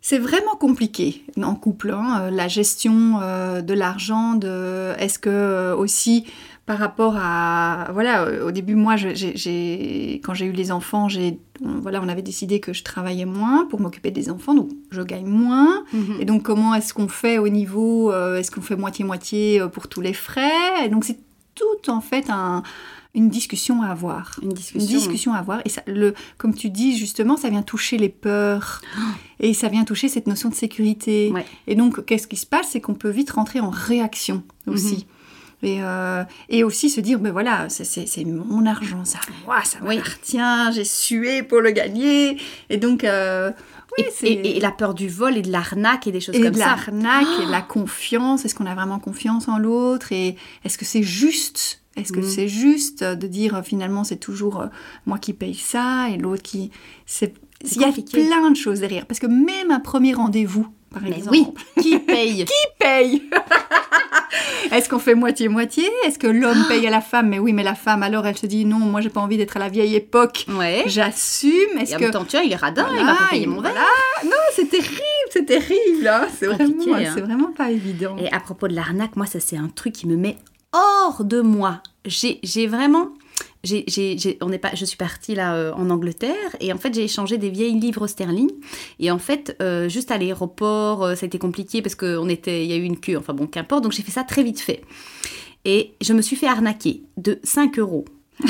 c'est 0.00 0.18
vraiment 0.18 0.54
compliqué 0.56 1.24
en 1.42 1.54
couple. 1.54 1.90
hein, 1.90 2.22
euh, 2.22 2.30
la 2.30 2.46
gestion 2.48 3.18
euh, 3.22 3.60
de 3.62 3.74
l'argent, 3.74 4.34
de... 4.34 4.92
est-ce 4.98 5.18
que 5.18 5.28
euh, 5.30 5.76
aussi 5.76 6.24
par 6.66 6.78
rapport 6.78 7.14
à... 7.18 7.90
Voilà, 7.92 8.44
au 8.44 8.50
début, 8.50 8.74
moi, 8.74 8.96
je- 8.96 9.08
quand 10.18 10.34
j'ai 10.34 10.46
eu 10.46 10.52
les 10.52 10.72
enfants, 10.72 11.08
j'ai, 11.08 11.38
on- 11.62 11.80
voilà, 11.80 12.00
on 12.02 12.08
avait 12.08 12.22
décidé 12.22 12.58
que 12.60 12.72
je 12.72 12.82
travaillais 12.82 13.26
moins 13.26 13.66
pour 13.66 13.80
m'occuper 13.80 14.10
des 14.10 14.30
enfants, 14.30 14.54
donc 14.54 14.70
je 14.90 15.02
gagne 15.02 15.26
moins. 15.26 15.84
Mhm. 15.92 16.16
Et 16.20 16.24
donc, 16.24 16.42
comment 16.42 16.74
est-ce 16.74 16.94
qu'on 16.94 17.08
fait 17.08 17.38
au 17.38 17.48
niveau, 17.48 18.10
euh, 18.12 18.38
est-ce 18.38 18.50
qu'on 18.50 18.62
fait 18.62 18.76
moitié-moitié 18.76 19.60
euh, 19.60 19.68
pour 19.68 19.88
tous 19.88 20.00
les 20.00 20.14
frais? 20.14 20.84
Et 20.84 20.88
donc, 20.88 21.04
c'est 21.04 21.18
tout 21.54 21.90
en 21.90 22.00
fait 22.00 22.30
un- 22.30 22.62
une 23.14 23.28
discussion 23.28 23.82
à 23.82 23.88
avoir. 23.88 24.40
Une 24.42 24.48
Une 24.48 24.54
discussion. 24.86 25.34
à 25.34 25.36
avoir. 25.38 25.60
Et 25.64 25.68
ça, 25.68 25.82
le, 25.86 26.14
comme 26.36 26.52
tu 26.54 26.68
dis, 26.70 26.96
justement, 26.96 27.36
ça 27.36 27.48
vient 27.48 27.62
toucher 27.62 27.96
les 27.98 28.08
peurs. 28.08 28.80
Et 29.40 29.52
ça 29.52 29.68
vient 29.68 29.84
toucher 29.84 30.08
cette 30.08 30.26
notion 30.26 30.48
de 30.48 30.54
sécurité. 30.54 31.30
Ouais. 31.34 31.44
Et 31.66 31.74
donc, 31.74 32.04
qu'est-ce 32.06 32.26
qui 32.26 32.36
se 32.36 32.46
passe? 32.46 32.68
C'est 32.70 32.80
qu'on 32.80 32.94
peut 32.94 33.10
vite 33.10 33.30
rentrer 33.32 33.60
en 33.60 33.68
réaction 33.70 34.42
aussi. 34.66 35.06
Et, 35.64 35.78
euh, 35.82 36.22
et 36.48 36.62
aussi 36.64 36.90
se 36.90 37.00
dire, 37.00 37.18
ben 37.18 37.32
voilà, 37.32 37.68
c'est- 37.68 38.24
mon 38.24 38.66
argent, 38.66 39.04
ça, 39.04 39.18
moi, 39.46 39.62
ça 39.64 39.78
Oui. 39.82 39.96
m'appartient, 39.96 40.72
j'ai 40.74 40.84
sué 40.84 41.42
pour 41.42 41.60
le 41.60 41.70
gagner. 41.70 42.36
Et 42.70 42.76
donc, 42.76 43.02
euh, 43.04 43.50
oui, 43.98 44.04
Et, 44.22 44.32
et- 44.32 44.56
et 44.56 44.60
la 44.60 44.70
peur 44.72 44.94
du 44.94 45.08
vol 45.08 45.36
et 45.36 45.42
de 45.42 45.50
l'arnaque 45.50 46.06
et 46.06 46.12
des 46.12 46.20
choses 46.20 46.34
et 46.34 46.40
comme 46.40 46.50
de 46.52 46.58
ça. 46.58 46.76
l'arnaque 46.76 47.26
et 47.42 47.46
de 47.46 47.50
la 47.50 47.62
confiance. 47.62 48.44
Est-ce 48.44 48.54
qu'on 48.54 48.66
a 48.66 48.74
vraiment 48.74 48.98
confiance 48.98 49.48
en 49.48 49.58
l'autre 49.58 50.12
Et 50.12 50.36
est-ce 50.64 50.76
que 50.78 50.84
c'est 50.84 51.02
juste? 51.02 51.80
Est-ce 51.96 52.12
que 52.12 52.18
Mhm. 52.20 52.28
c'est 52.28 52.48
juste 52.48 53.04
de 53.04 53.26
dire 53.28 53.62
finalement 53.64 54.02
c'est 54.02 54.16
toujours 54.16 54.60
euh, 54.62 54.66
moi 55.06 55.18
qui 55.18 55.32
paye 55.32 55.54
ça 55.54 56.08
et 56.10 56.18
l'autre 56.18 56.42
qui. 56.42 56.70
C'est... 57.06 57.34
Il 57.64 57.80
y 57.80 57.84
a 57.84 57.92
plein 57.92 58.50
de 58.50 58.56
choses 58.56 58.80
derrière. 58.80 59.06
Parce 59.06 59.20
que 59.20 59.26
même 59.26 59.70
un 59.70 59.80
premier 59.80 60.12
rendez-vous, 60.12 60.66
par 61.00 61.10
Mais 61.10 61.16
exemple, 61.18 61.36
oui, 61.76 61.82
qui 61.82 61.98
paye? 61.98 62.44
Qui 62.46 62.52
paye? 62.78 63.22
Est-ce 64.72 64.88
qu'on 64.88 64.98
fait 64.98 65.14
moitié-moitié? 65.14 65.88
Est-ce 66.04 66.18
que 66.18 66.26
l'homme 66.26 66.62
Ah. 66.64 66.68
paye 66.68 66.86
à 66.86 66.90
la 66.90 67.00
femme? 67.00 67.28
Mais 67.28 67.38
oui, 67.38 67.52
mais 67.52 67.62
la 67.62 67.74
femme, 67.74 68.02
alors 68.02 68.26
elle 68.26 68.36
se 68.36 68.46
dit 68.46 68.64
non, 68.64 68.78
moi 68.78 69.00
j'ai 69.00 69.08
pas 69.10 69.20
envie 69.20 69.36
d'être 69.36 69.56
à 69.56 69.60
la 69.60 69.68
vieille 69.68 69.94
époque. 69.94 70.46
Ouais. 70.48 70.82
J'assume. 70.86 71.78
Est-ce 71.80 71.96
que 71.96 72.10
temps, 72.10 72.24
tiens, 72.24 72.42
il 72.42 72.52
est 72.52 72.56
radin, 72.56 72.86
il 72.98 73.04
va 73.04 73.14
pas 73.14 73.26
payer 73.30 73.46
mon 73.46 73.60
verre. 73.60 73.72
voilà. 73.72 73.86
Non, 74.24 74.42
c'est 74.54 74.68
terrible, 74.68 74.98
c'est 75.30 75.44
terrible. 75.46 76.08
hein. 76.08 76.26
C'est 76.38 76.46
vraiment, 76.46 76.94
hein. 76.94 77.12
c'est 77.14 77.20
vraiment 77.20 77.52
pas 77.52 77.70
évident. 77.70 78.16
Et 78.18 78.32
à 78.32 78.40
propos 78.40 78.66
de 78.68 78.74
l'arnaque, 78.74 79.16
moi, 79.16 79.26
ça, 79.26 79.38
c'est 79.40 79.56
un 79.56 79.68
truc 79.68 79.92
qui 79.92 80.06
me 80.08 80.16
met 80.16 80.36
hors 80.72 81.24
de 81.24 81.40
moi. 81.40 81.80
J'ai 82.04 82.40
j'ai 82.42 82.66
on 84.40 84.52
est 84.52 84.58
pas, 84.58 84.74
je 84.74 84.84
suis 84.84 84.96
partie 84.96 85.34
là 85.34 85.54
euh, 85.54 85.72
en 85.72 85.90
Angleterre 85.90 86.56
et 86.60 86.72
en 86.72 86.78
fait 86.78 86.94
j'ai 86.94 87.04
échangé 87.04 87.38
des 87.38 87.50
vieilles 87.50 87.78
livres 87.78 88.06
sterling 88.06 88.50
et 89.00 89.10
en 89.10 89.18
fait 89.18 89.56
euh, 89.62 89.88
juste 89.88 90.10
à 90.10 90.18
l'aéroport 90.18 91.04
euh, 91.04 91.14
ça 91.14 91.24
a 91.24 91.26
été 91.26 91.38
compliqué 91.38 91.82
parce 91.82 91.94
qu'on 91.94 92.28
était 92.28 92.64
il 92.64 92.70
y 92.70 92.72
a 92.72 92.76
eu 92.76 92.82
une 92.82 92.98
queue 92.98 93.16
enfin 93.16 93.32
bon 93.32 93.46
qu'importe 93.46 93.82
donc 93.82 93.92
j'ai 93.92 94.02
fait 94.02 94.12
ça 94.12 94.24
très 94.24 94.42
vite 94.42 94.60
fait 94.60 94.82
et 95.64 95.94
je 96.02 96.12
me 96.12 96.20
suis 96.20 96.36
fait 96.36 96.46
arnaquer 96.46 97.02
de 97.16 97.40
5 97.42 97.78
euros 97.78 98.04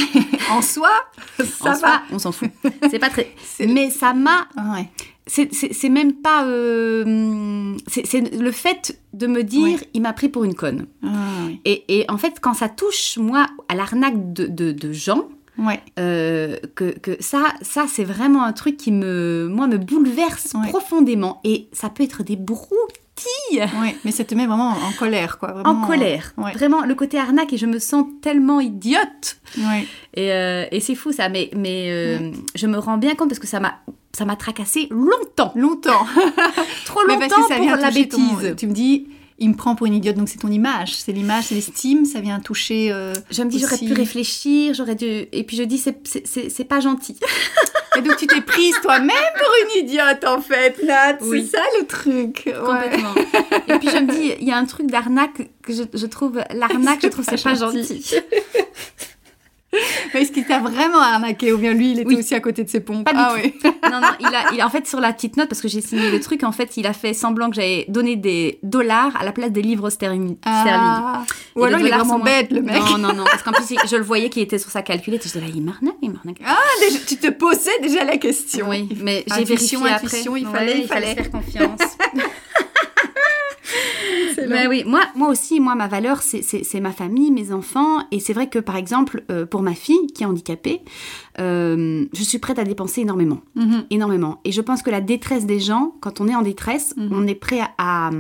En 0.51 0.63
soi, 0.63 0.91
ça 1.39 1.71
en 1.71 1.73
va. 1.73 1.79
soi 1.79 2.03
on 2.11 2.19
s'en 2.19 2.33
fout 2.33 2.51
c'est 2.91 2.99
pas 2.99 3.11
très 3.11 3.33
mais 3.61 3.91
ça 3.91 4.15
m'a 4.15 4.49
ouais. 4.75 4.89
C'est- 5.27 5.89
même 5.89 6.13
pas 6.15 6.45
euh, 6.47 7.75
c'est 7.87 8.21
le 8.39 8.51
fait 8.53 8.99
de 9.13 9.27
me 9.27 9.43
dire 9.43 9.79
il 9.95 10.03
m'a 10.03 10.13
pris 10.13 10.29
pour 10.29 10.45
une 10.45 10.55
conne 10.55 10.87
Ah 11.03 11.09
et, 11.65 11.85
et 12.01 12.05
en 12.11 12.19
fait, 12.19 12.41
quand 12.41 12.55
ça 12.55 12.69
touche, 12.69 13.17
moi, 13.19 13.47
à 13.69 13.75
l'arnaque 13.75 14.33
de, 14.33 14.47
de, 14.47 14.73
de 14.73 14.93
gens, 14.93 15.25
Ouais. 15.57 15.81
euh, 16.01 16.57
que, 16.75 16.91
que 16.99 17.17
ça, 17.21 17.45
ça 17.63 17.85
c'est 17.89 18.03
vraiment 18.05 18.43
un 18.43 18.53
truc 18.53 18.77
qui 18.77 18.91
me, 18.91 19.49
moi, 19.51 19.67
me 19.69 19.79
bouleverse 19.79 20.53
Ouais. 20.55 20.69
profondément. 20.69 21.41
Et 21.45 21.69
ça 21.73 21.91
peut 21.91 22.03
être 22.03 22.23
des 22.25 22.35
broutilles 22.37 22.81
Ouais. 23.53 23.95
Mais 24.05 24.11
ça 24.11 24.25
te 24.25 24.35
met 24.35 24.47
vraiment 24.47 24.71
en 24.71 24.93
colère, 24.99 25.39
quoi. 25.39 25.53
Vraiment, 25.53 25.83
en 25.83 25.87
colère. 25.87 26.35
Ouais. 26.37 26.53
Vraiment, 26.53 26.85
le 26.85 26.95
côté 26.97 27.19
arnaque, 27.19 27.53
et 27.53 27.57
je 27.57 27.67
me 27.67 27.79
sens 27.79 28.05
tellement 28.21 28.59
idiote. 28.61 29.37
Et, 30.15 30.33
euh, 30.33 30.65
et 30.73 30.81
c'est 30.81 30.97
fou 30.97 31.13
ça, 31.13 31.29
mais, 31.29 31.49
mais 31.57 32.19
je 32.57 32.67
me 32.67 32.77
rends 32.79 32.99
bien 32.99 33.15
compte 33.15 33.29
parce 33.29 33.39
que 33.39 33.47
ça 33.47 33.61
m'a 33.61 33.77
ça 34.15 34.25
m'a 34.25 34.37
tracassé 34.37 34.89
longtemps, 34.91 35.53
Longtemps. 35.57 36.07
trop 36.87 37.01
Mais 37.07 37.15
longtemps 37.15 37.29
parce 37.29 37.35
que 37.43 37.49
ça 37.49 37.55
pour 37.57 37.65
vient 37.65 37.77
la 37.77 37.89
toucher 37.89 38.09
ton- 38.09 38.19
bêtise. 38.35 38.55
Tu 38.57 38.67
me 38.67 38.73
dis, 38.73 39.09
il 39.41 39.51
me 39.51 39.55
prend 39.57 39.75
pour 39.75 39.87
une 39.87 39.95
idiote, 39.95 40.17
donc 40.17 40.29
c'est 40.29 40.39
ton 40.39 40.51
image. 40.51 40.95
C'est 40.95 41.13
l'image, 41.13 41.45
c'est 41.49 41.55
l'estime, 41.57 42.05
ça 42.05 42.21
vient 42.21 42.39
toucher. 42.41 42.93
euh, 42.93 43.13
Je 43.31 43.43
me 43.43 43.49
dis 43.51 43.59
j'aurais 43.59 43.79
pu 43.79 43.93
réfléchir, 43.93 44.75
j'aurais 44.75 44.95
dû 44.95 45.07
et 45.33 45.43
puis 45.45 45.57
je 45.57 45.65
dis 45.65 45.79
c'est 45.79 45.99
c'est- 46.07 46.27
c'est 46.27 46.49
c'est 46.51 46.65
pas 46.65 46.81
gentil. 46.81 47.17
Et 47.97 48.03
donc 48.03 48.17
tu 48.17 48.27
t'es 48.27 48.41
prise 48.41 48.75
toi-même 48.83 49.09
pour 49.39 49.51
une 49.63 49.85
idiote, 49.87 50.25
en 50.27 50.41
fait, 50.41 50.83
Nat. 50.85 51.17
Oui. 51.21 51.47
C'est 51.49 51.57
ça 51.59 51.63
le 51.79 51.87
truc. 51.87 52.43
Ouais. 52.47 52.53
Complètement. 52.53 53.15
Et 53.69 53.79
puis 53.79 53.89
je 53.89 53.99
me 53.99 54.11
dis, 54.13 54.33
il 54.41 54.49
y 54.49 54.51
a 54.51 54.57
un 54.57 54.65
truc 54.65 54.89
d'arnaque 54.91 55.49
que 55.63 55.73
je, 55.73 55.85
je 55.95 56.07
trouve, 56.07 56.41
l'arnaque, 56.53 56.99
je 57.03 57.07
trouve 57.07 57.25
c'est 57.25 57.41
pas 57.41 57.55
gentil. 57.55 58.05
Mais 58.53 58.54
est-ce 60.19 60.33
qu'il 60.33 60.45
t'a 60.45 60.59
vraiment 60.61 61.01
arnaqué 61.01 61.53
ou 61.53 61.59
bien 61.59 61.73
lui, 61.75 61.93
il 61.93 61.99
était 62.01 62.09
Oui. 62.09 62.17
aussi 62.17 62.35
à 62.35 62.41
côté 62.41 62.65
de 62.65 62.69
ses 62.69 62.81
pompes? 62.81 63.05
Pas 63.05 63.13
du 63.13 63.19
Ah 63.21 63.35
tout. 63.35 63.41
oui. 63.43 63.55
Non, 63.91 64.01
non, 64.01 64.09
il 64.19 64.27
a, 64.27 64.53
il 64.53 64.61
a- 64.61 64.67
en 64.67 64.71
fait, 64.71 64.87
sur 64.87 64.99
la 65.01 65.13
petite 65.13 65.37
note, 65.37 65.49
parce 65.49 65.61
que 65.61 65.69
j'ai 65.69 65.81
signé 65.83 66.11
le 66.11 66.19
truc, 66.21 66.43
en 66.43 66.53
fait, 66.53 66.77
il 66.77 66.87
a 66.87 66.93
fait 66.93 67.13
semblant 67.15 67.49
que 67.51 67.57
j'avais 67.57 67.85
donné 67.89 68.17
des 68.17 68.59
dollars 68.63 69.15
à 69.21 69.25
la 69.25 69.33
place 69.33 69.51
des 69.53 69.63
livres 69.63 69.91
sterling. 69.91 70.37
Ah. 70.47 71.23
Ou 71.55 71.65
alors 71.65 71.79
il 71.81 71.87
est 71.87 71.91
vraiment 71.91 72.17
moins- 72.19 72.25
bête, 72.25 72.51
le 72.51 72.63
mec. 72.63 72.77
Non, 72.77 72.99
non, 72.99 73.13
non, 73.13 73.25
parce 73.25 73.43
qu'en 73.43 73.53
plus, 73.53 73.65
je 73.89 73.97
le 73.97 74.03
voyais 74.03 74.31
qu'il 74.31 74.43
était 74.43 74.59
sur 74.59 74.71
sa 74.71 74.83
calculette, 74.83 75.21
et 75.27 75.29
je 75.29 75.35
disais, 75.35 75.45
là, 75.47 75.53
il 75.55 75.63
m'arnaque, 75.63 75.95
il 76.03 76.11
m'arnaque. 76.11 76.39
Ah, 76.47 76.57
déjà, 76.81 76.99
tu 77.07 77.17
te 77.17 77.29
posais 77.31 77.79
déjà 77.83 78.05
la 78.05 78.17
question. 78.17 78.69
Oui, 78.71 78.89
mais 79.03 79.25
j'ai 79.37 79.45
vérifié 79.45 79.77
intuition, 79.79 80.35
après. 80.35 80.41
il 80.41 80.47
fallait, 80.47 80.73
Ouais, 80.73 80.81
il 80.81 80.89
fallait. 80.89 81.15
faire 81.15 81.31
confiance. 81.31 81.81
Oui, 84.69 84.83
moi, 84.87 85.01
moi 85.17 85.29
aussi, 85.29 85.61
moi, 85.61 85.75
ma 85.75 85.89
valeur, 85.89 86.23
c'est- 86.23 86.81
ma 86.81 86.93
famille, 86.93 87.31
mes 87.31 87.53
enfants. 87.53 88.01
Et 88.11 88.21
c'est 88.21 88.33
vrai 88.33 88.49
que, 88.49 88.59
par 88.59 88.77
exemple, 88.77 89.25
euh, 89.31 89.47
pour 89.47 89.63
ma 89.63 89.75
fille 89.75 90.07
qui 90.15 90.23
est 90.23 90.27
handicapée, 90.27 90.81
euh, 91.41 92.05
je 92.13 92.23
suis 92.23 92.39
prête 92.39 92.59
à 92.59 92.65
dépenser 92.65 93.03
énormément. 93.03 93.41
Mhm. 93.55 93.85
Énormément. 93.91 94.41
Et 94.45 94.53
je 94.53 94.61
pense 94.61 94.83
que 94.83 94.91
la 94.91 95.01
détresse 95.01 95.47
des 95.47 95.61
gens, 95.61 95.95
quand 96.01 96.21
on 96.21 96.29
est 96.29 96.35
en 96.35 96.43
détresse, 96.43 96.95
Mhm. 96.97 97.09
on 97.13 97.27
est 97.27 97.35
prêt 97.35 97.61
à, 97.61 97.71
à, 97.79 98.11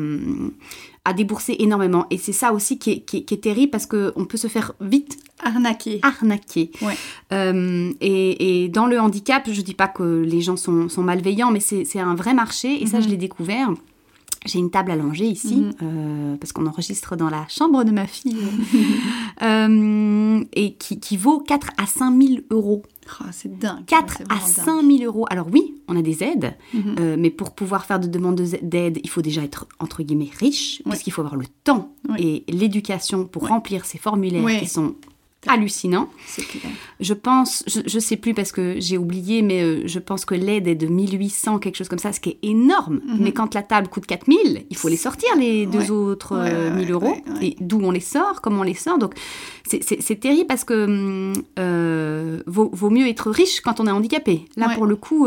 à 1.07 1.12
débourser 1.12 1.57
énormément. 1.59 2.07
Et 2.11 2.16
c'est 2.18 2.33
ça 2.33 2.53
aussi 2.53 2.79
qui 2.79 2.90
est, 2.92 3.00
qui 3.00 3.18
est- 3.18 3.22
qui 3.24 3.35
est 3.35 3.38
terrible 3.42 3.70
parce 3.70 3.87
qu'on 3.87 4.24
peut 4.29 4.38
se 4.38 4.46
faire 4.48 4.72
vite 4.81 5.18
Arnaqué. 5.42 6.00
arnaquer. 6.03 6.70
Ouais. 6.81 6.94
Euh, 7.33 7.92
et, 8.00 8.64
et 8.64 8.68
dans 8.68 8.87
le 8.87 8.98
handicap, 8.98 9.48
je 9.50 9.61
dis 9.61 9.74
pas 9.74 9.88
que 9.88 10.22
les 10.22 10.40
gens 10.40 10.57
sont, 10.57 10.88
sont 10.88 11.03
malveillants, 11.03 11.50
mais 11.50 11.61
c'est 11.61 11.85
c'est 11.85 12.00
un 12.00 12.14
vrai 12.14 12.33
marché. 12.33 12.83
Et 12.83 12.87
ça, 12.87 13.00
je 13.00 13.09
l'ai 13.09 13.18
découvert. 13.18 13.70
J'ai 14.44 14.59
une 14.59 14.70
table 14.70 14.90
allongée 14.90 15.26
ici, 15.26 15.57
Mhm. 15.57 15.72
euh, 15.83 16.37
parce 16.37 16.52
qu'on 16.52 16.66
enregistre 16.66 17.16
dans 17.16 17.30
la 17.30 17.46
chambre 17.48 17.83
de 17.85 17.90
ma 17.90 18.07
fille, 18.07 18.37
Euh, 19.42 20.44
et 20.54 20.74
qui, 20.74 21.00
qui 21.00 21.16
vaut 21.16 21.40
4 21.40 21.68
à 21.76 21.87
5 21.87 22.22
000 22.22 22.40
euros. 22.50 22.83
Oh, 23.20 23.24
c'est 23.33 23.59
dingue. 23.59 23.85
4 23.87 24.14
C'est 24.18 24.22
à 24.30 24.35
vraiment 24.37 24.46
5 24.46 24.83
000 24.98 25.02
euros. 25.04 25.26
Alors 25.28 25.48
oui, 25.52 25.74
on 25.88 25.96
a 25.96 26.02
des 26.02 26.22
aides, 26.22 26.54
Mhm. 26.72 26.96
euh, 27.00 27.16
mais 27.18 27.30
pour 27.30 27.54
pouvoir 27.54 27.85
faire 27.85 28.00
de 28.00 28.07
demandes 28.07 28.37
de- 28.37 28.59
d'aide, 28.62 29.00
il 29.02 29.11
faut 29.11 29.22
déjà 29.22 29.42
être, 29.42 29.66
entre 29.80 30.02
guillemets, 30.02 30.30
riche, 30.38 30.80
Ouais. 30.87 30.92
puisqu'il 30.92 31.11
faut 31.11 31.20
avoir 31.22 31.37
le 31.37 31.46
temps 31.64 31.92
et 32.18 32.44
l'éducation 32.48 33.24
pour 33.26 33.48
remplir 33.48 33.85
ces 33.85 33.98
formulaires 33.98 34.61
qui 34.61 34.68
sont 34.68 34.94
clair. 36.44 36.72
Je 37.00 37.14
pense, 37.14 37.62
je, 37.66 37.80
je 37.87 37.98
sais 37.98 38.16
plus 38.16 38.35
parce 38.35 38.52
que 38.52 38.76
j'ai 38.78 38.96
oublié, 38.98 39.42
mais 39.42 39.62
euh, 39.62 39.83
je 39.87 39.98
pense 39.98 40.24
que 40.24 40.35
l'aide 40.35 40.66
est 40.68 40.74
de 40.74 40.87
1800, 40.87 41.59
quelque 41.59 41.76
chose 41.76 41.88
comme 41.88 41.98
ça, 41.98 42.12
ce 42.12 42.20
qui 42.20 42.30
est 42.30 42.38
énorme. 42.42 43.00
Mhm. 43.07 43.16
Mais 43.20 43.33
quand 43.33 43.54
la 43.54 43.62
table 43.62 43.88
coûte 43.88 44.07
4000, 44.07 44.64
il 44.70 44.76
faut 44.76 44.88
les 44.88 44.96
sortir, 44.96 45.28
les 45.38 45.66
deux 45.66 45.78
Ouais. 45.78 45.90
autres 45.90 46.37
Ouais, 46.37 46.50
euh, 46.52 46.70
ouais, 46.70 46.76
1000 46.78 46.90
euros. 46.92 47.16
Et 47.42 47.57
d'où 47.61 47.80
on 47.83 47.90
les 47.90 48.00
sort, 48.00 48.40
comment 48.40 48.61
on 48.61 48.64
les 48.64 48.74
sort. 48.74 48.98
Donc 48.98 49.14
c'est- 49.66 50.20
terrible 50.20 50.46
parce 50.46 50.64
que 50.64 50.85
hum, 50.85 51.33
euh, 51.59 52.40
vaut, 52.46 52.70
vaut 52.72 52.90
mieux 52.90 53.09
être 53.09 53.30
riche 53.30 53.61
quand 53.61 53.80
on 53.80 53.87
est 53.87 53.90
handicapé. 53.90 54.44
Là, 54.57 54.68
pour 54.74 54.87
le 54.87 54.96
coup, 54.96 55.26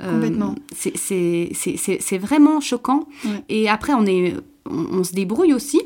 complètement. 0.00 0.54
c'est- 0.74 2.18
vraiment 2.18 2.60
choquant. 2.60 3.06
Et 3.48 3.68
après, 3.68 3.92
on, 3.94 4.04
est, 4.06 4.34
on, 4.68 4.98
on 4.98 5.04
se 5.04 5.12
débrouille 5.12 5.52
aussi. 5.54 5.80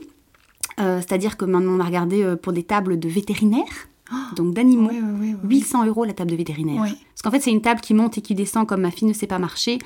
Euh, 0.80 0.98
C'est-à-dire 0.98 1.36
que 1.36 1.44
maintenant, 1.44 1.72
on 1.76 1.80
a 1.80 1.84
regardé 1.84 2.22
euh, 2.22 2.36
pour 2.36 2.52
des 2.52 2.62
tables 2.62 2.98
de 2.98 3.08
vétérinaires, 3.08 3.64
donc 4.34 4.54
d'animaux. 4.54 4.88
Ouais, 4.88 5.00
ouais, 5.00 5.34
ouais. 5.34 5.36
800 5.48 5.86
euros 5.86 6.04
la 6.04 6.12
table 6.12 6.30
de 6.32 6.36
vétérinaire. 6.36 6.80
Parce 6.82 7.22
qu'en 7.22 7.30
fait, 7.30 7.40
c'est 7.40 7.52
une 7.52 7.60
table 7.60 7.80
qui 7.80 7.94
monte 7.94 8.18
et 8.18 8.22
qui 8.22 8.34
descend 8.34 8.66
comme 8.66 8.80
ma 8.80 8.90
fille 8.90 9.06
ne 9.06 9.12
sait 9.12 9.26
pas 9.28 9.38
marcher 9.38 9.78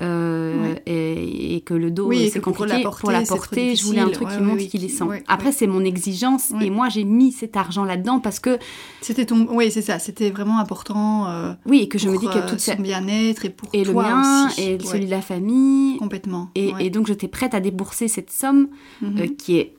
euh, 0.00 0.74
et, 0.86 1.56
et 1.56 1.60
que 1.60 1.74
le 1.74 1.90
dos, 1.90 2.06
Oui, 2.08 2.30
c'est 2.32 2.40
compliqué. 2.40 2.68
la 2.72 2.80
porter, 2.80 3.00
pour 3.00 3.10
la 3.10 3.22
porter, 3.22 3.76
je 3.76 3.84
voulais 3.84 4.00
un 4.00 4.08
truc 4.10 4.28
qui 4.28 4.36
oui, 4.36 4.42
monte 4.42 4.56
oui, 4.56 4.64
et 4.64 4.68
qui 4.68 4.78
descend. 4.78 5.10
Après, 5.28 5.52
c'est 5.52 5.66
mon 5.66 5.84
exigence 5.84 6.52
et 6.60 6.70
moi, 6.70 6.88
j'ai 6.88 7.04
mis 7.04 7.30
cet 7.32 7.56
argent 7.56 7.84
là-dedans 7.84 8.20
parce 8.20 8.40
que, 8.40 8.58
C'était 9.00 9.26
ton. 9.26 9.46
Oui, 9.50 9.70
c'est 9.70 9.82
ça. 9.82 9.98
C'était 9.98 10.30
vraiment 10.30 10.58
important. 10.58 11.28
euh, 11.28 11.52
oui, 11.66 11.80
et 11.82 11.88
que 11.88 11.98
je 11.98 12.08
me 12.08 12.18
dis 12.18 12.26
que 12.26 12.48
toute 12.48 12.60
son 12.60 12.72
cette... 12.72 12.80
bien-être 12.82 13.44
et 13.44 13.50
pour 13.50 13.68
Et 13.72 13.84
le 13.84 13.92
toi 13.92 14.02
mien, 14.02 14.46
aussi. 14.48 14.62
et 14.62 14.78
celui 14.80 15.06
de 15.06 15.10
la 15.10 15.20
famille. 15.22 15.98
Complètement. 15.98 16.50
Et, 16.54 16.72
et 16.80 16.90
donc, 16.90 17.06
j'étais 17.06 17.28
prête 17.28 17.54
à 17.54 17.60
débourser 17.60 18.08
cette 18.08 18.30
somme 18.30 18.68
Mhm. 19.02 19.18
euh, 19.20 19.26
qui 19.38 19.58
est... 19.58 19.74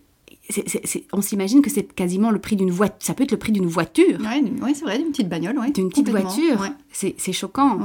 on 1.13 1.21
s'imagine 1.21 1.61
que 1.61 1.69
c'est 1.69 1.83
quasiment 1.93 2.31
le 2.31 2.39
prix 2.39 2.55
d'une 2.55 2.71
voiture. 2.71 2.95
Ça 2.99 3.13
peut 3.13 3.23
être 3.23 3.31
le 3.31 3.37
prix 3.37 3.51
d'une 3.51 3.67
voiture, 3.67 4.19
une- 4.37 4.63
ouais, 4.63 4.73
c'est 4.73 4.83
vrai, 4.83 4.97
d'une 4.97 5.11
petite 5.11 5.29
bagnole, 5.29 5.57
ouais. 5.59 5.71
d'une 5.71 5.89
petite 5.89 6.09
voiture. 6.09 6.59
Ouais, 6.59 6.69
C'est 6.91 7.15
c'est 7.17 7.33
choquant. 7.33 7.79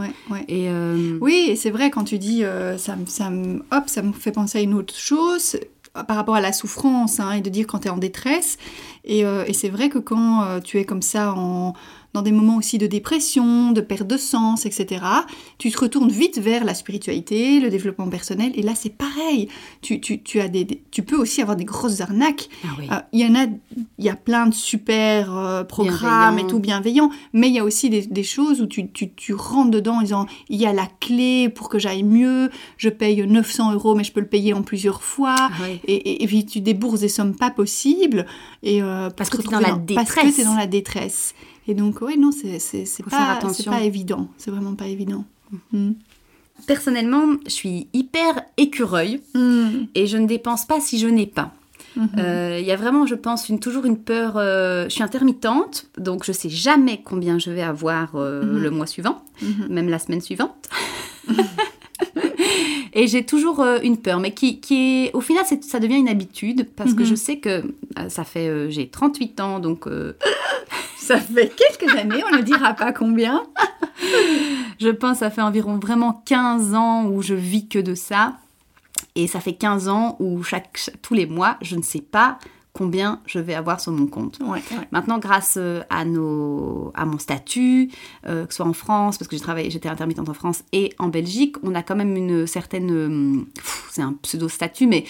Et 0.49 0.69
euh, 0.69 1.19
Oui, 1.21 1.47
et 1.51 1.57
c'est 1.57 1.71
vrai 1.71 1.91
quand 1.91 2.05
tu 2.05 2.19
dis 2.19 2.45
euh, 2.45 2.79
ça, 2.79 2.97
me- 2.97 3.07
ça, 3.07 3.31
hop, 3.71 3.85
ça 3.87 4.03
me 4.03 4.13
fait 4.13 4.33
penser 4.33 4.59
à 4.59 4.61
une 4.63 4.75
autre 4.75 4.95
chose 4.97 5.57
euh, 5.97 6.03
par 6.05 6.17
rapport 6.17 6.35
à 6.37 6.41
la 6.41 6.53
souffrance 6.53 7.21
hein, 7.21 7.33
et 7.33 7.41
de 7.41 7.51
dire 7.51 7.67
quand 7.67 7.81
tu 7.81 7.89
es 7.89 7.91
en 7.91 7.99
détresse. 7.99 8.57
Et, 9.05 9.25
euh, 9.25 9.45
et 9.47 9.53
c'est 9.53 9.69
vrai 9.69 9.89
que 9.91 9.99
quand 9.99 10.61
tu 10.65 10.79
es 10.79 10.85
comme 10.85 11.03
ça 11.03 11.35
en, 11.37 11.75
dans 12.15 12.23
des 12.23 12.31
moments 12.33 12.57
aussi 12.57 12.79
de 12.79 12.87
dépression, 12.87 13.73
de 13.73 13.81
perte 13.81 14.07
de 14.07 14.17
sens, 14.17 14.67
etc., 14.67 15.05
tu 15.59 15.71
te 15.71 15.79
retournes 15.79 16.11
vite 16.11 16.39
vers 16.39 16.65
la 16.65 16.73
spiritualité, 16.75 17.59
le 17.59 17.71
développement 17.71 18.09
personnel. 18.09 18.53
Et 18.55 18.63
là, 18.63 18.73
c'est 18.77 18.97
pareil. 18.97 19.49
Tu, 19.83 20.01
tu, 20.01 20.23
tu, 20.23 20.41
as 20.41 20.47
des, 20.49 20.67
tu 20.93 21.03
peux 21.03 21.17
aussi 21.17 21.43
avoir 21.43 21.57
des 21.57 21.65
grosses 21.65 22.01
arnaques. 22.01 22.49
ah 22.65 22.69
oui. 22.79 22.89
Euh, 22.91 23.01
Il 23.13 23.21
y 23.21 23.27
en 23.27 23.35
a, 23.35 23.47
il 23.99 24.05
y 24.05 24.09
a 24.09 24.15
plein 24.15 24.47
de 24.47 24.55
super 24.55 25.37
euh, 25.37 25.65
programmes 25.65 26.39
et 26.39 26.47
tout 26.47 26.61
bienveillants, 26.61 27.11
mais 27.33 27.49
il 27.49 27.55
y 27.55 27.59
a 27.59 27.65
aussi 27.65 27.91
des, 27.91 28.03
des 28.07 28.23
choses 28.23 28.63
où 28.63 28.67
tu, 28.67 28.89
tu, 28.93 29.13
tu 29.13 29.35
rentres 29.35 29.73
dedans 29.73 29.97
en 29.97 30.03
disant 30.03 30.27
il 30.49 30.61
y 30.61 30.67
a 30.67 30.73
la 30.73 30.87
clé 31.01 31.49
pour 31.49 31.69
que 31.69 31.81
j'aille 31.81 32.05
mieux, 32.05 32.49
je 32.77 32.89
paye 32.91 33.27
900 33.27 33.73
euros 33.73 33.97
mais 33.97 34.05
je 34.05 34.13
peux 34.13 34.21
le 34.21 34.29
payer 34.29 34.53
en 34.55 34.63
plusieurs 34.63 35.03
fois. 35.03 35.35
Ah 35.37 35.51
oui. 35.65 35.81
Et, 35.89 35.95
et, 35.95 36.23
et 36.23 36.27
puis 36.29 36.47
tu 36.47 36.61
débourses 36.61 37.01
des 37.01 37.09
sommes 37.09 37.35
pas 37.35 37.51
possibles 37.51 38.25
et 38.63 38.81
euh, 38.83 39.11
Parce 39.11 39.31
que 39.31 39.39
t'es 39.39 39.49
dans 39.49 39.59
la 39.59 39.71
parce 39.95 40.11
que 40.13 40.21
détresse. 40.21 40.37
t'es 40.37 40.45
dans 40.45 40.55
la 40.55 40.67
détresse. 40.69 41.35
Et 41.67 41.75
donc 41.75 42.01
ouais 42.03 42.17
non 42.17 42.31
c'est 42.33 42.59
pas 43.11 43.39
pas 43.67 43.81
évident, 43.83 44.29
c'est 44.39 44.51
vraiment 44.51 44.75
pas 44.75 44.87
évident. 44.87 45.25
Mm. 45.73 45.93
Personnellement, 46.67 47.25
je 47.47 47.51
suis 47.51 47.89
hyper 47.93 48.43
écureuil 48.57 49.21
Mm. 49.35 49.87
et 49.95 50.07
je 50.07 50.17
ne 50.19 50.27
dépense 50.27 50.67
pas 50.67 50.81
si 50.81 50.99
je 50.99 51.09
n'ai 51.09 51.27
pas. 51.27 51.53
Mhm. 51.97 52.09
Euh, 52.19 52.59
Il 52.61 52.67
y 52.67 52.73
a 52.73 52.77
vraiment, 52.77 53.07
je 53.07 53.15
pense, 53.15 53.49
une, 53.49 53.61
toujours 53.61 53.85
une 53.85 53.99
peur. 53.99 54.37
euh, 54.37 54.85
je 54.85 54.89
suis 54.91 55.03
intermittente, 55.05 55.87
donc 55.97 56.25
je 56.25 56.33
sais 56.33 56.49
jamais 56.49 57.01
combien 57.05 57.39
je 57.39 57.51
vais 57.53 57.63
avoir 57.63 58.17
euh, 58.17 58.43
Mhm. 58.45 58.59
le 58.63 58.71
mois 58.71 58.87
suivant, 58.87 59.23
Mhm. 59.43 59.67
même 59.71 59.89
la 59.89 59.99
semaine 60.01 60.21
suivante. 60.21 60.69
Et 62.97 63.09
j'ai 63.09 63.25
toujours 63.25 63.65
une 63.83 63.97
peur, 63.99 64.21
mais 64.21 64.33
qui, 64.33 64.61
qui 64.61 65.07
est, 65.07 65.13
au 65.15 65.21
final, 65.21 65.45
ça 65.63 65.81
devient 65.81 65.97
une 65.97 66.09
habitude 66.09 66.69
parce 66.77 66.95
que 66.95 67.05
je 67.05 67.17
sais 67.17 67.39
que 67.39 67.65
ça 68.09 68.23
fait, 68.25 68.71
j'ai 68.71 68.89
38 68.89 69.41
ans, 69.41 69.59
donc 69.59 69.89
Ça 71.05 71.21
fait 71.21 71.53
quelques 71.55 71.95
années, 71.97 72.23
on 72.31 72.37
ne 72.37 72.43
dira 72.43 72.73
pas 72.75 72.93
combien. 72.93 73.43
Je 74.81 74.89
pense 74.89 75.19
ça 75.19 75.31
fait 75.31 75.43
environ 75.43 75.79
vraiment 75.79 76.23
15 76.25 76.75
ans 76.75 77.05
où 77.07 77.21
je 77.23 77.35
vis 77.35 77.69
que 77.69 77.79
de 77.79 77.95
ça. 77.95 78.35
Et 79.15 79.27
ça 79.27 79.41
fait 79.41 79.53
15 79.55 79.89
ans 79.89 80.17
où 80.19 80.43
chaque- 80.43 80.91
tous 81.03 81.15
les 81.15 81.27
mois, 81.27 81.57
je 81.61 81.77
ne 81.77 81.83
sais 81.83 82.01
pas 82.01 82.39
combien 82.77 83.21
je 83.27 83.39
vais 83.39 83.55
avoir 83.55 83.81
sur 83.81 83.93
mon 83.93 84.07
compte. 84.09 84.39
Ouais, 84.41 84.49
ouais. 84.73 84.89
Maintenant, 84.91 85.19
grâce 85.19 85.55
euh, 85.59 85.81
à, 85.91 86.05
nos, 86.05 86.91
à 86.95 87.07
mon 87.07 87.19
statut, 87.19 87.89
euh, 88.27 88.47
que 88.47 88.53
ce 88.53 88.57
soit 88.57 88.67
en 88.67 88.73
France, 88.73 89.17
parce 89.17 89.29
que 89.29 89.37
j'ai 89.37 89.43
travaillé, 89.43 89.71
j'étais 89.71 89.89
intermittente 89.89 90.29
en 90.29 90.35
France 90.35 90.65
et 90.73 90.93
en 90.99 91.07
Belgique, 91.09 91.55
on 91.63 91.75
a 91.77 91.83
quand 91.85 91.95
même 91.95 92.17
une 92.17 92.49
certaine, 92.49 92.91
euh, 92.91 93.45
c'est 93.91 94.03
un 94.03 94.15
pseudo-statut, 94.23 94.89
mais 94.89 95.05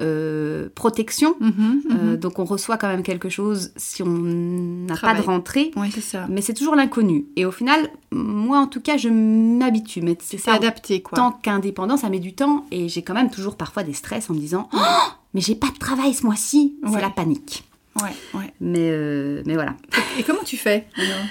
euh, 0.00 0.70
protection. 0.74 1.34
Mhm, 1.40 1.82
Euh, 1.90 1.94
mhm. 2.12 2.16
donc 2.16 2.38
on 2.38 2.44
reçoit 2.44 2.78
quand 2.78 2.88
même 2.88 3.02
quelque 3.02 3.28
chose 3.28 3.72
si 3.76 4.02
on 4.02 4.08
n'a 4.08 4.96
pas 4.96 5.14
de 5.14 5.20
rentrée. 5.20 5.72
Ouais, 5.76 5.90
c'est 5.92 6.00
ça. 6.00 6.26
Mais 6.30 6.40
c'est 6.40 6.54
toujours 6.54 6.74
l'inconnu. 6.74 7.26
Et 7.36 7.44
au 7.44 7.50
final, 7.52 7.90
moi 8.12 8.58
en 8.60 8.66
tout 8.66 8.80
cas, 8.80 8.96
je 8.96 9.10
m'habitue. 9.10 10.00
Mais 10.00 10.16
c'est 10.20 10.38
C'est 10.38 10.44
ça. 10.44 10.54
adapté 10.54 11.02
quoi. 11.02 11.16
Tant 11.16 11.32
qu'indépendant, 11.32 11.98
ça 11.98 12.08
met 12.08 12.18
du 12.18 12.32
temps. 12.32 12.64
Et 12.70 12.88
j'ai 12.88 13.02
quand 13.02 13.12
même 13.12 13.30
toujours 13.30 13.56
parfois 13.56 13.82
des 13.82 13.92
stress 13.92 14.30
en 14.30 14.34
me 14.34 14.38
disant 14.38 14.70
Oh, 14.72 14.78
Mais 15.34 15.40
j'ai 15.40 15.54
pas 15.54 15.68
de 15.68 15.78
travail 15.78 16.14
ce 16.14 16.24
mois-ci. 16.24 16.76
Ouais. 16.82 16.90
C'est 16.94 17.00
la 17.00 17.10
panique. 17.10 17.64
Ouais, 18.00 18.10
ouais. 18.34 18.52
Mais, 18.60 18.90
euh, 18.90 19.42
mais 19.46 19.54
voilà. 19.54 19.74
Et 20.18 20.22
comment 20.22 20.42
tu 20.44 20.56
fais 20.56 20.86
alors 20.96 21.24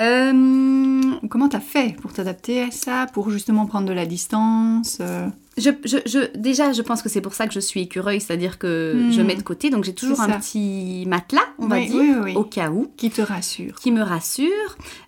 Euh, 0.00 1.00
Comment 1.30 1.48
t'as 1.48 1.60
fait 1.60 1.96
pour 2.00 2.12
t'adapter 2.12 2.62
à 2.62 2.70
ça, 2.70 3.06
pour 3.12 3.30
justement 3.30 3.66
prendre 3.66 3.86
de 3.88 3.92
la 3.92 4.04
distance 4.06 4.98
euh, 5.00 5.26
je, 5.56 5.70
je, 5.84 5.98
je- 6.04 6.36
déjà, 6.36 6.72
je 6.72 6.82
pense 6.82 7.00
que 7.00 7.08
c'est 7.08 7.20
pour 7.20 7.32
ça 7.34 7.46
que 7.46 7.54
je 7.54 7.60
suis 7.60 7.80
écureuil, 7.82 8.20
c'est-à-dire 8.20 8.58
que 8.58 8.92
Hmm. 8.96 9.12
je 9.12 9.22
mets 9.22 9.36
de 9.36 9.42
côté. 9.42 9.70
Donc 9.70 9.84
j'ai 9.84 9.94
toujours 9.94 10.20
un 10.20 10.28
petit 10.40 11.04
matelas, 11.06 11.46
on 11.60 11.68
va 11.68 11.78
dire, 11.78 11.94
oui, 11.94 12.10
oui, 12.12 12.20
oui. 12.24 12.34
au 12.34 12.42
cas 12.42 12.70
où. 12.70 12.88
qui 12.96 13.08
te 13.10 13.22
rassure 13.22 13.76
qui 13.76 13.92
me 13.92 14.02
rassure. 14.02 14.50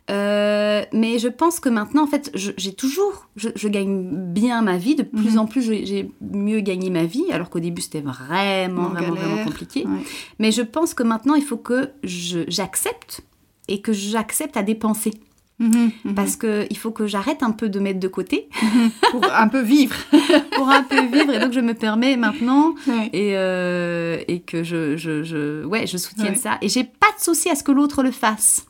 Euh, 0.08 0.82
mais 0.92 1.18
je 1.18 1.26
pense 1.26 1.58
que 1.58 1.68
maintenant, 1.68 2.04
en 2.04 2.06
fait, 2.06 2.30
j'ai 2.34 2.72
toujours, 2.72 3.26
je, 3.34 3.68
gagne 3.68 4.08
bien 4.32 4.62
ma 4.62 4.76
vie. 4.78 4.94
De 4.94 5.02
plus 5.02 5.32
Mhm. 5.32 5.38
en 5.40 5.46
plus, 5.46 5.62
j'ai 5.62 6.12
mieux 6.20 6.60
gagné 6.60 6.90
ma 6.90 7.04
vie, 7.04 7.24
alors 7.32 7.50
qu'au 7.50 7.58
début, 7.60 7.82
c'était 7.82 8.00
vraiment, 8.02 8.82
En 8.82 8.88
vraiment, 8.90 9.14
galère. 9.14 9.14
vraiment 9.14 9.44
compliqué. 9.44 9.84
Ouais. 9.84 9.98
Mais 10.38 10.52
je 10.52 10.62
pense 10.62 10.94
que 10.94 11.02
maintenant, 11.02 11.34
il 11.34 11.42
faut 11.42 11.56
que 11.56 11.90
j'accepte 12.04 13.22
et 13.68 13.80
que 13.80 13.92
j'accepte 13.92 14.56
à 14.56 14.62
dépenser. 14.62 15.12
Mhm, 15.58 15.90
mhm. 16.04 16.14
Parce 16.14 16.36
qu'il 16.36 16.76
faut 16.76 16.90
que 16.90 17.06
j'arrête 17.06 17.42
un 17.42 17.50
peu 17.50 17.70
de 17.70 17.80
mettre 17.80 17.98
de 17.98 18.08
côté 18.08 18.48
pour 19.10 19.24
un 19.32 19.48
peu 19.48 19.62
vivre. 19.62 19.96
pour 20.52 20.68
un 20.68 20.82
peu 20.82 21.00
vivre. 21.06 21.32
Et 21.32 21.38
donc, 21.38 21.52
je 21.52 21.60
me 21.60 21.72
permets 21.72 22.16
maintenant 22.16 22.74
Ouais. 22.86 23.08
et, 23.14 23.30
euh, 23.36 24.18
et 24.28 24.40
que 24.40 24.62
je, 24.62 24.96
je, 24.98 25.22
je, 25.22 25.64
ouais, 25.64 25.86
je 25.86 25.96
soutienne 25.96 26.28
Ouais. 26.32 26.34
ça. 26.34 26.58
Et 26.60 26.68
j'ai 26.68 26.84
pas 26.84 27.06
de 27.16 27.22
souci 27.22 27.48
à 27.48 27.54
ce 27.54 27.62
que 27.62 27.72
l'autre 27.72 28.02
le 28.02 28.10
fasse. 28.10 28.66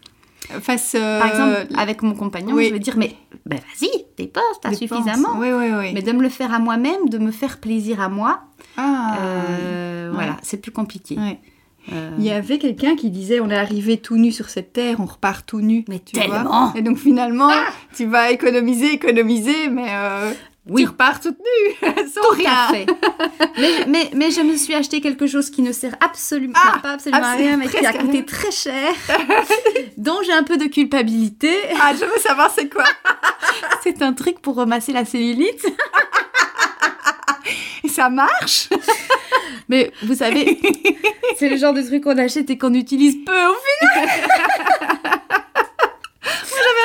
Face, 0.60 0.94
euh, 0.94 1.18
Par 1.18 1.28
exemple, 1.28 1.66
avec 1.76 2.02
mon 2.02 2.14
compagnon, 2.14 2.54
oui. 2.54 2.68
je 2.68 2.72
veux 2.74 2.78
dire, 2.78 2.94
mais 2.96 3.16
ben 3.46 3.58
vas-y, 3.58 3.90
dépense, 4.16 4.44
t'as 4.62 4.72
suffisamment. 4.74 5.30
Oui, 5.40 5.48
oui, 5.52 5.70
oui. 5.76 5.90
Mais 5.92 6.02
de 6.02 6.12
me 6.12 6.22
le 6.22 6.28
faire 6.28 6.54
à 6.54 6.60
moi-même, 6.60 7.08
de 7.08 7.18
me 7.18 7.32
faire 7.32 7.58
plaisir 7.58 8.00
à 8.00 8.08
moi, 8.08 8.42
Ah. 8.76 9.16
euh, 9.22 10.10
voilà, 10.14 10.36
c'est 10.42 10.58
plus 10.62 10.70
compliqué. 10.70 11.16
Euh, 11.92 12.10
Il 12.18 12.24
y 12.24 12.30
avait 12.30 12.58
quelqu'un 12.58 12.96
qui 12.96 13.10
disait 13.10 13.40
on 13.40 13.50
est 13.50 13.56
arrivé 13.56 13.96
tout 13.98 14.16
nu 14.16 14.32
sur 14.32 14.48
cette 14.48 14.72
terre, 14.72 14.96
on 14.98 15.04
repart 15.06 15.46
tout 15.46 15.60
nu. 15.60 15.84
Mais 15.88 16.00
tu 16.00 16.16
vois. 16.16 16.24
tellement 16.38 16.72
Et 16.74 16.82
donc 16.82 16.98
finalement, 16.98 17.50
tu 17.94 18.06
vas 18.06 18.30
économiser, 18.30 18.92
économiser, 18.92 19.68
mais 19.68 19.86
euh, 19.88 20.32
Oui. 20.68 20.82
tu 20.82 20.88
repars 20.88 21.20
toute 21.20 21.38
nue, 21.38 21.88
sans 22.12 22.20
tout 22.22 22.34
rien. 22.34 22.50
à 22.50 22.72
fait. 22.72 22.86
mais, 23.58 23.70
mais, 23.86 24.10
mais 24.16 24.30
je 24.32 24.40
me 24.40 24.56
suis 24.56 24.74
acheté 24.74 25.00
quelque 25.00 25.26
chose 25.28 25.48
qui 25.50 25.62
ne 25.62 25.70
sert 25.72 25.94
absolument, 26.04 26.54
Ah, 26.56 26.78
pas 26.82 26.92
absolument 26.94 27.22
à 27.22 27.32
rien, 27.34 27.56
mais 27.56 27.68
qui 27.68 27.84
a 27.86 27.92
coûté 27.92 28.10
rien. 28.12 28.22
très 28.22 28.50
cher, 28.50 28.92
dont 29.96 30.18
j'ai 30.24 30.32
un 30.32 30.42
peu 30.42 30.56
de 30.56 30.64
culpabilité. 30.66 31.52
Ah, 31.80 31.92
je 31.94 32.04
veux 32.04 32.18
savoir 32.20 32.50
c'est 32.52 32.68
quoi. 32.68 32.84
C'est 33.84 34.02
un 34.02 34.12
truc 34.12 34.40
pour 34.40 34.56
ramasser 34.56 34.92
la 34.92 35.04
cellulite. 35.04 35.64
Ça 37.96 38.10
marche 38.10 38.68
Mais 39.70 39.90
vous 40.02 40.14
savez, 40.14 40.60
c'est 41.38 41.48
le 41.48 41.56
genre 41.56 41.72
de 41.72 41.80
truc 41.80 42.04
qu'on 42.04 42.18
achète 42.18 42.50
et 42.50 42.58
qu'on 42.58 42.74
utilise 42.74 43.16
peu 43.24 43.32
au 43.32 43.54
final. 43.96 44.08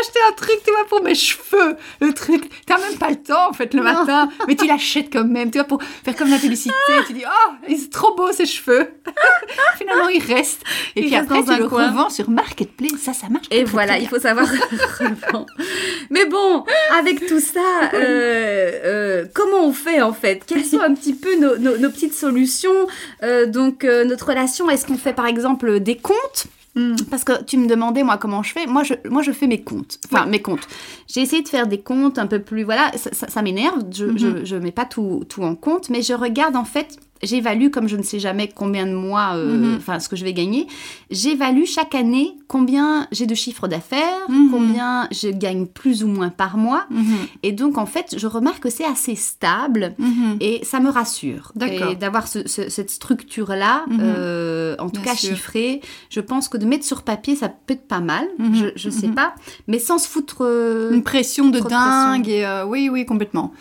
Acheté 0.01 0.19
un 0.27 0.31
truc, 0.33 0.55
tu 0.65 0.71
vois, 0.71 0.85
pour 0.87 1.03
mes 1.03 1.13
cheveux. 1.15 1.75
Le 1.99 2.13
truc, 2.13 2.43
t'as 2.65 2.77
même 2.79 2.97
pas 2.97 3.09
le 3.09 3.17
temps, 3.21 3.49
en 3.49 3.53
fait, 3.53 3.73
le 3.73 3.81
Non. 3.83 3.93
matin. 3.93 4.29
Mais 4.47 4.55
tu 4.55 4.65
l'achètes 4.65 5.11
quand 5.13 5.23
même, 5.25 5.51
tu 5.51 5.57
vois, 5.59 5.67
pour 5.67 5.81
faire 5.83 6.15
comme 6.15 6.29
la 6.31 6.37
publicité. 6.37 6.73
Tu 7.07 7.13
dis, 7.13 7.23
oh, 7.27 7.51
c'est 7.69 7.89
trop 7.91 8.15
beau, 8.15 8.31
ces 8.31 8.45
cheveux. 8.45 8.89
Finalement, 9.77 10.09
il 10.09 10.21
reste. 10.23 10.61
Et 10.95 11.01
Il 11.01 11.05
puis 11.07 11.15
reste 11.15 11.31
après, 11.31 11.55
tu 11.55 11.61
le 11.61 11.67
coin. 11.69 11.89
revends 11.89 12.09
sur 12.09 12.29
Marketplace. 12.29 12.91
Ça, 13.01 13.13
ça 13.13 13.29
marche. 13.29 13.45
Et 13.51 13.63
voilà, 13.63 13.97
il 13.99 14.07
faut 14.07 14.19
savoir. 14.19 14.47
Mais 16.09 16.25
bon, 16.25 16.63
avec 16.97 17.25
tout 17.27 17.39
ça, 17.39 17.59
euh, 17.93 18.71
euh, 18.83 19.25
comment 19.33 19.65
on 19.65 19.73
fait 19.73 20.01
en 20.01 20.13
fait? 20.13 20.43
Quelles 20.45 20.65
sont 20.65 20.79
un 20.81 20.93
petit 20.93 21.13
peu 21.13 21.35
nos, 21.37 21.57
nos- 21.57 21.77
nos 21.77 21.89
petites 21.89 22.13
solutions? 22.15 22.87
Euh, 23.23 23.45
Donc, 23.45 23.83
notre 23.83 24.27
relation, 24.29 24.69
est-ce 24.69 24.85
qu'on 24.85 24.97
fait 24.97 25.13
par 25.13 25.25
exemple 25.27 25.79
des 25.79 25.97
comptes? 25.97 26.45
Mm. 26.75 26.95
Parce 27.09 27.23
que 27.25 27.43
tu 27.43 27.57
me 27.57 27.67
demandais 27.67 28.03
moi 28.03 28.17
comment 28.17 28.43
je 28.43 28.53
fais. 28.53 28.65
Moi 28.65 28.83
je, 28.83 28.93
moi 29.09 29.21
je 29.21 29.31
fais 29.31 29.47
mes 29.47 29.61
comptes. 29.61 29.99
Enfin 30.09 30.25
mes 30.25 30.41
comptes. 30.41 30.67
J'ai 31.07 31.21
essayé 31.21 31.41
de 31.41 31.47
faire 31.49 31.67
des 31.67 31.81
comptes 31.81 32.17
un 32.17 32.27
peu 32.27 32.39
plus. 32.41 32.63
Voilà, 32.63 32.91
ça, 32.95 33.09
ça- 33.13 33.27
ça 33.29 33.41
m'énerve. 33.41 33.83
Je, 33.91 34.17
je, 34.17 34.45
je 34.45 34.55
mets 34.55 34.71
pas 34.71 34.85
tout, 34.85 35.23
tout 35.27 35.43
en 35.43 35.55
compte, 35.55 35.89
mais 35.89 36.01
je 36.01 36.13
regarde 36.13 36.55
en 36.55 36.63
fait. 36.65 36.97
J'évalue 37.23 37.69
comme 37.69 37.87
je 37.87 37.95
ne 37.97 38.03
sais 38.03 38.19
jamais 38.19 38.47
combien 38.47 38.85
de 38.85 38.93
mois, 38.93 39.35
euh, 39.35 39.57
Mhm. 39.57 39.75
enfin 39.77 39.99
ce 39.99 40.09
que 40.09 40.15
je 40.15 40.23
vais 40.23 40.33
gagner. 40.33 40.67
J'évalue 41.09 41.65
chaque 41.65 41.93
année 41.95 42.35
combien 42.47 43.07
j'ai 43.11 43.25
de 43.25 43.35
chiffre 43.35 43.67
d'affaires, 43.67 44.25
Mhm. 44.29 44.49
combien 44.51 45.07
je 45.11 45.29
gagne 45.29 45.65
plus 45.67 46.03
ou 46.03 46.07
moins 46.07 46.29
par 46.29 46.57
mois. 46.57 46.85
Mhm. 46.89 47.03
Et 47.43 47.51
donc 47.51 47.77
en 47.77 47.85
fait, 47.85 48.15
je 48.17 48.27
remarque 48.27 48.63
que 48.63 48.69
c'est 48.69 48.85
assez 48.85 49.15
stable. 49.15 49.93
Et 50.39 50.61
ça 50.63 50.79
me 50.79 50.89
rassure. 50.89 51.51
Et 51.61 51.95
d'avoir 51.95 52.27
ce- 52.27 52.47
ce- 52.47 52.69
cette 52.69 52.89
structure-là, 52.89 53.85
euh, 53.99 54.75
en 54.79 54.89
tout 54.89 55.01
Bien 55.01 55.11
cas 55.11 55.15
sûr. 55.17 55.29
chiffrée, 55.35 55.81
je 56.09 56.19
pense 56.21 56.47
que 56.49 56.57
de 56.57 56.65
mettre 56.65 56.85
sur 56.85 57.03
papier, 57.03 57.35
ça 57.35 57.49
peut 57.49 57.73
être 57.73 57.87
pas 57.87 57.99
mal. 57.99 58.27
Je, 58.53 58.67
je 58.75 58.89
sais 58.89 59.07
pas. 59.09 59.33
Mais 59.67 59.79
sans 59.79 59.97
se 59.97 60.07
foutre. 60.07 60.37
euh, 60.41 60.91
Une 60.93 61.03
pression 61.03 61.49
de 61.49 61.59
dingue. 61.59 62.27
Et, 62.29 62.45
oui, 62.67 62.89
oui, 62.91 63.05
complètement. 63.05 63.51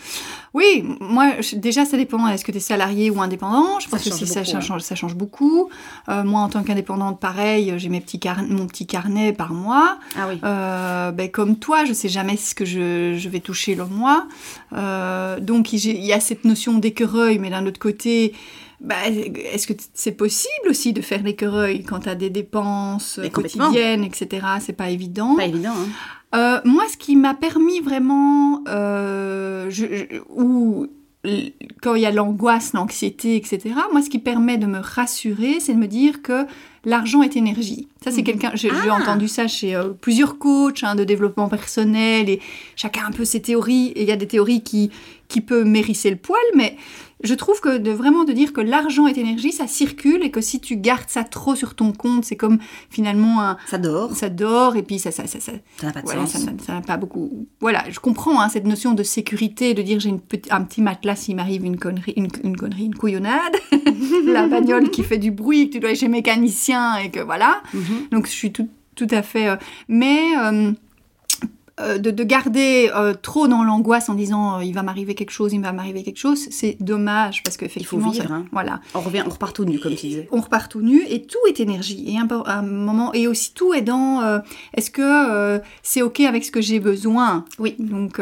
Oui, 0.52 0.84
moi, 1.00 1.40
je- 1.40 1.54
déjà, 1.56 1.84
ça 1.84 1.96
dépend. 1.96 2.26
Est-ce 2.26 2.44
que 2.44 2.50
tu 2.50 2.58
es 2.58 2.60
salarié 2.60 3.10
ou 3.10 3.20
indépendant? 3.22 3.78
Je 3.78 3.84
Ça 3.84 3.90
pense 3.90 4.04
que 4.04 4.10
si 4.14 4.26
ça, 4.26 4.40
beaucoup, 4.40 4.50
ça 4.50 4.56
hein. 4.56 4.60
change, 4.60 4.80
ça 4.82 4.94
change 4.96 5.14
beaucoup. 5.14 5.68
Euh, 6.08 6.24
moi, 6.24 6.40
en 6.40 6.48
tant 6.48 6.62
qu'indépendante, 6.64 7.20
pareil, 7.20 7.72
j'ai 7.76 7.88
mes 7.88 8.00
petits 8.00 8.18
car- 8.18 8.42
mon 8.42 8.66
petit 8.66 8.86
carnet 8.86 9.32
par 9.32 9.52
mois. 9.52 9.98
Ah 10.16 10.26
oui. 10.28 10.40
Euh, 10.42 11.12
ben, 11.12 11.30
comme 11.30 11.56
toi, 11.56 11.84
je 11.84 11.92
sais 11.92 12.08
jamais 12.08 12.36
ce 12.36 12.54
que 12.56 12.64
je, 12.64 13.14
je 13.16 13.28
vais 13.28 13.40
toucher 13.40 13.74
le 13.76 13.86
mois. 13.86 14.26
Euh, 14.72 15.38
donc, 15.40 15.72
il 15.72 16.04
y 16.04 16.12
a 16.12 16.18
cette 16.20 16.44
notion 16.44 16.78
d'écureuil, 16.78 17.38
mais 17.38 17.50
d'un 17.50 17.64
autre 17.66 17.78
côté, 17.78 18.32
ben, 18.80 18.96
est-ce 19.52 19.66
que 19.66 19.74
c'est 19.94 20.12
possible 20.12 20.68
aussi 20.68 20.92
de 20.92 21.00
faire 21.02 21.22
l'écureuil 21.22 21.84
quand 21.84 22.00
tu 22.00 22.08
as 22.08 22.14
des 22.16 22.30
dépenses 22.30 23.20
quotidiennes, 23.32 24.02
etc. 24.04 24.44
C'est 24.60 24.72
pas 24.72 24.90
évident. 24.90 25.36
Pas 25.36 25.44
évident. 25.44 25.74
Hein. 25.76 25.88
Euh, 26.34 26.60
moi, 26.64 26.84
ce 26.90 26.96
qui 26.96 27.16
m'a 27.16 27.34
permis 27.34 27.80
vraiment, 27.80 28.62
euh, 28.68 29.66
je, 29.68 29.86
je- 29.86 30.20
ou 30.30 30.86
quand 31.82 31.96
il 31.96 32.00
y 32.02 32.06
a 32.06 32.10
l'angoisse, 32.10 32.72
l'anxiété, 32.72 33.36
etc., 33.36 33.58
moi, 33.92 34.00
ce 34.00 34.08
qui 34.08 34.18
permet 34.18 34.56
de 34.56 34.64
me 34.66 34.78
rassurer, 34.78 35.60
c'est 35.60 35.74
de 35.74 35.78
me 35.78 35.86
dire 35.86 36.22
que 36.22 36.46
l'argent 36.86 37.22
est 37.22 37.36
énergie. 37.36 37.88
Ça, 38.02 38.10
c'est 38.10 38.18
Mhm. 38.18 38.24
quelqu'un, 38.24 38.50
j'ai 38.54 38.70
Ah. 38.70 38.94
entendu 38.94 39.28
ça 39.28 39.46
chez 39.46 39.74
euh, 39.74 39.90
plusieurs 39.90 40.38
coachs 40.38 40.82
hein, 40.82 40.94
de 40.94 41.04
développement 41.04 41.48
personnel, 41.48 42.30
et 42.30 42.40
chacun 42.74 43.02
a 43.04 43.08
un 43.08 43.12
peu 43.12 43.26
ses 43.26 43.42
théories, 43.42 43.88
et 43.88 44.02
il 44.02 44.08
y 44.08 44.12
a 44.12 44.16
des 44.16 44.28
théories 44.28 44.62
qui, 44.62 44.90
qui 45.28 45.40
peuvent 45.42 45.66
mérisser 45.66 46.08
le 46.10 46.16
poil, 46.16 46.40
mais 46.54 46.76
je 47.22 47.34
trouve 47.34 47.60
que 47.60 47.76
de 47.78 47.90
vraiment 47.90 48.24
de 48.24 48.32
dire 48.32 48.52
que 48.52 48.60
l'argent 48.60 49.06
est 49.06 49.18
énergie, 49.18 49.52
ça 49.52 49.66
circule, 49.66 50.22
et 50.22 50.30
que 50.30 50.40
si 50.40 50.60
tu 50.60 50.76
gardes 50.76 51.08
ça 51.08 51.22
trop 51.24 51.54
sur 51.54 51.74
ton 51.74 51.92
compte, 51.92 52.24
c'est 52.24 52.36
comme 52.36 52.58
finalement 52.90 53.40
un, 53.42 53.56
Ça 53.66 53.78
dort. 53.78 54.14
ça 54.16 54.28
dort, 54.28 54.76
et 54.76 54.82
puis 54.82 54.98
ça, 54.98 55.10
ça, 55.10 55.26
ça, 55.26 55.40
ça, 55.40 55.52
Ça 55.80 55.86
n'a 55.86 55.92
pas 55.92 56.00
de 56.00 56.06
voilà, 56.06 56.26
sens. 56.26 56.46
ça 56.66 56.72
n'a- 56.74 56.80
pas 56.80 56.96
beaucoup. 56.96 57.46
Voilà, 57.60 57.84
je 57.90 57.98
comprends 58.00 58.40
hein, 58.40 58.48
cette 58.48 58.66
notion 58.66 58.92
de 58.94 59.02
sécurité, 59.02 59.74
de 59.74 59.82
dire 59.82 60.00
j'ai 60.00 60.14
un 60.50 60.62
petit 60.62 60.82
matelas 60.82 61.16
s'il 61.16 61.36
m'arrive 61.36 61.64
une 61.64 61.78
connerie, 61.78 62.14
une, 62.16 62.28
une 62.44 62.56
connerie, 62.56 62.84
une 62.86 62.94
couillonnade, 62.94 63.54
la 64.26 64.46
bagnole 64.46 64.90
qui 64.90 65.02
fait 65.02 65.18
du 65.18 65.30
bruit, 65.30 65.68
que 65.68 65.74
tu 65.74 65.80
dois 65.80 65.90
aller 65.90 65.98
chez 65.98 66.08
mécanicien 66.08 66.96
et 66.96 67.10
que 67.10 67.20
voilà. 67.20 67.60
Mhm. 67.74 67.82
Donc 68.12 68.26
je 68.26 68.32
suis 68.32 68.52
tout, 68.52 68.68
tout 68.94 69.06
à 69.10 69.22
fait. 69.22 69.48
euh, 69.48 69.56
mais 69.88 70.20
euh, 70.38 70.72
euh, 71.80 71.98
de, 71.98 72.10
de 72.10 72.24
garder 72.24 72.90
euh, 72.94 73.14
trop 73.14 73.48
dans 73.48 73.64
l'angoisse 73.64 74.08
en 74.08 74.14
disant 74.14 74.58
euh, 74.58 74.64
il 74.64 74.72
va 74.74 74.82
m'arriver 74.82 75.14
quelque 75.14 75.30
chose, 75.30 75.52
il 75.52 75.60
va 75.60 75.72
m'arriver 75.72 76.02
quelque 76.02 76.18
chose, 76.18 76.46
c'est 76.50 76.76
dommage 76.80 77.42
parce 77.42 77.56
qu'effectivement. 77.56 78.10
vivre, 78.10 78.26
ça- 78.28 78.32
hein. 78.34 78.44
Voilà 78.52 78.80
On 78.94 79.00
revient, 79.00 79.22
on 79.26 79.30
repart 79.30 79.54
tout 79.56 79.64
nu, 79.64 79.78
comme 79.78 79.94
tu 79.94 80.06
disais. 80.06 80.28
on 80.32 80.40
repart 80.40 80.70
tout 80.70 80.80
nu 80.82 81.02
et 81.08 81.22
tout 81.22 81.38
est 81.48 81.60
énergie. 81.60 82.04
Et 82.08 82.18
un, 82.18 82.28
un 82.46 82.62
moment 82.62 83.12
et 83.14 83.26
aussi 83.26 83.52
tout 83.54 83.74
est 83.74 83.82
dans 83.82 84.40
est-ce 84.76 84.90
que 84.90 85.60
c'est 85.82 86.02
ok 86.02 86.20
avec 86.20 86.44
ce 86.44 86.50
que 86.50 86.60
j'ai 86.60 86.80
besoin? 86.80 87.44
Oui. 87.58 87.74
Donc 87.78 88.20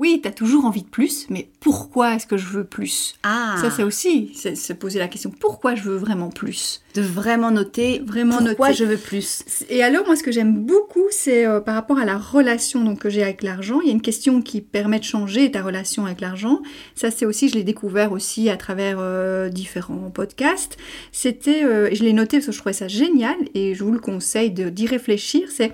oui, 0.00 0.20
t'as 0.22 0.30
toujours 0.32 0.64
envie 0.64 0.82
de 0.82 0.88
plus, 0.88 1.26
mais 1.30 1.48
pourquoi 1.60 2.14
est-ce 2.14 2.26
que 2.26 2.36
je 2.36 2.46
veux 2.46 2.64
plus? 2.64 3.14
Ah. 3.22 3.56
Ça 3.60 3.70
c'est 3.70 3.84
aussi 3.84 4.34
se 4.34 4.72
poser 4.72 4.98
la 4.98 5.08
question 5.08 5.30
pourquoi 5.30 5.74
je 5.74 5.82
veux 5.82 5.96
vraiment 5.96 6.30
plus? 6.30 6.82
de 6.94 7.02
vraiment 7.02 7.50
noter. 7.50 8.02
Vraiment 8.04 8.38
pourquoi 8.38 8.68
noter. 8.68 8.78
je 8.78 8.84
veux 8.84 8.96
plus. 8.96 9.44
Et 9.68 9.82
alors, 9.82 10.06
moi, 10.06 10.16
ce 10.16 10.22
que 10.22 10.32
j'aime 10.32 10.64
beaucoup, 10.64 11.06
c'est 11.10 11.46
euh, 11.46 11.60
par 11.60 11.74
rapport 11.74 11.98
à 11.98 12.04
la 12.04 12.18
relation 12.18 12.84
donc, 12.84 13.00
que 13.00 13.10
j'ai 13.10 13.22
avec 13.22 13.42
l'argent. 13.42 13.80
Il 13.80 13.86
y 13.86 13.90
a 13.90 13.92
une 13.92 14.02
question 14.02 14.42
qui 14.42 14.60
permet 14.60 14.98
de 14.98 15.04
changer 15.04 15.50
ta 15.50 15.62
relation 15.62 16.06
avec 16.06 16.20
l'argent. 16.20 16.60
Ça, 16.94 17.10
c'est 17.10 17.26
aussi, 17.26 17.48
je 17.48 17.54
l'ai 17.54 17.64
découvert 17.64 18.12
aussi 18.12 18.50
à 18.50 18.56
travers 18.56 18.96
euh, 18.98 19.48
différents 19.48 20.10
podcasts. 20.10 20.76
C'était, 21.12 21.64
euh, 21.64 21.88
je 21.92 22.02
l'ai 22.02 22.12
noté 22.12 22.38
parce 22.38 22.46
que 22.46 22.52
je 22.52 22.58
trouvais 22.58 22.72
ça 22.72 22.88
génial 22.88 23.36
et 23.54 23.74
je 23.74 23.84
vous 23.84 23.92
le 23.92 24.00
conseille 24.00 24.50
d'y 24.50 24.86
réfléchir. 24.86 25.48
C'est 25.50 25.72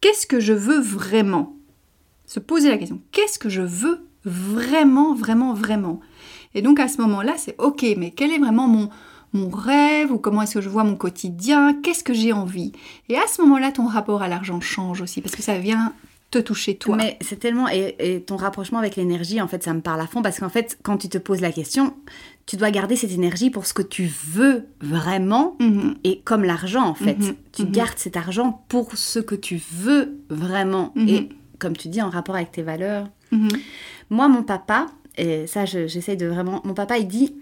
qu'est-ce 0.00 0.26
que 0.26 0.40
je 0.40 0.52
veux 0.52 0.80
vraiment? 0.80 1.56
Se 2.32 2.40
poser 2.40 2.70
la 2.70 2.78
question. 2.78 2.98
Qu'est-ce 3.10 3.38
que 3.38 3.50
je 3.50 3.60
veux 3.60 4.06
vraiment, 4.24 5.14
vraiment, 5.14 5.52
vraiment? 5.52 6.00
Et 6.54 6.62
donc 6.62 6.80
à 6.80 6.88
ce 6.88 6.98
moment-là, 7.02 7.34
c'est 7.36 7.54
ok, 7.60 7.84
mais 7.98 8.10
quel 8.10 8.30
est 8.32 8.38
vraiment 8.38 8.68
mon 8.68 8.88
mon 9.34 9.50
rêve 9.50 10.10
ou 10.12 10.18
comment 10.18 10.40
est-ce 10.42 10.54
que 10.54 10.60
je 10.62 10.68
vois 10.68 10.84
mon 10.84 10.94
quotidien, 10.94 11.74
qu'est-ce 11.82 12.04
que 12.04 12.14
j'ai 12.14 12.32
envie? 12.32 12.72
Et 13.10 13.16
à 13.16 13.26
ce 13.26 13.42
moment-là, 13.42 13.70
ton 13.72 13.86
rapport 13.86 14.22
à 14.22 14.28
l'argent 14.28 14.60
change 14.62 15.02
aussi 15.02 15.20
parce 15.20 15.36
que 15.36 15.42
ça 15.42 15.58
vient 15.58 15.92
te 16.30 16.38
toucher 16.38 16.76
toi. 16.76 16.96
Mais 16.96 17.18
c'est 17.20 17.38
tellement. 17.38 17.68
Et, 17.68 17.96
et 17.98 18.22
ton 18.22 18.36
rapprochement 18.36 18.78
avec 18.78 18.96
l'énergie, 18.96 19.40
en 19.42 19.48
fait, 19.48 19.62
ça 19.62 19.74
me 19.74 19.82
parle 19.82 20.00
à 20.00 20.06
fond 20.06 20.22
parce 20.22 20.40
qu'en 20.40 20.48
fait, 20.48 20.78
quand 20.82 20.96
tu 20.96 21.10
te 21.10 21.18
poses 21.18 21.42
la 21.42 21.52
question, 21.52 21.92
tu 22.46 22.56
dois 22.56 22.70
garder 22.70 22.96
cette 22.96 23.12
énergie 23.12 23.50
pour 23.50 23.66
ce 23.66 23.74
que 23.74 23.82
tu 23.82 24.10
veux 24.28 24.64
vraiment. 24.80 25.56
Mhm. 25.60 25.96
Et 26.04 26.20
comme 26.20 26.44
l'argent, 26.44 26.84
en 26.84 26.94
fait, 26.94 27.18
Mhm, 27.18 27.34
tu 27.52 27.62
mhm. 27.64 27.72
gardes 27.72 27.98
cet 27.98 28.16
argent 28.16 28.64
pour 28.68 28.96
ce 28.96 29.18
que 29.18 29.34
tu 29.34 29.60
veux 29.72 30.18
vraiment. 30.30 30.94
Et 30.96 31.28
comme 31.62 31.76
tu 31.76 31.88
dis, 31.88 32.02
en 32.02 32.10
rapport 32.10 32.34
avec 32.34 32.50
tes 32.52 32.62
valeurs. 32.62 33.08
Mhm. 33.30 33.48
Moi, 34.10 34.28
mon 34.28 34.42
papa, 34.42 34.88
et 35.16 35.46
ça, 35.46 35.64
je- 35.64 35.86
j'essaye 35.86 36.16
de 36.16 36.26
vraiment. 36.26 36.60
Mon 36.64 36.74
papa, 36.74 36.98
il 36.98 37.06
dit 37.08 37.34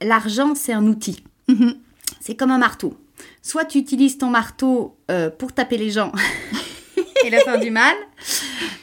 l'argent, 0.00 0.54
c'est 0.54 0.72
un 0.72 0.86
outil. 0.86 1.22
Mhm. 1.48 1.74
C'est 2.20 2.34
comme 2.36 2.50
un 2.50 2.58
marteau. 2.58 2.94
Soit 3.42 3.64
tu 3.64 3.78
utilises 3.78 4.16
ton 4.18 4.30
marteau 4.30 4.96
euh, 5.10 5.28
pour 5.30 5.52
taper 5.52 5.76
les 5.76 5.90
gens 5.90 6.12
et 7.24 7.30
leur 7.30 7.42
faire 7.42 7.58
du 7.60 7.70
mal, 7.70 7.94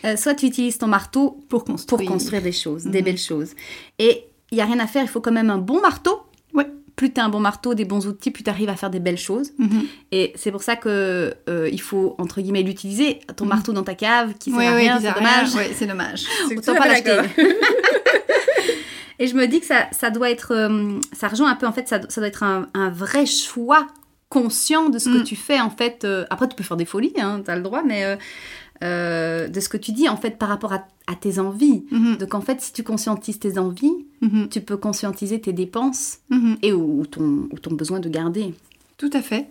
euh, 0.04 0.16
soit 0.18 0.36
tu 0.36 0.46
utilises 0.48 0.78
ton 0.78 0.88
marteau 0.88 1.40
Pour 1.50 1.64
pour 1.64 2.04
construire. 2.06 2.42
des 2.42 2.52
choses, 2.52 2.84
des 2.86 3.00
Mhm. 3.00 3.06
belles 3.06 3.18
choses. 3.18 3.52
Et 3.98 4.26
il 4.52 4.58
y 4.58 4.62
a 4.62 4.66
rien 4.66 4.80
à 4.80 4.88
faire, 4.88 5.04
il 5.04 5.08
faut 5.08 5.22
quand 5.22 5.32
même 5.32 5.50
un 5.50 5.58
bon 5.58 5.82
marteau. 5.82 6.20
Plus 6.96 7.12
tu 7.12 7.20
as 7.20 7.26
un 7.26 7.30
bon 7.30 7.40
marteau, 7.42 7.74
des 7.74 7.84
bons 7.84 8.08
outils, 8.08 8.32
plus 8.32 8.44
tu 8.44 8.50
arrives 8.50 8.70
à 8.70 8.76
faire 8.78 8.90
des 8.90 9.00
belles 9.02 9.18
choses. 9.18 9.52
Mhm. 9.58 9.84
Et 10.14 10.32
c'est 10.36 10.52
pour 10.52 10.64
ça 10.64 10.76
que 10.78 11.34
euh, 11.50 11.70
il 11.72 11.82
faut 11.82 12.16
entre 12.20 12.40
guillemets 12.42 12.62
l'utiliser. 12.64 13.20
Ton 13.36 13.44
Mhm. 13.46 13.50
marteau 13.50 13.74
dans 13.74 13.84
ta 13.84 13.96
cave 13.96 14.34
qui 14.40 14.50
sert 14.52 14.60
Ouais, 14.60 14.68
à 14.68 14.72
ouais, 14.74 14.80
rien, 14.82 15.00
c'est 15.02 15.14
dommage. 15.14 15.56
Ouais, 15.56 15.72
c'est 15.76 15.88
dommage. 15.88 16.24
Autant 16.58 16.76
pas 16.76 16.88
l'acheter. 16.88 17.20
Et 19.20 19.28
je 19.28 19.36
me 19.36 19.46
dis 19.48 19.62
que 19.62 19.66
ça, 19.66 19.88
ça 19.92 20.10
doit 20.10 20.30
être, 20.30 20.52
euh, 20.54 21.00
ça 21.14 21.30
rejoint 21.30 21.50
un 21.50 21.56
peu 21.56 21.66
en 21.68 21.72
fait, 21.72 21.88
ça, 21.88 22.02
ça 22.10 22.20
doit 22.20 22.28
être 22.28 22.44
un, 22.44 22.68
un 22.74 22.90
vrai 22.90 23.26
choix 23.26 23.88
conscient 24.28 24.90
de 24.90 25.00
ce 25.00 25.08
que 25.10 25.20
Mm. 25.20 25.24
tu 25.24 25.36
fais 25.38 25.62
en 25.62 25.70
fait. 25.70 26.04
euh, 26.04 26.26
après, 26.30 26.50
tu 26.50 26.56
peux 26.56 26.64
faire 26.64 26.76
des 26.76 26.84
folies, 26.86 27.14
hein, 27.18 27.42
tu 27.46 27.50
as 27.50 27.56
le 27.56 27.62
droit, 27.62 27.82
mais 27.86 28.18
euh, 28.84 29.48
de 29.48 29.60
ce 29.62 29.70
que 29.70 29.78
tu 29.78 29.94
dis 29.94 30.10
en 30.10 30.18
fait 30.18 30.38
par 30.38 30.50
rapport 30.50 30.74
à, 30.74 30.86
à 31.08 31.16
tes 31.16 31.40
envies. 31.40 31.86
Mhm. 31.92 32.18
Donc 32.18 32.34
en 32.34 32.42
fait, 32.42 32.60
si 32.60 32.74
tu 32.74 32.84
conscientises 32.84 33.40
tes 33.40 33.58
envies, 33.58 34.05
Mhm. 34.22 34.48
tu 34.50 34.62
peux 34.62 34.78
conscientiser 34.78 35.40
tes 35.42 35.54
dépenses 35.54 36.20
Mhm. 36.30 36.58
et 36.62 36.74
ou, 36.74 37.06
ton, 37.06 37.48
ou 37.52 37.60
ton 37.60 37.74
besoin 37.74 38.00
de 38.00 38.10
garder. 38.10 38.54
Tout 38.98 39.10
à 39.14 39.22
fait. 39.22 39.48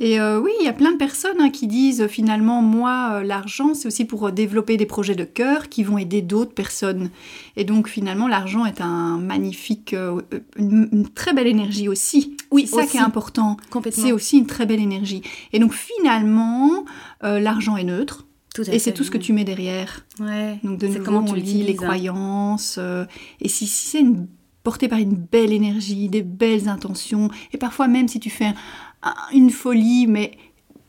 Et 0.00 0.18
euh, 0.18 0.40
oui, 0.40 0.50
il 0.60 0.64
y 0.64 0.68
a 0.68 0.72
plein 0.72 0.92
de 0.92 0.96
personnes 0.96 1.40
hein, 1.40 1.50
qui 1.50 1.66
disent 1.66 2.00
euh, 2.00 2.08
finalement, 2.08 2.60
moi, 2.62 3.10
euh, 3.12 3.22
l'argent, 3.22 3.74
c'est 3.74 3.86
aussi 3.86 4.04
pour 4.04 4.32
développer 4.32 4.76
des 4.76 4.86
projets 4.86 5.14
de 5.14 5.24
cœur 5.24 5.68
qui 5.68 5.84
vont 5.84 5.96
aider 5.98 6.22
d'autres 6.22 6.54
personnes. 6.54 7.10
Et 7.56 7.64
donc 7.64 7.86
finalement, 7.88 8.26
l'argent 8.26 8.64
est 8.64 8.80
un 8.80 9.18
magnifique, 9.18 9.92
euh, 9.94 10.20
une, 10.56 10.88
une 10.90 11.08
très 11.08 11.32
belle 11.34 11.46
énergie 11.46 11.88
aussi. 11.88 12.36
Oui, 12.50 12.66
c'est 12.66 12.76
ça 12.76 12.86
qui 12.86 12.96
est 12.96 13.00
important. 13.00 13.58
C'est 13.90 14.10
aussi 14.12 14.38
une 14.38 14.46
très 14.46 14.66
belle 14.66 14.80
énergie. 14.80 15.22
Et 15.52 15.58
donc 15.60 15.72
finalement, 15.72 16.84
l'argent 17.22 17.76
est 17.76 17.84
neutre. 17.84 18.26
Tout 18.54 18.62
à 18.66 18.72
Et 18.74 18.78
c'est 18.78 18.92
tout 18.92 19.04
ce 19.04 19.10
que 19.10 19.18
tu 19.18 19.32
mets 19.32 19.44
derrière. 19.44 20.04
Ouais. 20.18 20.58
Donc 20.64 20.78
de 20.78 20.86
nouveau, 20.88 21.04
comment 21.04 21.20
on 21.20 21.34
tu 21.34 21.36
lit 21.40 21.62
les 21.62 21.74
croyances. 21.76 22.76
euh, 22.78 23.04
et 23.40 23.48
si, 23.48 23.66
si 23.66 23.88
c'est 23.88 24.00
une 24.00 24.26
porté 24.62 24.88
par 24.88 24.98
une 24.98 25.14
belle 25.14 25.52
énergie, 25.52 26.08
des 26.08 26.22
belles 26.22 26.68
intentions. 26.68 27.30
Et 27.52 27.58
parfois 27.58 27.86
même 27.88 28.08
si 28.08 28.18
tu 28.20 28.28
fais 28.30 28.52
un- 29.02 29.14
une 29.32 29.50
folie, 29.50 30.06
mais 30.06 30.32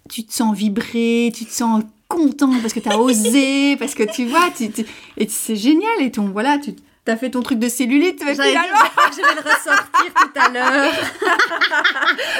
tu 0.10 0.26
te 0.26 0.34
sens 0.34 0.56
vibrer, 0.58 1.32
tu 1.34 1.46
te 1.46 1.52
sens 1.52 1.84
content 2.08 2.52
parce 2.62 2.74
que 2.74 2.80
tu 2.82 2.90
as 2.90 3.00
osé, 3.00 3.78
parce 3.78 3.94
que 3.96 4.04
tu 4.04 4.26
vois, 4.26 4.50
tu, 4.58 4.70
tu- 4.72 4.86
et 5.18 5.28
c'est 5.30 5.56
génial. 5.56 6.02
Et 6.02 6.12
ton, 6.12 6.30
voilà, 6.30 6.58
tu 6.58 6.74
as 7.08 7.18
fait 7.18 7.32
ton 7.32 7.42
truc 7.42 7.58
de 7.60 7.68
cellulite, 7.68 8.22
mais 8.24 8.34
finalement, 8.34 8.62
que 9.10 9.16
je 9.16 9.22
vais 9.22 9.36
le 9.36 9.42
ressortir 9.42 10.14
tout 10.14 10.40
à 10.40 10.50
l'heure. 10.50 10.94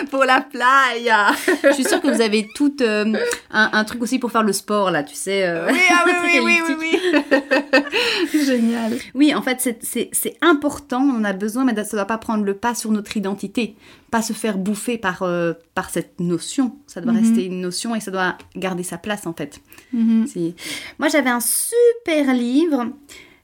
pour 0.12 0.24
la 0.24 0.42
playa. 0.42 1.32
Je 1.64 1.74
suis 1.74 1.84
sûre 1.84 2.02
que 2.02 2.08
vous 2.08 2.22
avez 2.22 2.48
tout 2.56 2.76
euh, 2.82 3.14
un, 3.52 3.70
un 3.74 3.84
truc 3.84 4.02
aussi 4.04 4.20
pour 4.20 4.32
faire 4.32 4.44
le 4.44 4.54
sport, 4.54 4.92
là, 4.92 5.04
tu 5.04 5.16
sais. 5.16 5.44
euh, 5.48 5.68
Oui, 5.72 5.80
ah 5.90 6.04
oui, 6.06 6.12
oui, 6.24 6.40
oui, 6.44 6.62
elliptique. 6.68 7.02
oui, 7.32 7.40
oui. 8.34 8.44
Génial. 8.46 8.98
Oui, 9.16 9.34
en 9.34 9.42
fait, 9.42 9.78
c'est- 9.82 10.38
important, 10.42 11.02
on 11.02 11.18
en 11.20 11.24
a 11.24 11.34
besoin, 11.34 11.64
mais 11.66 11.74
ça 11.76 11.82
ne 11.84 11.92
doit 11.92 12.06
pas 12.06 12.18
prendre 12.18 12.44
le 12.44 12.54
pas 12.56 12.76
sur 12.76 12.92
notre 12.92 13.16
identité. 13.18 13.76
Pas 14.12 14.22
se 14.22 14.34
faire 14.34 14.58
bouffer 14.58 14.98
par, 14.98 15.24
euh, 15.24 15.54
par 15.76 15.90
cette 15.90 16.20
notion. 16.20 16.76
Ça 16.88 17.00
doit 17.02 17.14
Mhm. 17.14 17.20
rester 17.20 17.46
une 17.46 17.62
notion 17.62 17.96
et 17.96 18.00
ça 18.00 18.12
doit 18.12 18.38
garder 18.56 18.84
sa 18.84 18.98
place, 18.98 19.26
en 19.26 19.34
fait. 19.34 19.60
Mhm. 19.94 20.28
Moi, 21.00 21.08
j'avais 21.10 21.30
un 21.30 21.40
super 21.40 22.34
livre 22.34 22.88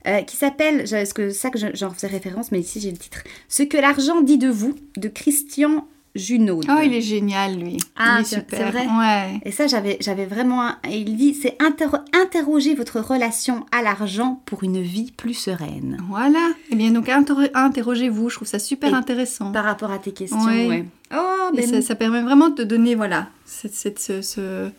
euh, 0.08 0.22
qui 0.22 0.36
s'appelle, 0.38 0.88
c'est 0.88 1.14
que 1.14 1.30
ça 1.30 1.50
que 1.50 1.60
je- 1.60 1.68
j'en 1.76 1.92
faisais 1.92 2.08
référence, 2.08 2.52
mais 2.52 2.60
ici 2.60 2.80
j'ai 2.80 2.92
le 2.92 2.98
titre, 2.98 3.20
Ce 3.48 3.64
que 3.64 3.78
l'argent 3.78 4.22
dit 4.22 4.38
de 4.38 4.50
vous, 4.50 4.74
de 4.98 5.08
Christian 5.08 5.86
Junod. 6.16 6.66
Oh, 6.68 6.80
il 6.84 6.96
est 6.96 7.02
génial, 7.02 7.60
lui. 7.60 7.78
Ah, 7.96 8.16
il 8.18 8.22
est 8.22 8.24
c'est- 8.24 8.36
super. 8.38 8.58
c'est 8.60 8.72
vrai 8.72 8.88
Ouais. 8.88 9.40
Et 9.46 9.52
ça, 9.52 9.68
j'avais, 9.68 9.98
j'avais 10.02 10.26
vraiment. 10.26 10.64
un- 10.64 10.78
et 10.90 10.98
il 10.98 11.16
dit 11.16 11.36
c'est 11.36 11.56
inter- 11.62 12.00
interroger 12.12 12.74
votre 12.74 13.00
relation 13.00 13.66
à 13.72 13.84
l'argent 13.84 14.42
pour 14.46 14.64
une 14.64 14.82
vie 14.82 15.12
plus 15.12 15.36
sereine. 15.36 15.98
Voilà. 16.10 16.50
Eh 16.72 16.76
bien, 16.76 16.90
donc, 16.92 17.08
inter- 17.10 17.52
interrogez-vous. 17.54 18.30
Je 18.32 18.36
trouve 18.38 18.48
ça 18.48 18.58
super 18.58 18.90
Et 18.92 18.94
intéressant. 18.96 19.52
Par 19.52 19.66
rapport 19.66 19.92
à 19.92 20.00
tes 20.00 20.12
questions, 20.12 20.40
Ouais. 20.44 20.68
ouais. 20.68 20.86
Oh, 21.14 21.52
Et 21.54 21.58
ben 21.58 21.68
ça, 21.70 21.82
ça 21.84 21.96
permet 21.96 22.22
vraiment 22.24 22.50
de 22.50 22.56
te 22.56 22.62
donner, 22.64 22.96
voilà, 22.96 23.28
cette, 23.46 23.76
cette- 23.76 24.00
ce, 24.00 24.22
ce, 24.24 24.70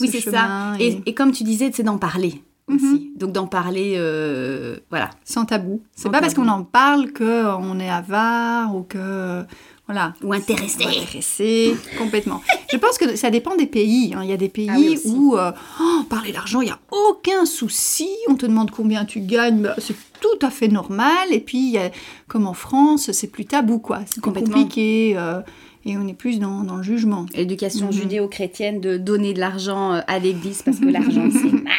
oui, 0.00 0.08
ce 0.08 0.18
c'est 0.18 0.30
ça. 0.30 0.72
Et, 0.80 0.98
et 1.04 1.12
comme 1.14 1.32
tu 1.32 1.44
disais, 1.44 1.70
c'est 1.74 1.82
d'en 1.82 1.98
parler. 1.98 2.40
Aussi. 2.74 3.12
Donc 3.16 3.32
d'en 3.32 3.46
parler, 3.46 3.94
euh, 3.96 4.76
voilà. 4.90 5.10
sans 5.24 5.44
tabou. 5.44 5.82
C'est 5.94 6.10
pas 6.10 6.20
parce 6.20 6.34
qu'on 6.34 6.48
en 6.48 6.62
parle 6.64 7.12
que 7.12 7.44
on 7.56 7.78
est 7.80 7.90
avare 7.90 8.74
ou 8.74 8.82
que 8.82 9.42
voilà. 9.86 10.14
Ou 10.22 10.32
intéressé. 10.32 10.84
Intéressé, 10.84 11.74
complètement. 11.98 12.40
Je 12.72 12.76
pense 12.78 12.96
que 12.96 13.16
ça 13.16 13.30
dépend 13.30 13.56
des 13.56 13.66
pays. 13.66 14.14
hein. 14.16 14.20
Il 14.22 14.30
y 14.30 14.32
a 14.32 14.36
des 14.36 14.48
pays 14.48 14.68
Ah 14.70 14.76
oui, 14.78 14.94
aussi. 14.94 15.08
où 15.08 15.36
euh, 15.36 15.50
oh, 15.80 16.02
parler 16.08 16.30
d'argent, 16.32 16.60
il 16.60 16.66
n'y 16.66 16.70
a 16.70 16.78
aucun 16.92 17.44
souci. 17.44 18.08
On 18.28 18.36
te 18.36 18.46
demande 18.46 18.70
combien 18.70 19.04
tu 19.04 19.18
gagnes, 19.20 19.62
bah, 19.62 19.74
c'est 19.78 19.96
tout 20.20 20.46
à 20.46 20.50
fait 20.50 20.68
normal. 20.68 21.32
Et 21.32 21.40
puis, 21.40 21.58
il 21.58 21.70
y 21.70 21.78
a- 21.78 21.90
comme 22.28 22.46
en 22.46 22.54
France, 22.54 23.10
c'est 23.10 23.26
plus 23.26 23.46
tabou, 23.46 23.80
quoi. 23.80 23.98
C'est 24.06 24.20
compliqué. 24.20 25.14
euh, 25.16 25.40
et 25.84 25.96
on 25.96 26.06
est 26.06 26.14
plus 26.14 26.38
dans, 26.38 26.62
dans 26.62 26.76
le 26.76 26.82
jugement. 26.82 27.26
Éducation 27.34 27.86
Mhm. 27.86 27.92
judéo-chrétienne 27.92 28.80
de 28.80 28.96
donner 28.96 29.32
de 29.34 29.40
l'argent 29.40 29.94
euh, 29.94 30.00
à 30.06 30.18
l'église 30.18 30.62
parce 30.62 30.78
que 30.78 30.86
l'argent 30.86 31.28
c'est 31.32 31.52
mal. 31.52 31.72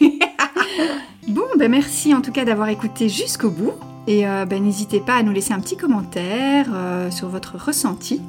Bon, 1.28 1.44
ben 1.56 1.70
merci 1.70 2.14
en 2.14 2.20
tout 2.20 2.32
cas 2.32 2.44
d'avoir 2.44 2.68
écouté 2.68 3.08
jusqu'au 3.08 3.50
bout. 3.50 3.72
Et 4.08 4.26
euh, 4.26 4.44
ben, 4.44 4.62
n'hésitez 4.62 5.00
pas 5.00 5.14
à 5.14 5.22
nous 5.22 5.32
laisser 5.32 5.52
un 5.52 5.60
petit 5.60 5.76
commentaire 5.76 6.66
euh, 6.74 7.10
sur 7.10 7.28
votre 7.28 7.56
ressenti. 7.56 8.20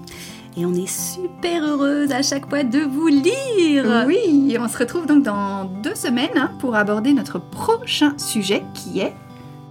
Et 0.55 0.65
on 0.67 0.73
est 0.75 0.87
super 0.87 1.63
heureuse 1.63 2.11
à 2.11 2.21
chaque 2.21 2.47
fois 2.47 2.61
de 2.63 2.79
vous 2.81 3.07
lire. 3.07 4.03
Oui, 4.05 4.55
on 4.59 4.67
se 4.67 4.77
retrouve 4.77 5.07
donc 5.07 5.23
dans 5.23 5.65
deux 5.65 5.95
semaines 5.95 6.29
hein, 6.35 6.51
pour 6.59 6.75
aborder 6.75 7.13
notre 7.13 7.39
prochain 7.39 8.13
sujet 8.19 8.61
qui 8.75 8.99
est 8.99 9.13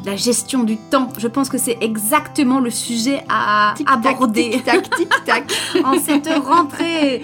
La 0.05 0.17
gestion 0.17 0.65
du 0.65 0.77
temps, 0.77 1.09
je 1.17 1.29
pense 1.29 1.49
que 1.49 1.59
c'est 1.59 1.79
exactement 1.81 2.59
le 2.59 2.71
sujet 2.71 3.23
à 3.29 3.75
aborder. 3.87 4.51
Tic-tac, 4.51 4.91
tic-tac. 4.91 5.45
en 5.85 5.99
cette 6.01 6.29
rentrée. 6.29 7.23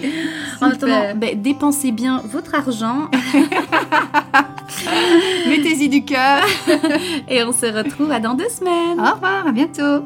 En 0.61 0.67
attendant, 0.67 1.13
ben, 1.15 1.41
dépensez 1.41 1.91
bien 1.91 2.21
votre 2.25 2.55
argent 2.55 3.09
Mettez-y 5.47 5.89
du 5.89 6.05
cœur. 6.05 6.43
et 7.27 7.43
on 7.43 7.51
se 7.51 7.65
retrouve 7.65 8.11
à 8.11 8.19
dans 8.19 8.33
deux 8.33 8.49
semaines. 8.49 8.99
Au 8.99 9.13
revoir, 9.13 9.47
à 9.47 9.51
bientôt. 9.51 10.03